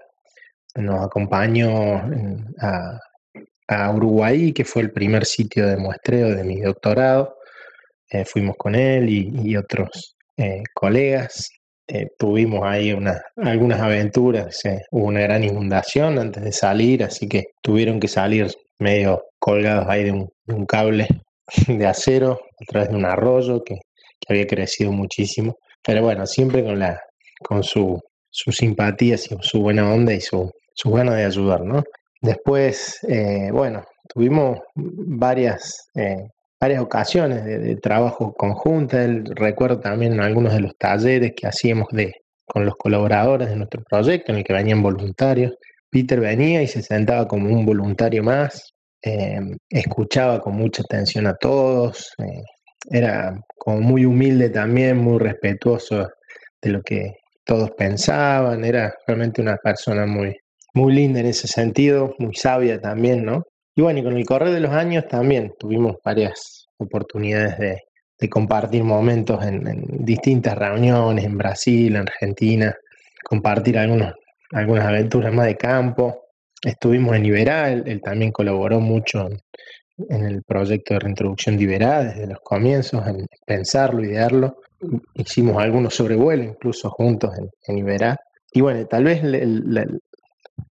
[0.75, 2.01] Nos acompañó
[2.59, 2.99] a,
[3.93, 7.35] Uruguay, que fue el primer sitio de muestreo de mi doctorado.
[8.09, 11.49] Eh, fuimos con él y, otros eh, colegas.
[11.87, 14.61] Eh, tuvimos ahí una, algunas aventuras.
[14.91, 18.47] hubo una gran inundación antes de salir, así que tuvieron que salir
[18.79, 21.07] medio colgados ahí de un, cable
[21.67, 25.57] de acero a través de un arroyo que, que había crecido muchísimo.
[25.83, 27.01] Pero bueno, siempre con, la,
[27.41, 27.99] con su
[28.37, 31.83] su simpatía, su buena onda y su, su ganas de ayudar, ¿no?
[32.21, 33.83] Después, eh, bueno,
[34.13, 36.27] tuvimos varias, eh,
[36.61, 38.95] varias ocasiones de, trabajo conjunto.
[39.35, 42.13] recuerdo también algunos de los talleres que hacíamos de,
[42.45, 45.53] con los colaboradores de nuestro proyecto, en el que venían voluntarios.
[45.89, 51.33] Peter venía y se sentaba como un voluntario más, eh, escuchaba con mucha atención a
[51.33, 52.13] todos,
[52.91, 56.07] era como muy humilde también, muy respetuoso
[56.61, 57.15] de lo que
[57.47, 60.35] todos pensaban, era realmente una persona muy,
[60.73, 63.43] muy linda en ese sentido, muy sabia también, ¿no?
[63.75, 68.83] Y bueno, y con el correr de los años también tuvimos varias oportunidades de, compartir
[68.83, 69.63] momentos en,
[70.03, 72.75] distintas reuniones en Brasil, en Argentina,
[73.23, 74.13] compartir algunos,
[74.51, 76.25] algunas aventuras más de campo.
[76.63, 79.29] Estuvimos en Iberá, él, también colaboró mucho
[80.09, 84.57] en, el proyecto de reintroducción de Iberá desde los comienzos, en pensarlo, idearlo.
[85.13, 88.17] Hicimos algunos sobrevuelos incluso juntos en, en Iberá.
[88.51, 89.85] Y bueno, tal vez la,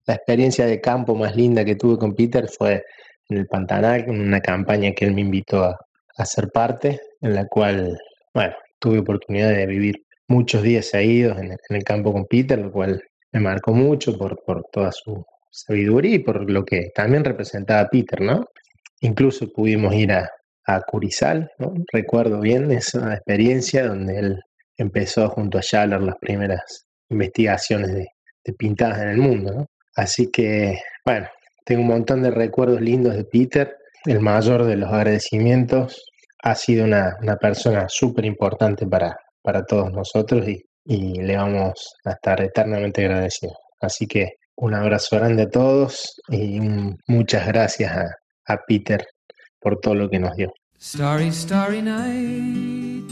[0.07, 2.83] experiencia de campo más linda que tuve con Peter fue
[3.29, 5.77] en el Pantanal, en una campaña que él me invitó a,
[6.17, 7.99] a ser parte, en la cual,
[8.35, 9.97] bueno, tuve oportunidad de vivir
[10.29, 13.03] muchos días seguidos en, en el campo con Peter, lo cual
[13.33, 18.21] me marcó mucho por, por toda su sabiduría y por lo que también representaba Peter,
[18.21, 18.45] ¿no?
[19.01, 20.29] Incluso pudimos ir a,
[20.67, 21.51] a Curizal,
[21.93, 24.41] recuerdo bien esa experiencia donde él
[24.77, 28.07] empezó junto a Schaller las primeras investigaciones de,
[28.59, 29.67] pintadas en el mundo.
[29.97, 31.29] Así que, bueno,
[31.65, 33.77] tengo un montón de recuerdos lindos de Peter.
[34.05, 36.05] El mayor de los agradecimientos
[36.43, 42.11] ha sido una, persona súper importante para, para todos nosotros y, y le vamos a
[42.11, 43.57] estar eternamente agradecidos.
[43.81, 46.61] Así que un abrazo grande a todos y
[47.07, 48.15] muchas gracias a,
[48.47, 49.05] a Peter
[49.65, 50.53] por todo lo que nos dio.
[50.79, 53.03] Starry, starry night.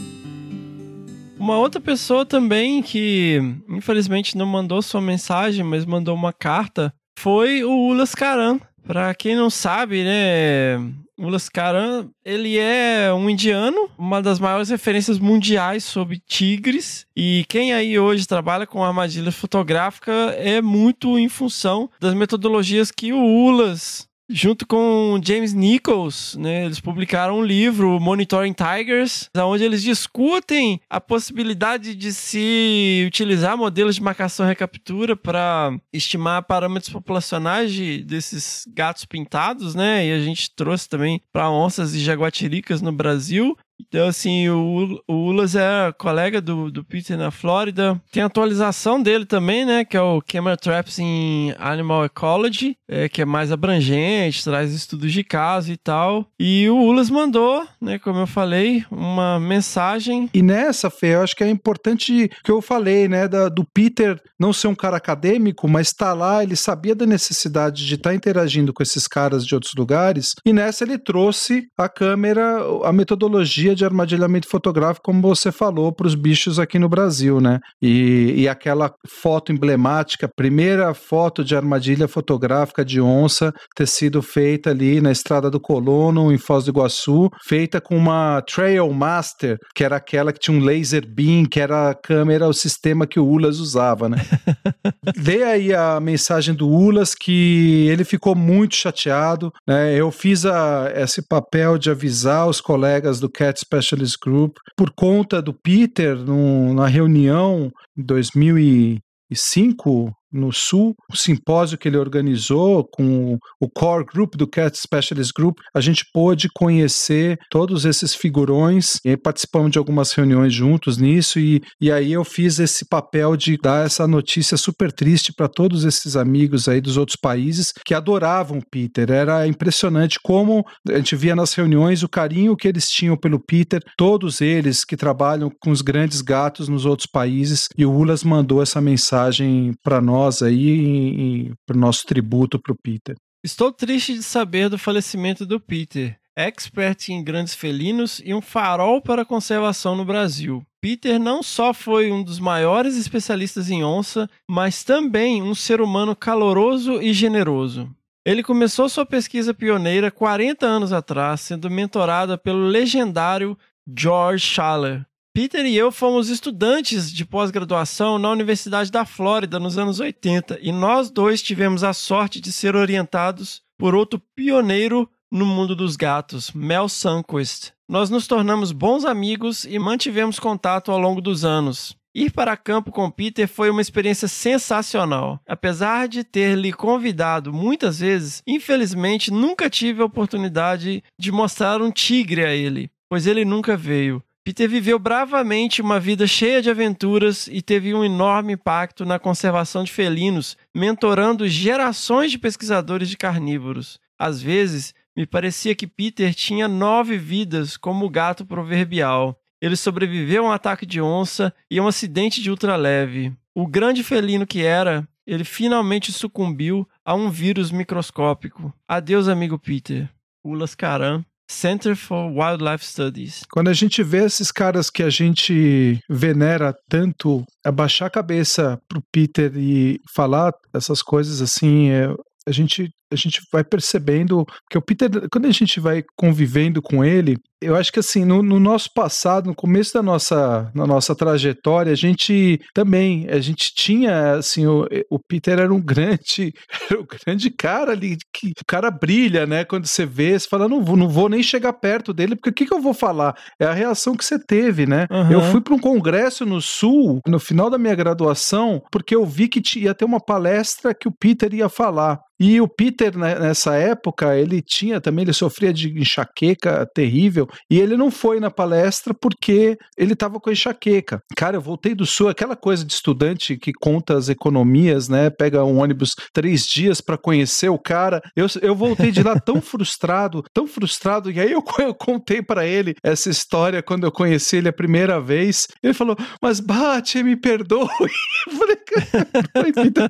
[1.39, 7.63] Uma outra pessoa também que infelizmente não mandou sua mensagem, mas mandou uma carta, foi
[7.63, 8.59] o Ulas Karan.
[8.85, 10.77] Para quem não sabe, né,
[11.17, 17.07] Ulas Karan, ele é um indiano, uma das maiores referências mundiais sobre tigres.
[17.15, 23.11] E quem aí hoje trabalha com armadilha fotográfica é muito em função das metodologias que
[23.11, 29.81] o Ulas junto com James Nichols, né, eles publicaram um livro, Monitoring Tigers, onde eles
[29.81, 37.71] discutem a possibilidade de se utilizar modelos de marcação e recaptura para estimar parâmetros populacionais
[37.71, 40.07] de, desses gatos pintados, né?
[40.07, 43.57] E a gente trouxe também para onças e jaguatiricas no Brasil.
[43.87, 47.99] Então, assim, o, o Ulas é colega do, do Peter na Flórida.
[48.11, 49.85] Tem atualização dele também, né?
[49.85, 55.11] Que é o Camera Traps in Animal Ecology, é, que é mais abrangente, traz estudos
[55.11, 56.27] de caso e tal.
[56.39, 57.99] E o Ulas mandou, né?
[57.99, 60.29] Como eu falei, uma mensagem.
[60.33, 63.27] E nessa, Fê, eu acho que é importante que eu falei, né?
[63.27, 67.05] Da, do Peter não ser um cara acadêmico, mas estar tá lá, ele sabia da
[67.05, 70.35] necessidade de estar tá interagindo com esses caras de outros lugares.
[70.45, 76.07] E nessa ele trouxe a câmera, a metodologia de armadilhamento fotográfico, como você falou, para
[76.07, 77.59] os bichos aqui no Brasil, né?
[77.81, 84.69] E, e aquela foto emblemática, primeira foto de armadilha fotográfica de onça ter sido feita
[84.69, 89.83] ali na Estrada do Colono, em Foz do Iguaçu, feita com uma Trail Master, que
[89.83, 93.25] era aquela que tinha um laser beam, que era a câmera, o sistema que o
[93.25, 94.17] Ulas usava, né?
[95.15, 99.95] Dê aí a mensagem do Ulas que ele ficou muito chateado, né?
[99.95, 105.41] Eu fiz a, esse papel de avisar os colegas do Cat Specialist Group por conta
[105.41, 113.37] do Peter num, na reunião em 2005 no Sul, o simpósio que ele organizou com
[113.59, 119.15] o core group do Cat Specialist Group, a gente pôde conhecer todos esses figurões e
[119.15, 123.85] participamos de algumas reuniões juntos nisso e, e aí eu fiz esse papel de dar
[123.85, 129.11] essa notícia super triste para todos esses amigos aí dos outros países que adoravam Peter.
[129.11, 133.81] Era impressionante como a gente via nas reuniões o carinho que eles tinham pelo Peter,
[133.97, 138.61] todos eles que trabalham com os grandes gatos nos outros países e o Ulas mandou
[138.61, 143.15] essa mensagem para nós nós aí para o nosso tributo para o Peter.
[143.43, 149.01] Estou triste de saber do falecimento do Peter, expert em grandes felinos e um farol
[149.01, 150.63] para a conservação no Brasil.
[150.81, 156.15] Peter não só foi um dos maiores especialistas em onça, mas também um ser humano
[156.15, 157.89] caloroso e generoso.
[158.25, 165.65] Ele começou sua pesquisa pioneira 40 anos atrás, sendo mentorada pelo legendário George Schaller, Peter
[165.65, 171.09] e eu fomos estudantes de pós-graduação na Universidade da Flórida nos anos 80 e nós
[171.09, 176.87] dois tivemos a sorte de ser orientados por outro pioneiro no mundo dos gatos, Mel
[176.87, 177.73] Sunquist.
[177.89, 181.97] Nós nos tornamos bons amigos e mantivemos contato ao longo dos anos.
[182.13, 185.39] Ir para campo com Peter foi uma experiência sensacional.
[185.47, 191.89] Apesar de ter lhe convidado muitas vezes, infelizmente nunca tive a oportunidade de mostrar um
[191.89, 194.23] tigre a ele, pois ele nunca veio.
[194.43, 199.85] Peter viveu bravamente uma vida cheia de aventuras e teve um enorme impacto na conservação
[199.85, 204.01] de felinos, mentorando gerações de pesquisadores de carnívoros.
[204.19, 209.39] Às vezes, me parecia que Peter tinha nove vidas como o gato proverbial.
[209.61, 213.31] Ele sobreviveu a um ataque de onça e a um acidente de ultraleve.
[213.55, 218.73] O grande felino que era, ele finalmente sucumbiu a um vírus microscópico.
[218.85, 220.09] Adeus, amigo Peter.
[220.43, 223.43] Ulas Caram, Center for Wildlife Studies.
[223.51, 229.03] Quando a gente vê esses caras que a gente venera tanto, abaixar a cabeça pro
[229.11, 232.13] Peter e falar essas coisas assim, é,
[232.47, 237.03] a gente a gente vai percebendo que o Peter, quando a gente vai convivendo com
[237.03, 241.15] ele, eu acho que assim, no, no, nosso passado, no começo da nossa, na nossa
[241.15, 246.53] trajetória, a gente também, a gente tinha, assim, o, o Peter era um grande,
[246.91, 249.63] era um grande cara ali, que o cara brilha, né?
[249.63, 252.53] Quando você vê, você fala, não vou, não vou nem chegar perto dele, porque o
[252.53, 253.35] que, que eu vou falar?
[253.59, 255.07] É a reação que você teve, né?
[255.09, 255.31] Uhum.
[255.31, 259.47] Eu fui para um congresso no Sul, no final da minha graduação, porque eu vi
[259.47, 262.19] que ia ter uma palestra que o Peter ia falar.
[262.39, 267.79] E o Peter, né, nessa época, ele tinha também, ele sofria de enxaqueca terrível, e
[267.79, 271.21] ele não foi na palestra porque ele estava com enxaqueca.
[271.35, 275.29] Cara, eu voltei do sul, aquela coisa de estudante que conta as economias, né?
[275.29, 278.21] Pega um ônibus três dias para conhecer o cara.
[278.35, 282.65] Eu, eu voltei de lá tão frustrado, tão frustrado, e aí eu, eu contei para
[282.65, 285.67] ele essa história quando eu conheci ele a primeira vez.
[285.81, 287.87] Ele falou, mas bate, me perdoe.
[288.45, 288.77] Eu falei,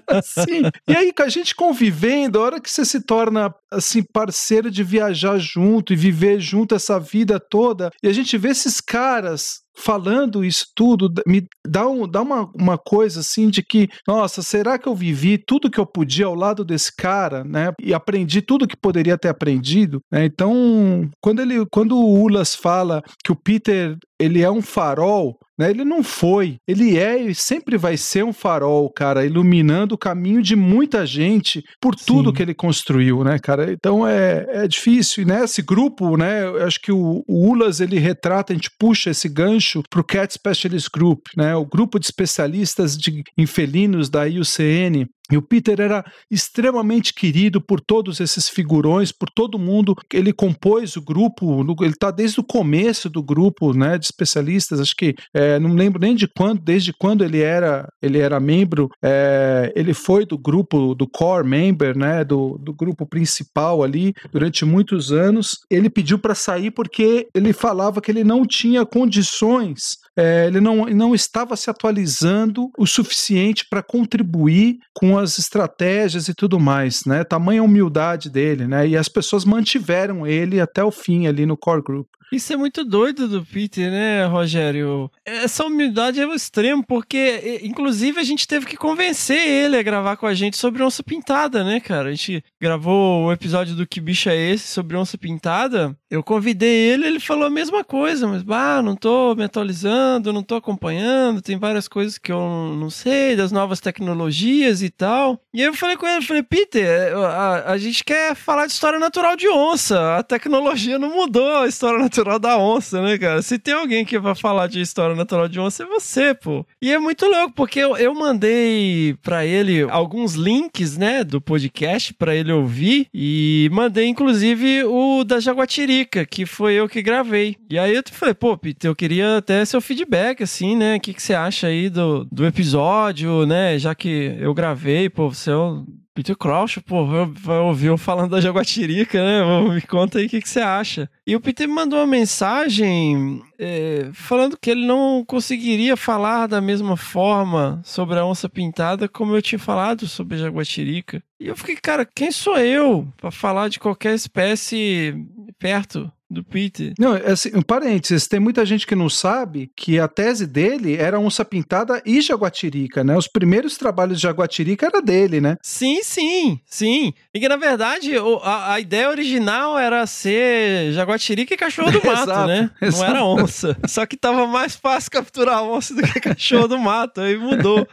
[0.07, 0.61] assim.
[0.87, 2.39] E aí, com a gente convivendo.
[2.39, 6.99] A hora que você se torna assim parceiro de viajar junto e viver junto essa
[6.99, 12.22] vida toda, e a gente vê esses caras falando isso tudo, me dá, um, dá
[12.22, 16.26] uma, uma coisa assim de que, nossa, será que eu vivi tudo que eu podia
[16.26, 17.72] ao lado desse cara, né?
[17.81, 20.26] E aprendi tudo que poderia ter aprendido, né?
[20.26, 25.69] Então, quando ele, quando o Ulas fala que o Peter ele é um farol, né?
[25.69, 30.41] Ele não foi, ele é e sempre vai ser um farol, cara, iluminando o caminho
[30.41, 32.35] de muita gente por tudo Sim.
[32.35, 33.71] que ele construiu, né, cara?
[33.71, 35.43] Então é, é difícil, né?
[35.43, 36.43] Esse grupo, né?
[36.43, 40.33] Eu acho que o, o Ulas ele retrata, a gente puxa esse gancho pro Cat
[40.33, 41.55] Specialist Group, né?
[41.55, 47.79] O grupo de especialistas de infelinos da IUCN, e o Peter era extremamente querido por
[47.79, 49.95] todos esses figurões, por todo mundo.
[50.11, 54.81] Ele compôs o grupo, ele está desde o começo do grupo, né, de especialistas.
[54.81, 58.89] Acho que é, não lembro nem de quando, desde quando ele era, ele era membro.
[59.01, 64.65] É, ele foi do grupo do core member, né, do, do grupo principal ali durante
[64.65, 65.59] muitos anos.
[65.69, 70.85] Ele pediu para sair porque ele falava que ele não tinha condições é, ele não,
[70.85, 77.23] não estava se atualizando o suficiente para contribuir com as estratégias e tudo mais, né?
[77.23, 78.88] Tamanha humildade dele, né?
[78.88, 82.07] E as pessoas mantiveram ele até o fim ali no core group.
[82.34, 85.11] Isso é muito doido do Peter, né, Rogério?
[85.23, 90.18] Essa humildade é o extremo, porque, inclusive, a gente teve que convencer ele a gravar
[90.18, 92.10] com a gente sobre onça pintada, né, cara?
[92.10, 95.95] A gente gravou o episódio do Que Bicho é Esse sobre onça pintada.
[96.10, 100.41] Eu convidei ele, ele falou a mesma coisa, mas, bah, não tô me atualizando, não
[100.41, 105.39] tô acompanhando, tem várias coisas que eu não sei, das novas tecnologias e tal.
[105.53, 108.97] E aí eu falei com ele, falei, Peter, a, a gente quer falar de história
[108.97, 113.41] natural de onça, a tecnologia não mudou a história natural natural da onça, né, cara?
[113.41, 116.65] Se tem alguém que vai falar de história natural de onça, é você, pô.
[116.81, 122.13] E é muito louco, porque eu, eu mandei para ele alguns links, né, do podcast
[122.13, 127.57] para ele ouvir e mandei, inclusive, o da Jaguatirica, que foi eu que gravei.
[127.69, 130.95] E aí eu falei, pô, Peter, eu queria até seu feedback, assim, né?
[130.95, 133.77] O que, que você acha aí do, do episódio, né?
[133.77, 138.31] Já que eu gravei, pô, você é um Peter Crouch, pô, vai ouvir eu falando
[138.31, 139.73] da Jaguatirica, né?
[139.73, 141.10] Me conta aí o que, que, você acha.
[141.26, 146.61] E o Peter me mandou uma mensagem é, falando que ele não conseguiria falar da
[146.61, 151.23] mesma forma sobre a onça pintada como eu tinha falado sobre a Jaguatirica.
[151.40, 155.15] E eu fiquei, cara, quem sou eu para falar de qualquer espécie
[155.57, 156.93] perto do Peter.
[156.99, 160.95] Não, é assim, um parênteses, tem muita gente que não sabe que a tese dele
[160.95, 163.18] era onça pintada e jaguatirica, né?
[163.18, 165.57] Os primeiros trabalhos de jaguatirica era dele, né?
[165.61, 167.14] Sim, sim, sim.
[167.34, 172.23] E que na verdade a, a ideia original era ser jaguatirica e cachorro do mato,
[172.23, 172.69] exato, né?
[172.81, 173.03] Exato.
[173.03, 173.77] Não era onça.
[173.88, 177.88] Só que tava mais fácil capturar onça do que cachorro do mato, aí mudou.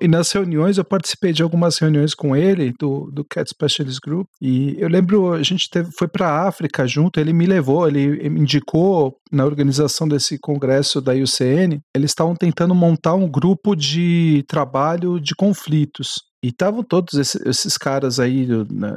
[0.00, 4.28] E nas reuniões, eu participei de algumas reuniões com ele, do, do Cat Specialist Group,
[4.40, 8.28] e eu lembro, a gente teve, foi para a África junto, ele me levou, ele
[8.28, 14.44] me indicou na organização desse congresso da IUCN, eles estavam tentando montar um grupo de
[14.46, 16.31] trabalho de conflitos.
[16.42, 18.96] E estavam todos esses, esses, caras aí, né,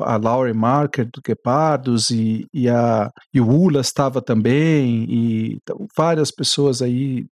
[0.00, 5.58] a Laurie Marker do Guepardos e, e, a, e o Ula estava também, e
[5.94, 7.26] várias pessoas aí,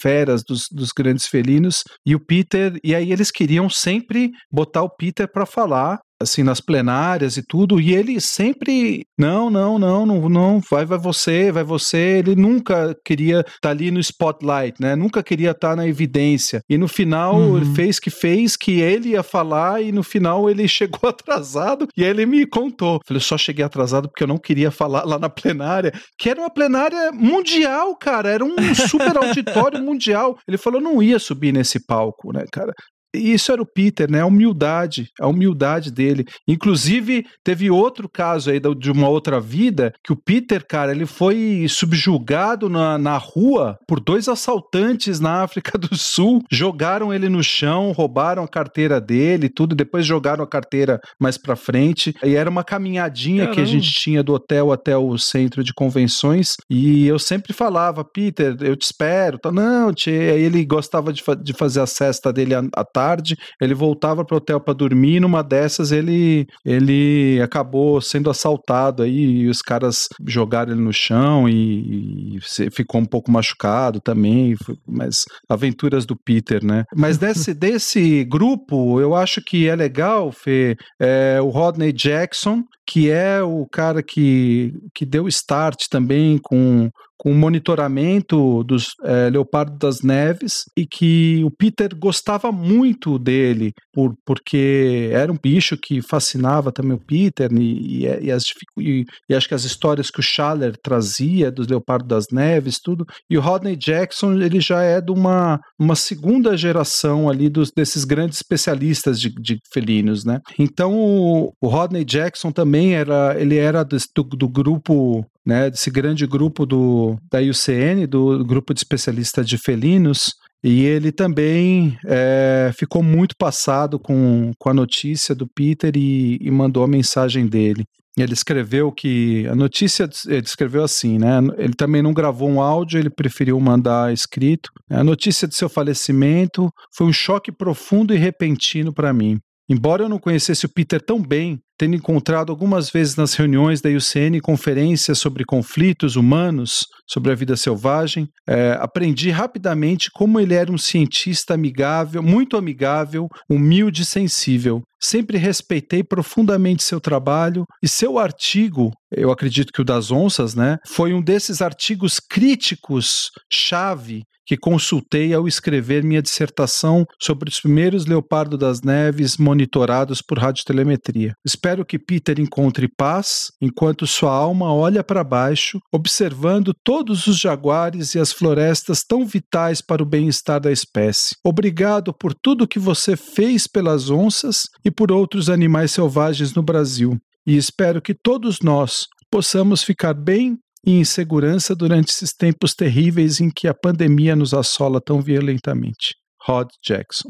[0.00, 4.90] feras dos, dos grandes felinos, e o Peter, e aí eles queriam sempre botar o
[4.90, 10.28] Peter para falar assim, nas plenárias e tudo, e ele sempre, não, não, não, não,
[10.28, 14.96] não, vai, vai você, vai você, ele nunca queria estar tá ali no spotlight, né,
[14.96, 17.56] nunca queria estar tá na evidência, e no final uhum.
[17.56, 22.02] ele fez que fez, que ele ia falar, e no final ele chegou atrasado, e
[22.02, 25.92] ele me contou, falei, só cheguei atrasado porque eu não queria falar lá na plenária,
[26.18, 31.18] que era uma plenária mundial, cara, era um super auditório mundial, ele falou, não ia
[31.18, 32.72] subir nesse palco, né, cara,
[33.14, 34.20] isso era o Peter, né?
[34.20, 36.26] A humildade, a humildade dele.
[36.46, 41.66] Inclusive, teve outro caso aí de uma outra vida que o Peter, cara, ele foi
[41.68, 46.42] subjugado na, na rua por dois assaltantes na África do Sul.
[46.50, 49.74] Jogaram ele no chão, roubaram a carteira dele, tudo.
[49.74, 52.14] Depois jogaram a carteira mais pra frente.
[52.22, 53.54] E era uma caminhadinha Caramba.
[53.54, 56.56] que a gente tinha do hotel até o centro de convenções.
[56.68, 59.38] E eu sempre falava, Peter, eu te espero.
[59.52, 60.10] Não, tchê.
[60.34, 63.36] Aí ele gostava de, fa de fazer a cesta dele à, à tarde.
[63.60, 65.20] Ele voltava pro hotel para dormir.
[65.20, 69.42] Numa dessas, ele, ele acabou sendo assaltado aí.
[69.42, 74.56] E os caras jogaram ele no chão e, e ficou um pouco machucado também.
[74.86, 76.84] Mas aventuras do Peter, né?
[76.94, 83.10] Mas desse, desse grupo, eu acho que é legal, Fê, é, o Rodney Jackson, que
[83.10, 90.02] é o cara que, que deu start também com com monitoramento dos é, leopardo das
[90.02, 96.70] neves e que o Peter gostava muito dele por, porque era um bicho que fascinava
[96.70, 98.44] também o Peter e, e, e, as,
[98.78, 103.04] e, e acho que as histórias que o Schaller trazia dos leopardo das neves tudo.
[103.28, 108.04] E o Rodney Jackson ele já é de uma, uma segunda geração ali dos, desses
[108.04, 110.40] grandes especialistas de, de felinos né?
[110.56, 116.26] Então o, o Rodney Jackson também era ele era do, do grupo né, desse grande
[116.26, 123.02] grupo do, da IUCN, do grupo de especialistas de felinos, e ele também é, ficou
[123.02, 127.84] muito passado com, com a notícia do Peter e, e mandou a mensagem dele.
[128.16, 131.38] Ele escreveu que a notícia, ele escreveu assim, né?
[131.56, 134.70] Ele também não gravou um áudio, ele preferiu mandar escrito.
[134.90, 139.38] A notícia de seu falecimento foi um choque profundo e repentino para mim.
[139.68, 143.88] Embora eu não conhecesse o Peter tão bem, tendo encontrado algumas vezes nas reuniões da
[143.88, 150.72] IUCN conferências sobre conflitos humanos, sobre a vida selvagem, é, aprendi rapidamente como ele era
[150.72, 154.82] um cientista amigável, muito amigável, humilde e sensível.
[155.00, 160.78] Sempre respeitei profundamente seu trabalho e seu artigo, eu acredito que o das onças, né,
[160.88, 168.06] foi um desses artigos críticos chave que consultei ao escrever minha dissertação sobre os primeiros
[168.06, 171.34] leopardo das neves monitorados por radiotelemetria.
[171.44, 178.14] Espero que Peter encontre paz enquanto sua alma olha para baixo, observando todos os jaguares
[178.14, 181.36] e as florestas tão vitais para o bem-estar da espécie.
[181.44, 187.18] Obrigado por tudo que você fez pelas onças e por outros animais selvagens no Brasil.
[187.46, 193.42] E espero que todos nós possamos ficar bem e em segurança durante esses tempos terríveis
[193.42, 196.14] em que a pandemia nos assola tão violentamente.
[196.42, 197.28] Rod Jackson.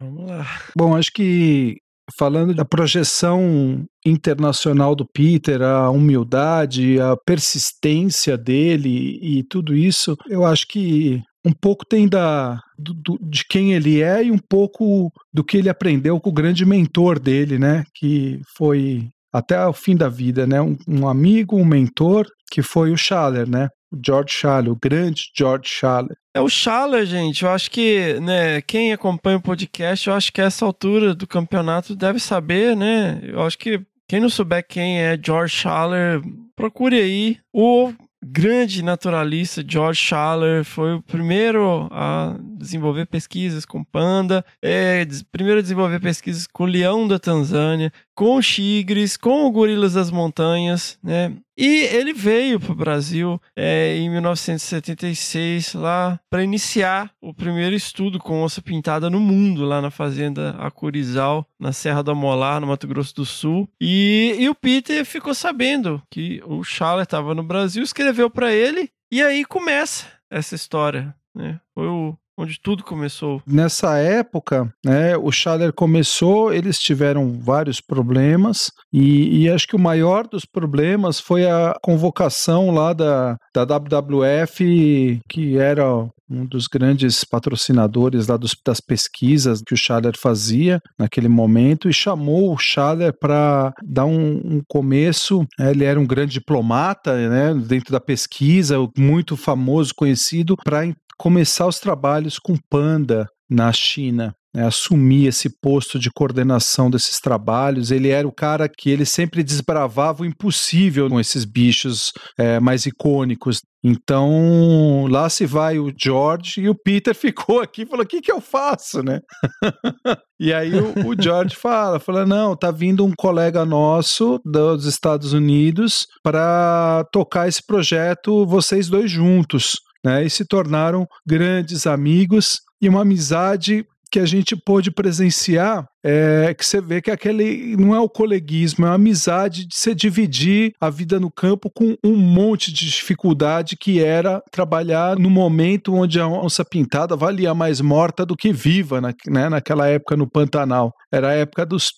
[0.00, 0.46] Vamos lá.
[0.74, 1.76] Bom, acho que
[2.18, 10.46] falando da projeção internacional do Peter, a humildade, a persistência dele e tudo isso, eu
[10.46, 15.12] acho que um pouco tem da do, do, de quem ele é e um pouco
[15.30, 17.84] do que ele aprendeu com o grande mentor dele, né?
[17.94, 20.60] Que foi até o fim da vida, né?
[20.60, 23.68] Um, um amigo, um mentor, que foi o Schaller, né?
[23.92, 26.16] O George Schaller, o grande George Schaller.
[26.34, 27.44] É o Schaller, gente.
[27.44, 31.96] Eu acho que, né, quem acompanha o podcast, eu acho que essa altura do campeonato
[31.96, 33.20] deve saber, né?
[33.22, 36.20] Eu acho que quem não souber quem é George Schaller,
[36.56, 37.92] procure aí o
[38.22, 45.62] grande naturalista George Schaller foi o primeiro a desenvolver pesquisas com panda, é, primeiro a
[45.62, 51.34] desenvolver pesquisas com leão da Tanzânia, com tigres, com gorilas das montanhas, né?
[51.62, 58.18] E ele veio para o Brasil é, em 1976 lá para iniciar o primeiro estudo
[58.18, 62.88] com onça pintada no mundo lá na fazenda Acurizal, na Serra do Amolar, no Mato
[62.88, 63.68] Grosso do Sul.
[63.78, 68.90] E, e o Peter ficou sabendo que o Schaller estava no Brasil, escreveu para ele
[69.12, 71.14] e aí começa essa história.
[71.34, 71.60] Né?
[71.74, 73.42] Foi o onde tudo começou.
[73.46, 79.80] Nessa época, né, o Schaller começou, eles tiveram vários problemas e, e, acho que o
[79.80, 85.84] maior dos problemas foi a convocação lá da, da WWF, que era
[86.30, 91.92] um dos grandes patrocinadores lá dos, das pesquisas que o Schaller fazia naquele momento e
[91.92, 95.46] chamou o Schaller para dar um, um começo.
[95.58, 100.82] Né, ele era um grande diplomata né, dentro da pesquisa, muito famoso, conhecido, para
[101.18, 104.34] começar os trabalhos com Panda na China.
[104.52, 107.92] Né, assumir esse posto de coordenação desses trabalhos.
[107.92, 112.84] Ele era o cara que ele sempre desbravava o impossível com esses bichos é, mais
[112.84, 113.60] icônicos.
[113.82, 118.20] Então lá se vai o George e o Peter ficou aqui e falou: o que,
[118.20, 119.20] que eu faço, né?
[120.38, 125.32] e aí o, o, George fala: fala, não, tá vindo um colega nosso dos Estados
[125.32, 132.88] Unidos para tocar esse projeto, vocês dois juntos né, e se tornaram grandes amigos e
[132.88, 138.00] uma amizade que a gente pôde presenciar é que você vê que aquele não é
[138.00, 142.72] o coleguismo, é a amizade de se dividir a vida no campo com um monte
[142.72, 148.36] de dificuldade que era trabalhar no momento onde a onça pintada valia mais morta do
[148.36, 150.92] que viva, né, naquela época no Pantanal.
[151.12, 151.90] Era a época dos,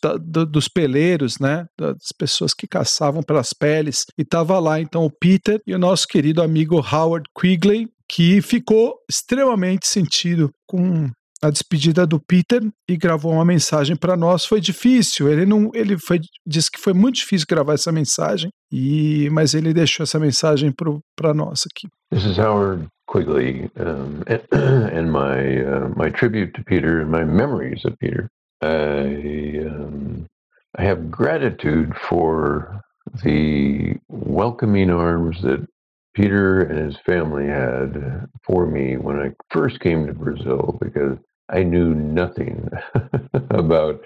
[0.49, 5.61] dos peleiros, né, das pessoas que caçavam pelas peles, e estava lá então o Peter
[5.67, 11.09] e o nosso querido amigo Howard Quigley, que ficou extremamente sentido com
[11.43, 14.47] a despedida do Peter e gravou uma mensagem para nós.
[14.47, 19.29] Foi difícil, ele não, ele foi, disse que foi muito difícil gravar essa mensagem e,
[19.31, 20.73] mas ele deixou essa mensagem
[21.17, 21.89] para nós aqui.
[22.11, 24.23] This is Howard Quigley, um,
[24.53, 28.29] and my uh, my tribute to Peter and my memories of Peter.
[28.63, 30.27] I um,
[30.79, 32.81] I have gratitude for
[33.25, 35.67] the welcoming arms that
[36.15, 41.19] Peter and his family had for me when I first came to Brazil because
[41.53, 42.69] I knew nothing
[43.51, 44.03] about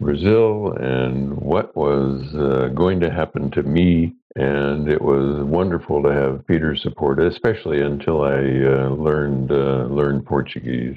[0.00, 4.14] Brazil and what was uh, going to happen to me.
[4.36, 10.26] And it was wonderful to have Peter's support, especially until I uh, learned uh, learned
[10.26, 10.96] Portuguese.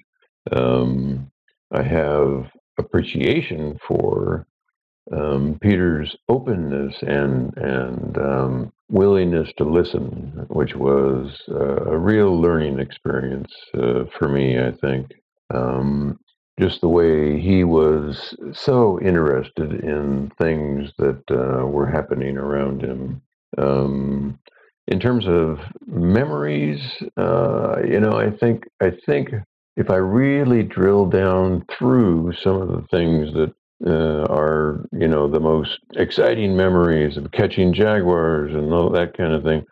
[0.52, 1.30] Um,
[1.72, 2.48] I have
[2.80, 4.48] appreciation for
[5.12, 12.80] um, Peter's openness and and um, willingness to listen, which was uh, a real learning
[12.80, 14.60] experience uh, for me.
[14.60, 15.12] I think
[15.54, 16.20] um,
[16.60, 23.22] just the way he was so interested in things that uh, were happening around him.
[23.58, 24.40] Um,
[24.88, 26.82] in terms of memories,
[27.18, 29.32] uh, you know, I think I think
[29.76, 33.54] if I really drill down through some of the things that
[33.86, 39.34] uh, are, you know, the most exciting memories of catching jaguars and all that kind
[39.34, 39.64] of thing.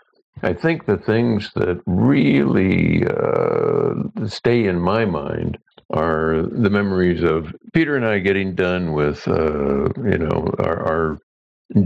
[0.44, 5.58] I think the things that really uh, stay in my mind
[5.92, 11.20] are the memories of Peter and I getting done with, uh, you know, our, our,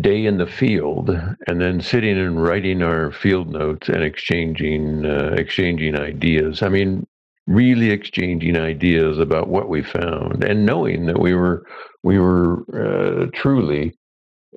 [0.01, 1.09] day in the field,
[1.47, 6.61] and then sitting and writing our field notes and exchanging uh, exchanging ideas.
[6.61, 7.07] I mean,
[7.47, 11.65] really exchanging ideas about what we found, and knowing that we were
[12.03, 13.97] we were uh, truly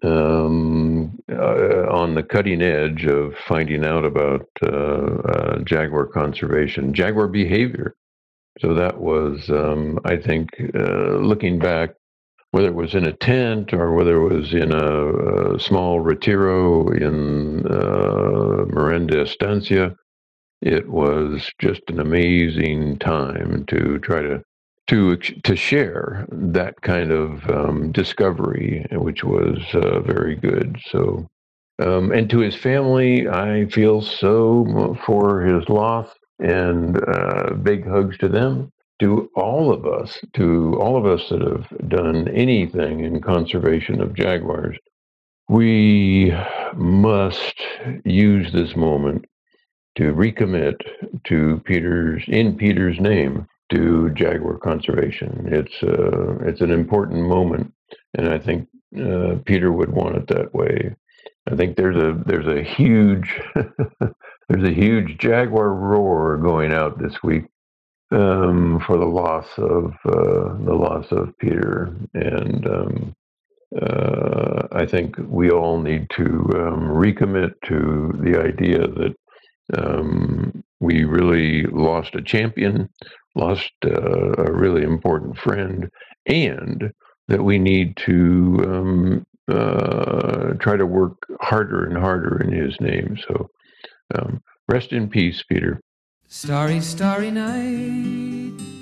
[0.03, 7.29] um, uh, on the cutting edge of finding out about uh, uh, jaguar conservation, jaguar
[7.29, 7.95] behavior.
[8.61, 11.91] So that was, um, I think, uh, looking back,
[12.51, 16.89] whether it was in a tent or whether it was in a, a small retiro
[16.91, 19.97] in uh, Miranda Estancia,
[20.61, 24.43] it was just an amazing time to try to
[24.89, 30.79] to to share that kind of um, discovery, which was uh, very good.
[30.91, 31.29] So,
[31.81, 38.19] um, and to his family, I feel so for his loss and uh, big hugs
[38.19, 38.73] to them.
[39.01, 44.15] To all of us, to all of us that have done anything in conservation of
[44.15, 44.79] jaguars,
[45.49, 46.33] we
[46.75, 47.61] must
[48.05, 49.25] use this moment
[49.97, 50.77] to recommit
[51.25, 53.47] to Peter's in Peter's name
[54.15, 55.49] jaguar conservation.
[55.51, 57.73] It's uh, it's an important moment,
[58.15, 58.69] and I think
[58.99, 60.95] uh, Peter would want it that way.
[61.51, 63.41] I think there's a there's a huge
[64.49, 67.45] there's a huge jaguar roar going out this week
[68.13, 73.15] um, for the loss of uh, the loss of Peter, and um,
[73.81, 79.15] uh, I think we all need to um, recommit to the idea that
[79.79, 82.89] um, we really lost a champion,
[83.35, 85.89] lost uh, a really important friend,
[86.27, 86.93] and
[87.29, 93.17] that we need to um, uh, try to work harder and harder in his name.
[93.27, 93.49] So
[94.15, 95.81] um, rest in peace, Peter.
[96.29, 98.82] Starry, starry night.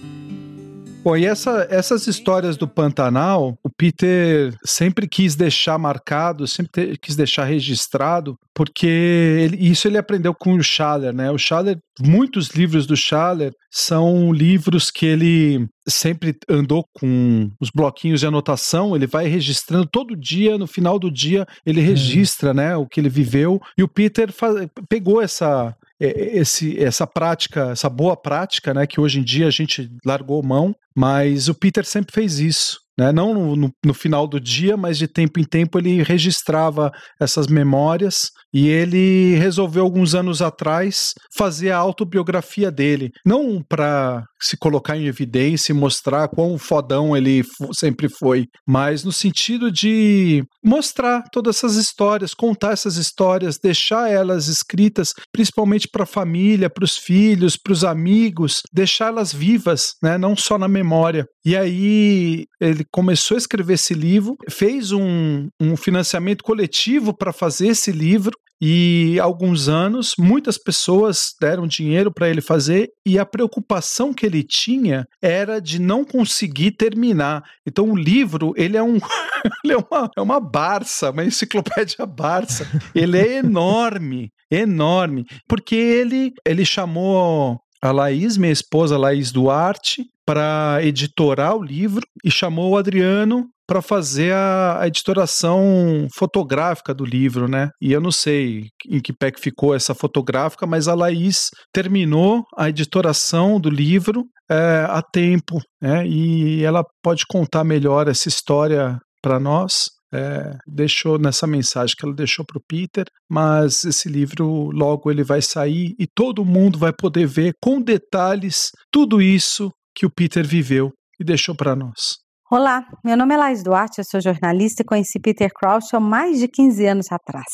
[1.02, 6.98] Bom, e essa, essas histórias do Pantanal, o Peter sempre quis deixar marcado, sempre te,
[6.98, 11.30] quis deixar registrado, porque ele, isso ele aprendeu com o Schaller, né?
[11.30, 18.20] O Schaller, muitos livros do Schaller são livros que ele sempre andou com os bloquinhos
[18.20, 22.86] de anotação, ele vai registrando todo dia, no final do dia, ele registra, né, o
[22.86, 28.72] que ele viveu, e o Peter faz, pegou essa esse, essa prática, essa boa prática,
[28.72, 32.80] né, que hoje em dia a gente largou mão, mas o Peter sempre fez isso.
[33.00, 33.12] Né?
[33.12, 37.46] Não no, no, no, final do dia, mas de tempo em tempo ele registrava essas
[37.46, 44.98] memórias e ele resolveu alguns anos atrás fazer a autobiografia dele, não para se colocar
[44.98, 51.56] em evidência e mostrar quão fodão ele sempre foi, mas no sentido de mostrar todas
[51.56, 57.56] essas histórias, contar essas histórias, deixar elas escritas, principalmente para a família, para os filhos,
[57.56, 60.18] para os amigos, deixá-las vivas, né?
[60.18, 61.24] não só na memória.
[61.44, 67.68] E aí ele começou a escrever esse livro, fez um, um financiamento coletivo para fazer
[67.68, 68.36] esse livro.
[68.62, 74.42] E alguns anos, muitas pessoas deram dinheiro para ele fazer, e a preocupação que ele
[74.42, 77.42] tinha era de não conseguir terminar.
[77.66, 78.98] Então, o livro, ele é, um,
[79.64, 82.68] ele é, uma, é uma Barça, uma enciclopédia Barça.
[82.94, 90.78] Ele é enorme, enorme, porque ele, ele chamou a Laís, minha esposa Laís Duarte, para
[90.84, 97.48] editorar o livro e chamou o Adriano para fazer a, a, editoração fotográfica do livro,
[97.48, 97.68] né?
[97.82, 102.44] E eu não sei em que pé que ficou essa fotográfica, mas a Laís terminou
[102.56, 106.06] a editoração do livro é, a tempo, né?
[106.06, 109.86] E ela pode contar melhor essa história para nós.
[110.14, 115.24] É, deixou nessa mensagem que ela deixou para o Peter, mas esse livro logo ele
[115.24, 120.46] vai sair e todo mundo vai poder ver com detalhes tudo isso que o Peter
[120.46, 122.16] viveu e deixou para nós.
[122.50, 126.38] Olá, meu nome é Laís Duarte, eu sou jornalista e conheci Peter Crouch há mais
[126.38, 127.44] de 15 anos atrás.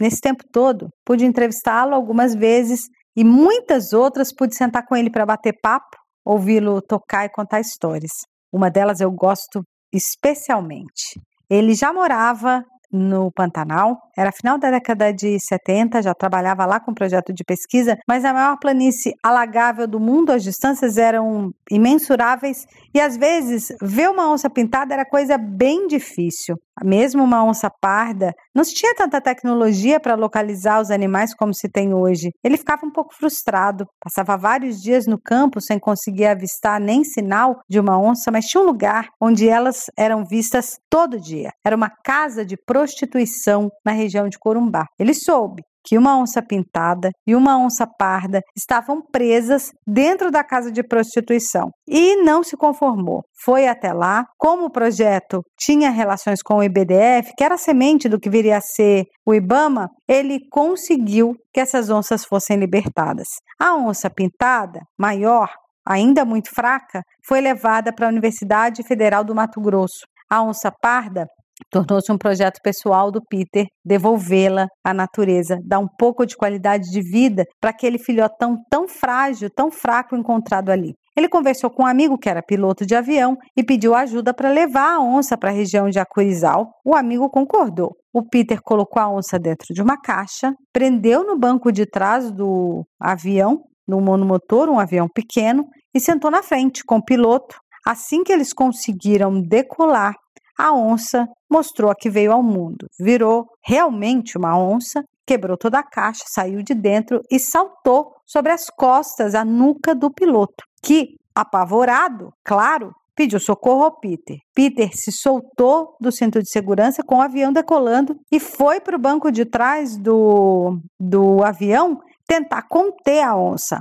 [0.00, 2.82] Nesse tempo todo, pude entrevistá-lo algumas vezes
[3.16, 8.12] e muitas outras pude sentar com ele para bater papo, ouvi-lo tocar e contar histórias.
[8.52, 11.20] Uma delas eu gosto especialmente.
[11.50, 13.98] Ele já morava no Pantanal.
[14.16, 18.32] Era final da década de 70, já trabalhava lá com projeto de pesquisa, mas a
[18.32, 24.48] maior planície alagável do mundo, as distâncias eram imensuráveis e às vezes ver uma onça
[24.48, 26.56] pintada era coisa bem difícil.
[26.84, 31.70] Mesmo uma onça parda, não se tinha tanta tecnologia para localizar os animais como se
[31.70, 32.30] tem hoje.
[32.44, 37.60] Ele ficava um pouco frustrado, passava vários dias no campo sem conseguir avistar nem sinal
[37.68, 41.50] de uma onça, mas tinha um lugar onde elas eram vistas todo dia.
[41.64, 44.84] Era uma casa de prostituição na região de Corumbá.
[44.98, 50.70] Ele soube que uma onça pintada e uma onça parda estavam presas dentro da casa
[50.70, 53.22] de prostituição e não se conformou.
[53.42, 58.20] Foi até lá, como o projeto tinha relações com o IBDF, que era semente do
[58.20, 63.28] que viria a ser o IBAMA, ele conseguiu que essas onças fossem libertadas.
[63.58, 65.48] A onça pintada, maior,
[65.86, 70.04] ainda muito fraca, foi levada para a Universidade Federal do Mato Grosso.
[70.28, 71.26] A onça parda
[71.70, 77.00] Tornou-se um projeto pessoal do Peter devolvê-la à natureza, dar um pouco de qualidade de
[77.00, 80.94] vida para aquele filhotão tão frágil, tão fraco encontrado ali.
[81.16, 84.96] Ele conversou com um amigo que era piloto de avião e pediu ajuda para levar
[84.96, 86.68] a onça para a região de Acurizal.
[86.84, 87.96] O amigo concordou.
[88.12, 92.84] O Peter colocou a onça dentro de uma caixa, prendeu no banco de trás do
[93.00, 97.56] avião, no monomotor, um avião pequeno, e sentou na frente com o piloto.
[97.86, 100.14] Assim que eles conseguiram decolar,
[100.58, 102.86] a onça mostrou a que veio ao mundo.
[102.98, 108.66] Virou realmente uma onça, quebrou toda a caixa, saiu de dentro e saltou sobre as
[108.70, 114.36] costas, a nuca do piloto, que, apavorado, claro, pediu socorro ao Peter.
[114.54, 119.00] Peter se soltou do cinto de segurança com o avião decolando e foi para o
[119.00, 123.80] banco de trás do, do avião tentar conter a onça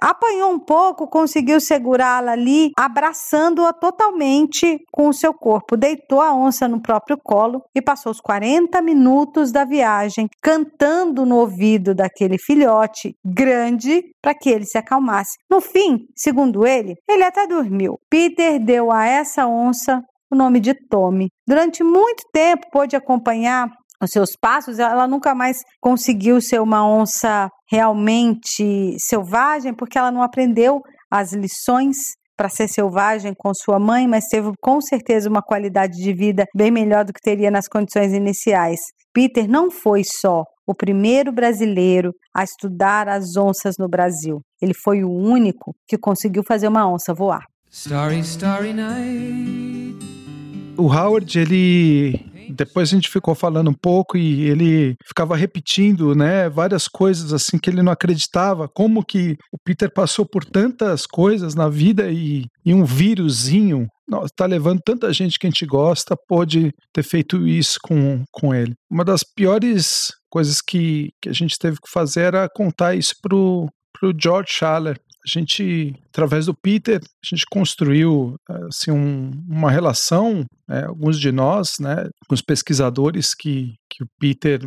[0.00, 5.76] apanhou um pouco, conseguiu segurá-la ali, abraçando-a totalmente com o seu corpo.
[5.76, 11.36] Deitou a onça no próprio colo e passou os 40 minutos da viagem cantando no
[11.36, 15.38] ouvido daquele filhote grande para que ele se acalmasse.
[15.50, 17.98] No fim, segundo ele, ele até dormiu.
[18.08, 21.28] Peter deu a essa onça o nome de Tommy.
[21.46, 23.70] Durante muito tempo pôde acompanhar
[24.04, 30.22] os seus passos, ela nunca mais conseguiu ser uma onça realmente selvagem, porque ela não
[30.22, 31.96] aprendeu as lições
[32.36, 36.70] para ser selvagem com sua mãe, mas teve com certeza uma qualidade de vida bem
[36.70, 38.80] melhor do que teria nas condições iniciais.
[39.12, 44.40] Peter não foi só o primeiro brasileiro a estudar as onças no Brasil.
[44.60, 47.44] Ele foi o único que conseguiu fazer uma onça voar.
[47.70, 49.98] Starry, starry night.
[50.76, 56.48] O Howard, ele depois a gente ficou falando um pouco e ele ficava repetindo, né,
[56.48, 61.54] várias coisas assim que ele não acreditava, como que o Peter passou por tantas coisas
[61.54, 63.86] na vida e, e um vírusinho.
[64.24, 68.74] Está levando tanta gente que a gente gosta, pôde ter feito isso com, com ele.
[68.90, 73.66] Uma das piores coisas que, que a gente teve que fazer era contar isso pro,
[73.98, 78.36] pro George Schaller, a gente, através do Peter, a gente construiu
[78.68, 84.06] assim, um, uma relação, né, alguns de nós, né, com os pesquisadores que, que o
[84.20, 84.60] Peter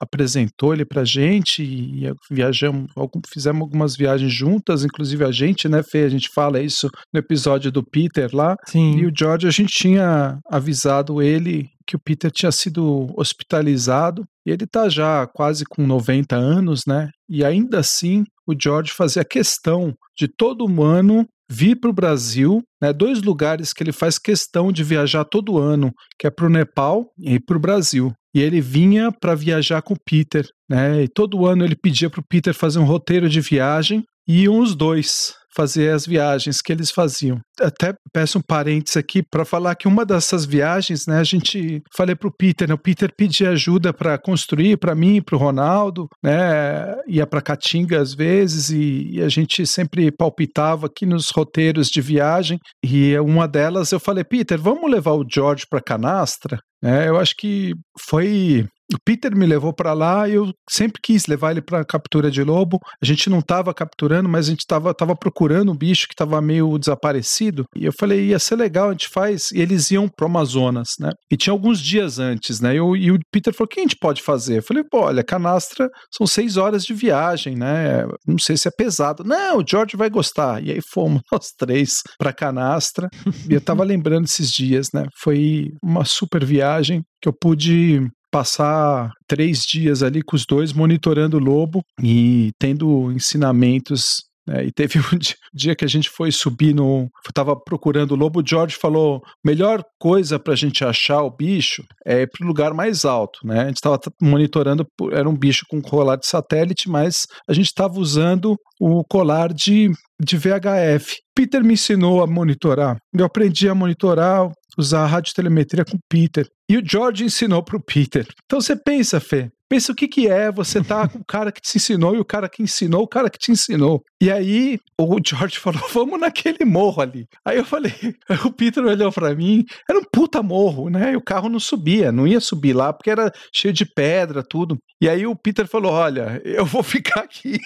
[0.00, 2.90] apresentou ele para a gente e viajamos,
[3.32, 7.70] fizemos algumas viagens juntas, inclusive a gente, né, Fê, a gente fala isso no episódio
[7.70, 8.96] do Peter lá, Sim.
[8.96, 14.50] e o George, a gente tinha avisado ele que o Peter tinha sido hospitalizado e
[14.50, 17.10] ele está já quase com 90 anos, né?
[17.28, 22.92] E ainda assim o George fazia questão de todo ano vir para o Brasil, né,
[22.94, 27.12] dois lugares que ele faz questão de viajar todo ano, que é para o Nepal
[27.18, 28.10] e para o Brasil.
[28.34, 31.02] E ele vinha para viajar com o Peter, né?
[31.02, 34.58] E todo ano ele pedia para o Peter fazer um roteiro de viagem e iam
[34.58, 37.40] os dois fazer as viagens que eles faziam.
[37.60, 42.14] Até peço um parênteses aqui para falar que uma dessas viagens, né, a gente falei
[42.14, 46.08] para o Peter, né, o Peter pedia ajuda para construir para mim, para o Ronaldo,
[46.22, 51.88] né, ia para Caatinga às vezes e, e, a gente sempre palpitava aqui nos roteiros
[51.88, 56.58] de viagem e uma delas eu falei, Peter, vamos levar o George para Canastra?
[56.84, 57.74] É, eu acho que
[58.08, 62.30] foi o Peter me levou para lá e eu sempre quis levar ele para captura
[62.30, 62.78] de lobo.
[63.00, 66.40] A gente não estava capturando, mas a gente estava tava procurando um bicho que estava
[66.40, 67.64] meio desaparecido.
[67.76, 69.50] E eu falei, ia ser legal, a gente faz.
[69.52, 71.10] E eles iam pro Amazonas, né?
[71.30, 72.74] E tinha alguns dias antes, né?
[72.74, 74.58] Eu, e o Peter falou, o que a gente pode fazer?
[74.58, 78.06] Eu falei, pô, olha, canastra são seis horas de viagem, né?
[78.26, 79.24] Não sei se é pesado.
[79.24, 80.62] Não, o George vai gostar.
[80.62, 83.08] E aí fomos nós três para canastra.
[83.48, 85.06] e eu tava lembrando esses dias, né?
[85.16, 88.00] Foi uma super viagem que eu pude
[88.32, 94.72] passar três dias ali com os dois monitorando o lobo e tendo ensinamentos é, e
[94.72, 95.18] teve um
[95.54, 97.08] dia que a gente foi subir no.
[97.26, 98.40] Estava procurando o lobo.
[98.40, 102.48] O George falou: melhor coisa para a gente achar o bicho é ir para o
[102.48, 103.46] lugar mais alto.
[103.46, 103.60] Né?
[103.60, 107.98] A gente estava monitorando, era um bicho com colar de satélite, mas a gente estava
[107.98, 111.18] usando o colar de, de VHF.
[111.34, 112.96] Peter me ensinou a monitorar.
[113.16, 116.48] Eu aprendi a monitorar, usar a radiotelemetria com o Peter.
[116.68, 118.26] E o George ensinou para o Peter.
[118.44, 121.58] Então você pensa, Fê, Pensa o que, que é você tá com o cara que
[121.58, 124.04] te ensinou e o cara que ensinou o cara que te ensinou.
[124.20, 127.26] E aí o George falou: vamos naquele morro ali.
[127.42, 127.94] Aí eu falei:
[128.44, 131.12] o Peter olhou para mim, era um puta morro, né?
[131.12, 134.76] E o carro não subia, não ia subir lá porque era cheio de pedra, tudo.
[135.00, 137.58] E aí o Peter falou: olha, eu vou ficar aqui.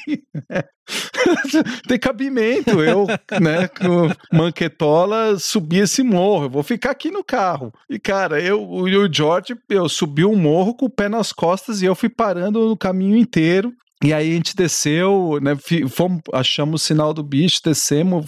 [1.88, 3.06] Tem cabimento, eu,
[3.40, 7.72] né, com manquetola, subi esse morro, eu vou ficar aqui no carro.
[7.90, 11.82] E, cara, eu e o George, eu subi um morro com o pé nas costas
[11.82, 13.72] e eu fui parando no caminho inteiro.
[14.04, 15.56] E aí a gente desceu, né?
[15.88, 18.26] Fomos, achamos o sinal do bicho, descemos,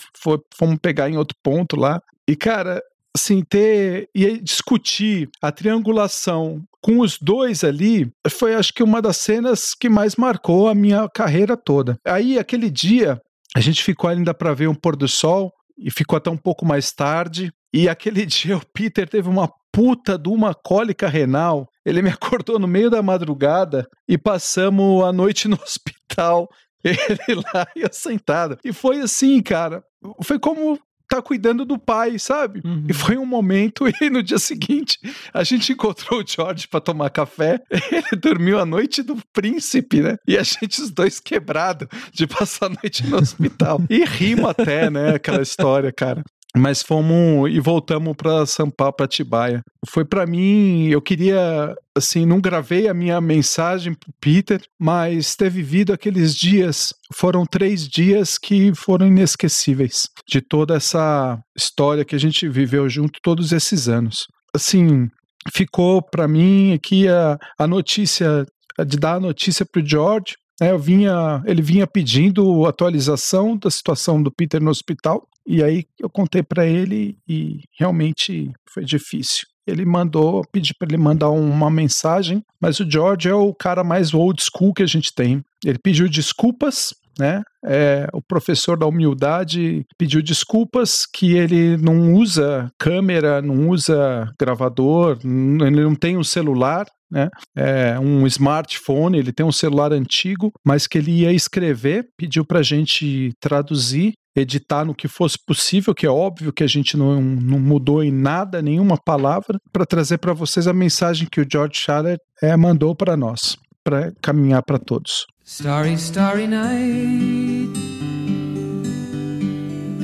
[0.54, 2.00] fomos pegar em outro ponto lá.
[2.26, 2.82] E, cara,
[3.14, 9.18] assim, ter e discutir a triangulação com os dois ali foi, acho que, uma das
[9.18, 11.98] cenas que mais marcou a minha carreira toda.
[12.04, 13.20] Aí, aquele dia,
[13.54, 16.64] a gente ficou ainda para ver um pôr do sol e ficou até um pouco
[16.64, 17.52] mais tarde.
[17.72, 21.68] E aquele dia o Peter teve uma puta de uma cólica renal.
[21.88, 26.48] Ele me acordou no meio da madrugada e passamos a noite no hospital.
[26.84, 28.58] Ele lá e eu sentado.
[28.64, 29.82] E foi assim, cara.
[30.22, 32.60] Foi como tá cuidando do pai, sabe?
[32.62, 32.84] Uhum.
[32.86, 34.98] E foi um momento, e no dia seguinte
[35.32, 37.62] a gente encontrou o George para tomar café.
[37.70, 40.16] Ele dormiu a noite do príncipe, né?
[40.28, 43.80] E a gente, os dois quebrados de passar a noite no hospital.
[43.88, 45.14] E rima até, né?
[45.14, 46.22] Aquela história, cara.
[46.56, 48.44] Mas fomos e voltamos para
[48.76, 49.62] Paulo, para Tibaia.
[49.88, 55.50] Foi para mim, eu queria, assim, não gravei a minha mensagem pro Peter, mas ter
[55.50, 62.20] vivido aqueles dias, foram três dias que foram inesquecíveis de toda essa história que a
[62.20, 64.26] gente viveu junto todos esses anos.
[64.54, 65.08] Assim,
[65.52, 68.46] ficou para mim aqui a, a notícia
[68.86, 74.22] de dar a notícia pro George, é, eu vinha, ele vinha pedindo atualização da situação
[74.22, 79.46] do Peter no hospital e aí eu contei para ele e realmente foi difícil.
[79.66, 84.12] Ele mandou, pedi para ele mandar uma mensagem, mas o George é o cara mais
[84.12, 85.42] old school que a gente tem.
[85.64, 87.42] Ele pediu desculpas, né?
[87.64, 95.18] É, o professor da humildade pediu desculpas que ele não usa câmera, não usa gravador,
[95.24, 97.28] ele não tem um celular, né?
[97.56, 102.60] É um smartphone, ele tem um celular antigo, mas que ele ia escrever, pediu para
[102.60, 107.20] a gente traduzir editar no que fosse possível, que é óbvio que a gente não,
[107.20, 111.78] não mudou em nada, nenhuma palavra, para trazer para vocês a mensagem que o George
[111.78, 115.26] Schaller é, mandou para nós, para caminhar para todos.
[115.44, 117.72] Starry, starry night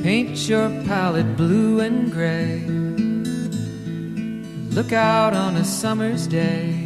[0.01, 2.65] Paint your palette blue and gray
[4.71, 6.84] Look out on a summer's day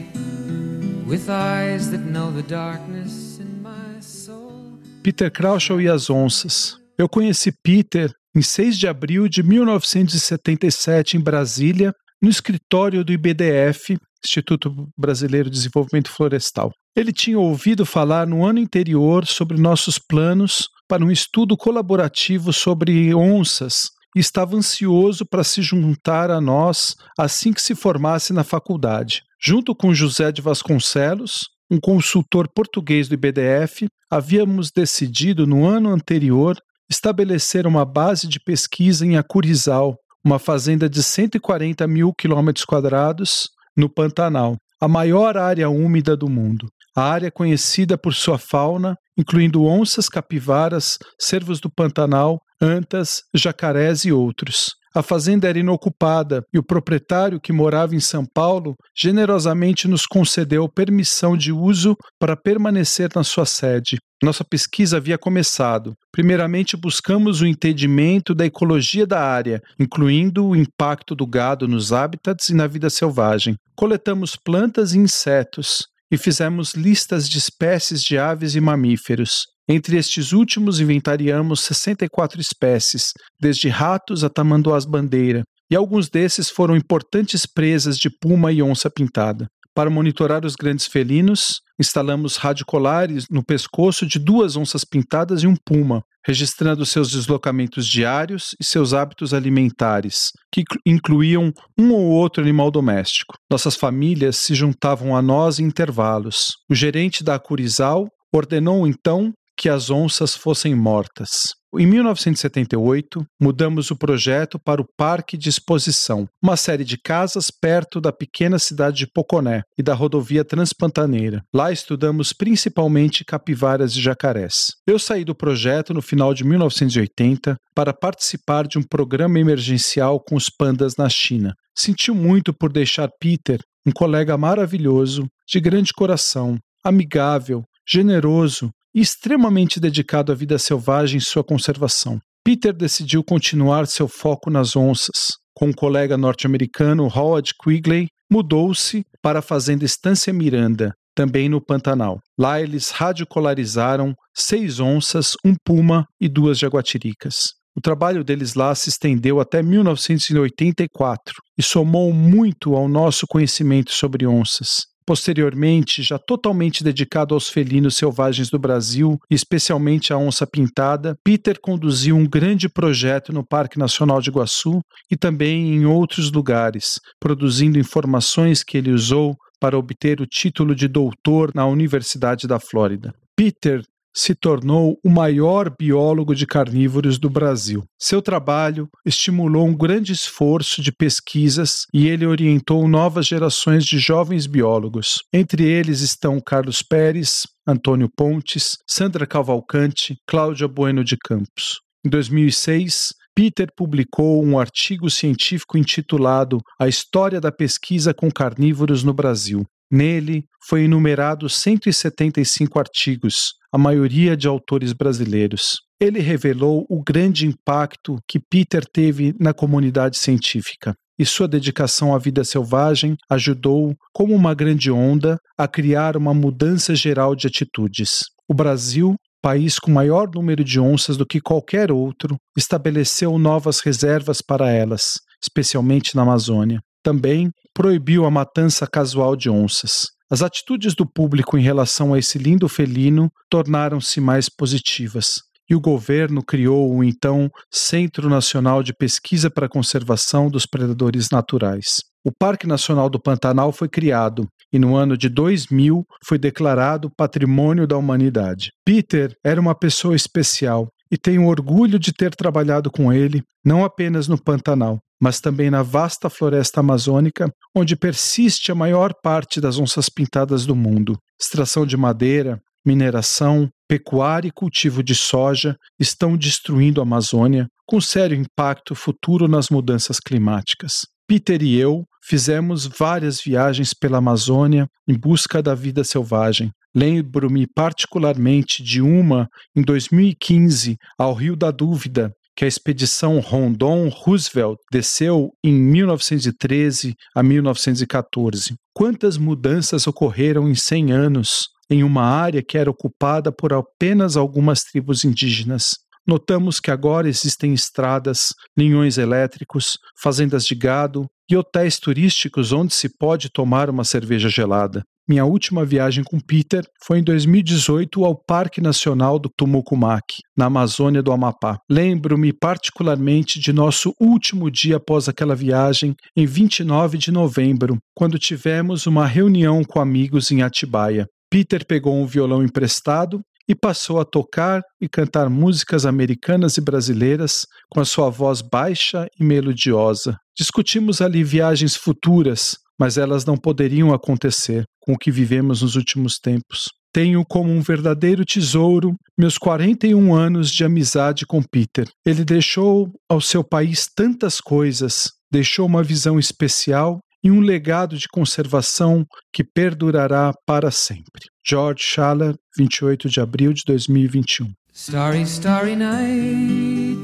[5.01, 11.21] Peter Crouch e as Onças eu conheci Peter em 6 de abril de 1977 em
[11.21, 16.73] Brasília, no escritório do IBDF, Instituto Brasileiro de Desenvolvimento Florestal.
[16.93, 23.15] Ele tinha ouvido falar no ano anterior sobre nossos planos para um estudo colaborativo sobre
[23.15, 29.21] onças e estava ansioso para se juntar a nós assim que se formasse na faculdade.
[29.41, 36.57] Junto com José de Vasconcelos, um consultor português do IBDF, havíamos decidido no ano anterior
[36.89, 39.95] estabeleceram uma base de pesquisa em Acurizal,
[40.25, 46.67] uma fazenda de 140 mil quilômetros quadrados no Pantanal, a maior área úmida do mundo.
[46.93, 54.11] A área conhecida por sua fauna, incluindo onças, capivaras, cervos do Pantanal, antas, jacarés e
[54.11, 54.78] outros.
[54.93, 60.67] A fazenda era inocupada e o proprietário, que morava em São Paulo, generosamente nos concedeu
[60.67, 63.99] permissão de uso para permanecer na sua sede.
[64.21, 65.93] Nossa pesquisa havia começado.
[66.11, 72.49] Primeiramente, buscamos o entendimento da ecologia da área, incluindo o impacto do gado nos hábitats
[72.49, 73.55] e na vida selvagem.
[73.75, 79.45] Coletamos plantas e insetos e fizemos listas de espécies de aves e mamíferos.
[79.71, 87.45] Entre estes últimos, inventariamos 64 espécies, desde ratos a tamanduás-bandeira, e alguns desses foram importantes
[87.45, 89.45] presas de puma e onça pintada.
[89.75, 95.53] Para monitorar os grandes felinos, instalamos radiocolares no pescoço de duas onças pintadas e um
[95.63, 102.71] puma, registrando seus deslocamentos diários e seus hábitos alimentares, que incluíam um ou outro animal
[102.71, 103.35] doméstico.
[103.49, 106.55] Nossas famílias se juntavam a nós em intervalos.
[106.67, 111.53] O gerente da Acurizal ordenou então que as onças fossem mortas.
[111.77, 117.99] Em 1978, mudamos o projeto para o Parque de Exposição, uma série de casas perto
[117.99, 121.43] da pequena cidade de Poconé e da rodovia Transpantaneira.
[121.53, 124.67] Lá estudamos principalmente capivaras e jacarés.
[124.87, 130.35] Eu saí do projeto no final de 1980 para participar de um programa emergencial com
[130.35, 131.53] os pandas na China.
[131.77, 139.79] Senti muito por deixar Peter, um colega maravilhoso, de grande coração, amigável, generoso e extremamente
[139.79, 142.19] dedicado à vida selvagem e sua conservação.
[142.43, 145.37] Peter decidiu continuar seu foco nas onças.
[145.53, 152.19] Com um colega norte-americano, Howard Quigley, mudou-se para a fazenda Estância Miranda, também no Pantanal.
[152.39, 157.59] Lá eles radiocolarizaram seis onças, um puma e duas jaguatiricas.
[157.75, 164.25] O trabalho deles lá se estendeu até 1984 e somou muito ao nosso conhecimento sobre
[164.25, 164.88] onças.
[165.09, 172.15] Posteriormente, já totalmente dedicado aos felinos selvagens do Brasil, especialmente à onça pintada, Peter conduziu
[172.15, 178.63] um grande projeto no Parque Nacional de Iguaçu e também em outros lugares, produzindo informações
[178.63, 183.11] que ele usou para obter o título de doutor na Universidade da Flórida.
[183.35, 183.81] Peter
[184.15, 187.83] se tornou o maior biólogo de carnívoros do Brasil.
[187.99, 194.47] Seu trabalho estimulou um grande esforço de pesquisas e ele orientou novas gerações de jovens
[194.47, 195.19] biólogos.
[195.33, 201.79] Entre eles estão Carlos Pérez, Antônio Pontes, Sandra Cavalcante, Cláudia Bueno de Campos.
[202.05, 209.13] Em 2006, Peter publicou um artigo científico intitulado A História da Pesquisa com Carnívoros no
[209.13, 209.65] Brasil.
[209.91, 215.77] Nele foi enumerado 175 artigos, a maioria de autores brasileiros.
[215.99, 220.93] Ele revelou o grande impacto que Peter teve na comunidade científica.
[221.17, 226.95] E sua dedicação à vida selvagem ajudou, como uma grande onda, a criar uma mudança
[226.95, 228.19] geral de atitudes.
[228.47, 234.41] O Brasil país com maior número de onças do que qualquer outro, estabeleceu novas reservas
[234.41, 236.81] para elas, especialmente na Amazônia.
[237.03, 240.07] Também proibiu a matança casual de onças.
[240.31, 245.41] As atitudes do público em relação a esse lindo felino tornaram-se mais positivas.
[245.69, 251.29] E o governo criou o então Centro Nacional de Pesquisa para a Conservação dos Predadores
[251.29, 251.97] Naturais.
[252.23, 257.87] O Parque Nacional do Pantanal foi criado e no ano de 2000 foi declarado Patrimônio
[257.87, 258.71] da Humanidade.
[258.85, 264.27] Peter era uma pessoa especial e tenho orgulho de ter trabalhado com ele, não apenas
[264.27, 270.09] no Pantanal, mas também na vasta floresta amazônica, onde persiste a maior parte das onças
[270.09, 271.17] pintadas do mundo.
[271.39, 278.37] Extração de madeira, mineração, pecuária e cultivo de soja estão destruindo a Amazônia, com sério
[278.37, 281.07] impacto futuro nas mudanças climáticas.
[281.27, 286.71] Peter e eu fizemos várias viagens pela Amazônia em busca da vida selvagem.
[286.95, 294.77] Lembro-me particularmente de uma em 2015 ao Rio da Dúvida, que a expedição Rondon Roosevelt
[294.91, 298.75] desceu em 1913 a 1914.
[298.93, 304.83] Quantas mudanças ocorreram em 100 anos em uma área que era ocupada por apenas algumas
[304.83, 305.95] tribos indígenas?
[306.27, 313.09] Notamos que agora existem estradas, linhões elétricos, fazendas de gado e hotéis turísticos onde se
[313.17, 315.03] pode tomar uma cerveja gelada.
[315.29, 320.25] Minha última viagem com Peter foi em 2018 ao Parque Nacional do Tumucumac,
[320.57, 321.77] na Amazônia do Amapá.
[321.87, 329.05] Lembro-me particularmente de nosso último dia após aquela viagem, em 29 de novembro, quando tivemos
[329.05, 331.27] uma reunião com amigos em Atibaia.
[331.47, 337.67] Peter pegou um violão emprestado e passou a tocar e cantar músicas americanas e brasileiras
[337.87, 340.35] com a sua voz baixa e melodiosa.
[340.57, 346.37] Discutimos ali viagens futuras, mas elas não poderiam acontecer com o que vivemos nos últimos
[346.37, 346.89] tempos.
[347.11, 352.07] Tenho como um verdadeiro tesouro meus 41 anos de amizade com Peter.
[352.25, 358.27] Ele deixou ao seu país tantas coisas, deixou uma visão especial e um legado de
[358.27, 361.47] conservação que perdurará para sempre.
[361.65, 364.67] George Schaller, 28 de abril de 2021.
[364.93, 367.19] Starry, starry night.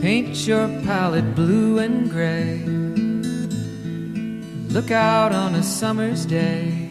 [0.00, 3.05] Paint your palette blue and gray.
[4.76, 6.90] Look out on a summer's day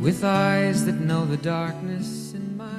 [0.00, 2.32] with eyes that know the darkness.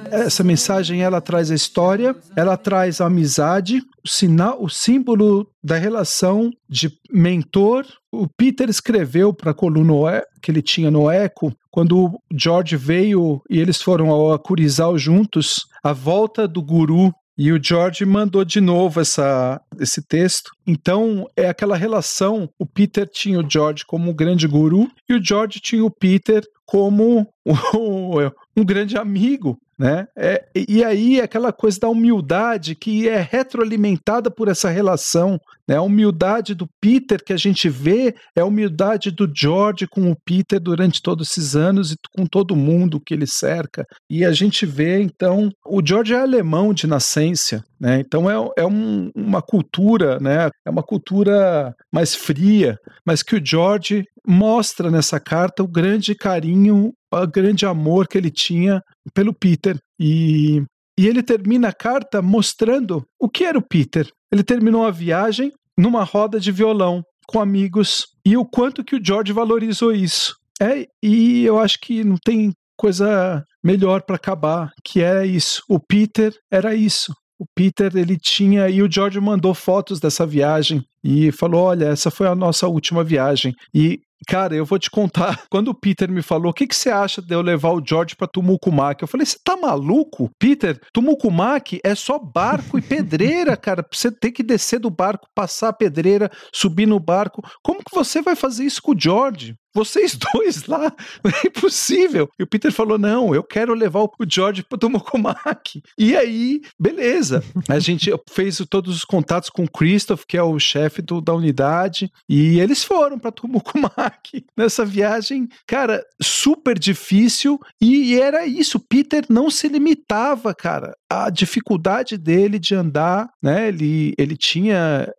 [0.10, 5.76] Essa mensagem ela traz a história, ela traz a amizade, o sinal, o símbolo da
[5.76, 7.86] relação de mentor.
[8.10, 13.42] O Peter escreveu para a coluna que ele tinha no Eco, quando o George veio
[13.50, 18.60] e eles foram ao Acurizal juntos, a volta do guru e o George mandou de
[18.60, 20.52] novo essa, esse texto.
[20.66, 22.50] Então, é aquela relação.
[22.58, 26.44] O Peter tinha o George como um grande guru e o George tinha o Peter
[26.66, 27.28] como
[28.58, 30.08] um grande amigo né?
[30.18, 35.76] É, e aí aquela coisa da humildade que é retroalimentada por essa relação, né?
[35.76, 40.18] A humildade do Peter que a gente vê é a humildade do George com o
[40.26, 43.86] Peter durante todos esses anos e com todo mundo que ele cerca.
[44.10, 48.00] E a gente vê, então, o George é alemão de nascença, né?
[48.00, 50.50] Então é, é um, uma cultura, né?
[50.66, 56.92] É uma cultura mais fria, mas que o George mostra nessa carta o grande carinho,
[57.12, 58.82] o grande amor que ele tinha
[59.14, 59.78] pelo Peter.
[60.00, 60.62] E,
[61.00, 64.10] e ele termina a carta mostrando o que era o Peter.
[64.32, 69.04] Ele terminou a viagem numa roda de violão com amigos e o quanto que o
[69.04, 70.36] George valorizou isso.
[70.62, 75.62] É, e eu acho que não tem coisa melhor para acabar, que é isso.
[75.70, 77.14] O Peter era isso.
[77.40, 82.10] O Peter, ele tinha, e o George mandou fotos dessa viagem e falou: Olha, essa
[82.10, 83.54] foi a nossa última viagem.
[83.74, 85.44] E Cara, eu vou te contar.
[85.50, 88.16] Quando o Peter me falou, o que, que você acha de eu levar o George
[88.16, 89.02] pra Tumucumac?
[89.02, 90.30] Eu falei, você tá maluco?
[90.40, 93.86] Peter, Tumucumac é só barco e pedreira, cara.
[93.92, 97.42] Você tem que descer do barco, passar a pedreira, subir no barco.
[97.64, 99.56] Como que você vai fazer isso com o George?
[99.78, 100.92] Vocês dois lá,
[101.24, 102.30] é impossível.
[102.40, 105.84] E o Peter falou: não, eu quero levar o George para Tomokomaki.
[105.98, 107.44] E aí, beleza.
[107.70, 112.12] A gente fez todos os contatos com o Christoph, que é o chefe da unidade,
[112.28, 117.60] e eles foram para Tomokomaki nessa viagem, cara, super difícil.
[117.80, 118.80] E, e era isso.
[118.80, 123.68] Peter não se limitava, cara, a dificuldade dele de andar, né?
[123.68, 125.12] Ele, ele tinha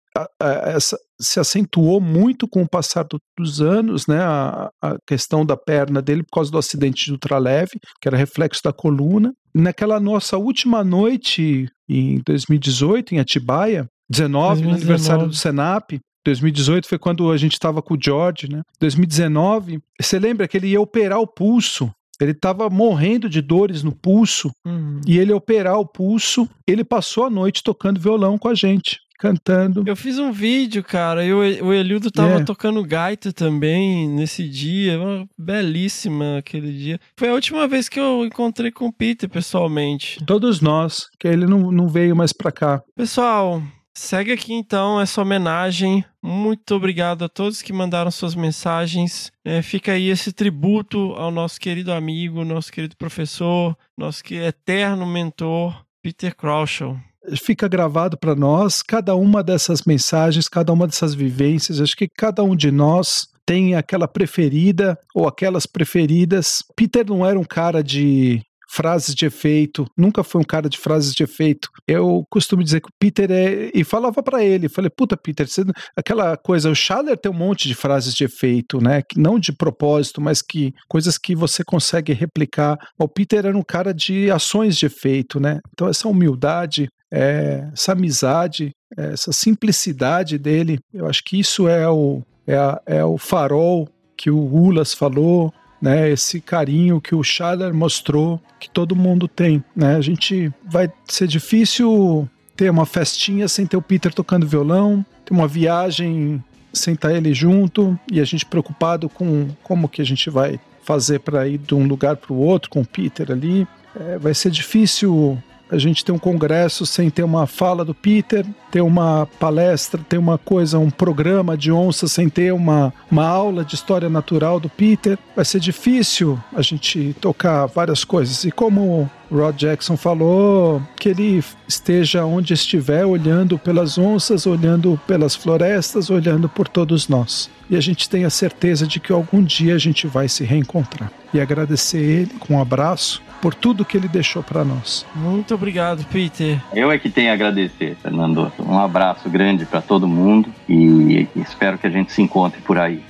[0.67, 4.19] essa, se acentuou muito com o passar do, dos anos, né?
[4.21, 8.63] A, a, questão da perna dele por causa do acidente de ultraleve, que era reflexo
[8.63, 9.33] da coluna.
[9.55, 14.67] Naquela nossa última noite, em 2018, em Atibaia, 19, 2019.
[14.67, 18.63] no aniversário do Senap, 2018 foi quando a gente estava com o George, né?
[18.81, 21.91] 2019, você lembra que ele ia operar o pulso
[22.21, 25.01] ele estava morrendo de dores no pulso uhum.
[25.07, 29.83] e ele operar o pulso, ele passou a noite tocando violão com a gente cantando.
[29.85, 32.45] Eu fiz um vídeo, cara, e o Elildo tava é.
[32.45, 34.99] tocando gaita também nesse dia,
[35.37, 37.01] belíssima aquele dia.
[37.17, 40.25] Foi a última vez que eu encontrei com o Peter pessoalmente.
[40.25, 42.83] Todos nós, que ele não, não veio mais pra cá.
[42.95, 43.61] Pessoal,
[43.99, 46.05] Segue aqui então essa homenagem.
[46.23, 49.33] Muito obrigado a todos que mandaram suas mensagens.
[49.45, 55.85] É, fica aí esse tributo ao nosso querido amigo, nosso querido professor, nosso eterno mentor,
[56.01, 56.97] Peter Crouchel
[57.37, 61.81] fica gravado para nós cada uma dessas mensagens, cada uma dessas vivências.
[61.81, 66.63] Acho que cada um de nós tem aquela preferida ou aquelas preferidas.
[66.77, 71.15] Peter não era um cara de frases de efeito, nunca foi um cara de frases
[71.15, 71.71] de efeito.
[71.87, 73.71] Eu costumo dizer que o Peter é.
[73.75, 75.65] E falava para ele, falei, puta, Peter, você...
[75.97, 79.03] aquela coisa, o Schaller tem um monte de frases de efeito, né?
[79.03, 82.79] Que não de propósito, mas que coisas que você consegue replicar.
[82.99, 85.61] O Peter era um cara de ações de efeito, né?
[85.73, 92.23] Então, essa humildade, é, essa amizade, essa simplicidade dele, eu acho que isso é o,
[92.47, 97.73] é, a, é o farol que o Ulas falou, né, esse carinho que o Schaller
[97.73, 99.63] mostrou, que todo mundo tem.
[99.77, 99.95] Né?
[99.95, 105.33] A gente vai ser difícil ter uma festinha sem ter o Peter tocando violão, ter
[105.33, 110.29] uma viagem sem estar ele junto e a gente preocupado com como que a gente
[110.29, 113.67] vai fazer para ir de um lugar para o outro com o Peter ali.
[113.99, 115.39] É, vai ser difícil
[115.71, 120.19] a gente ter um congresso sem ter uma fala do Peter, ter uma palestra, ter
[120.19, 124.69] uma coisa, um programa de onça sem ter uma, uma aula de história natural do
[124.69, 125.19] Peter.
[125.37, 128.45] Vai ser difícil a gente tocar várias coisas.
[128.45, 135.35] E como Rod Jackson falou, que ele esteja onde estiver, olhando pelas onças, olhando pelas
[135.35, 137.51] florestas, olhando por todos nós.
[137.71, 141.13] E a gente tem a certeza de que algum dia a gente vai se reencontrar.
[141.33, 145.07] E agradecer ele com um abraço por tudo que ele deixou para nós.
[145.15, 146.61] Muito obrigado, Peter.
[146.73, 148.51] Eu é que tenho a agradecer, Fernando.
[148.59, 153.03] Um abraço grande para todo mundo e espero que a gente se encontre por aí.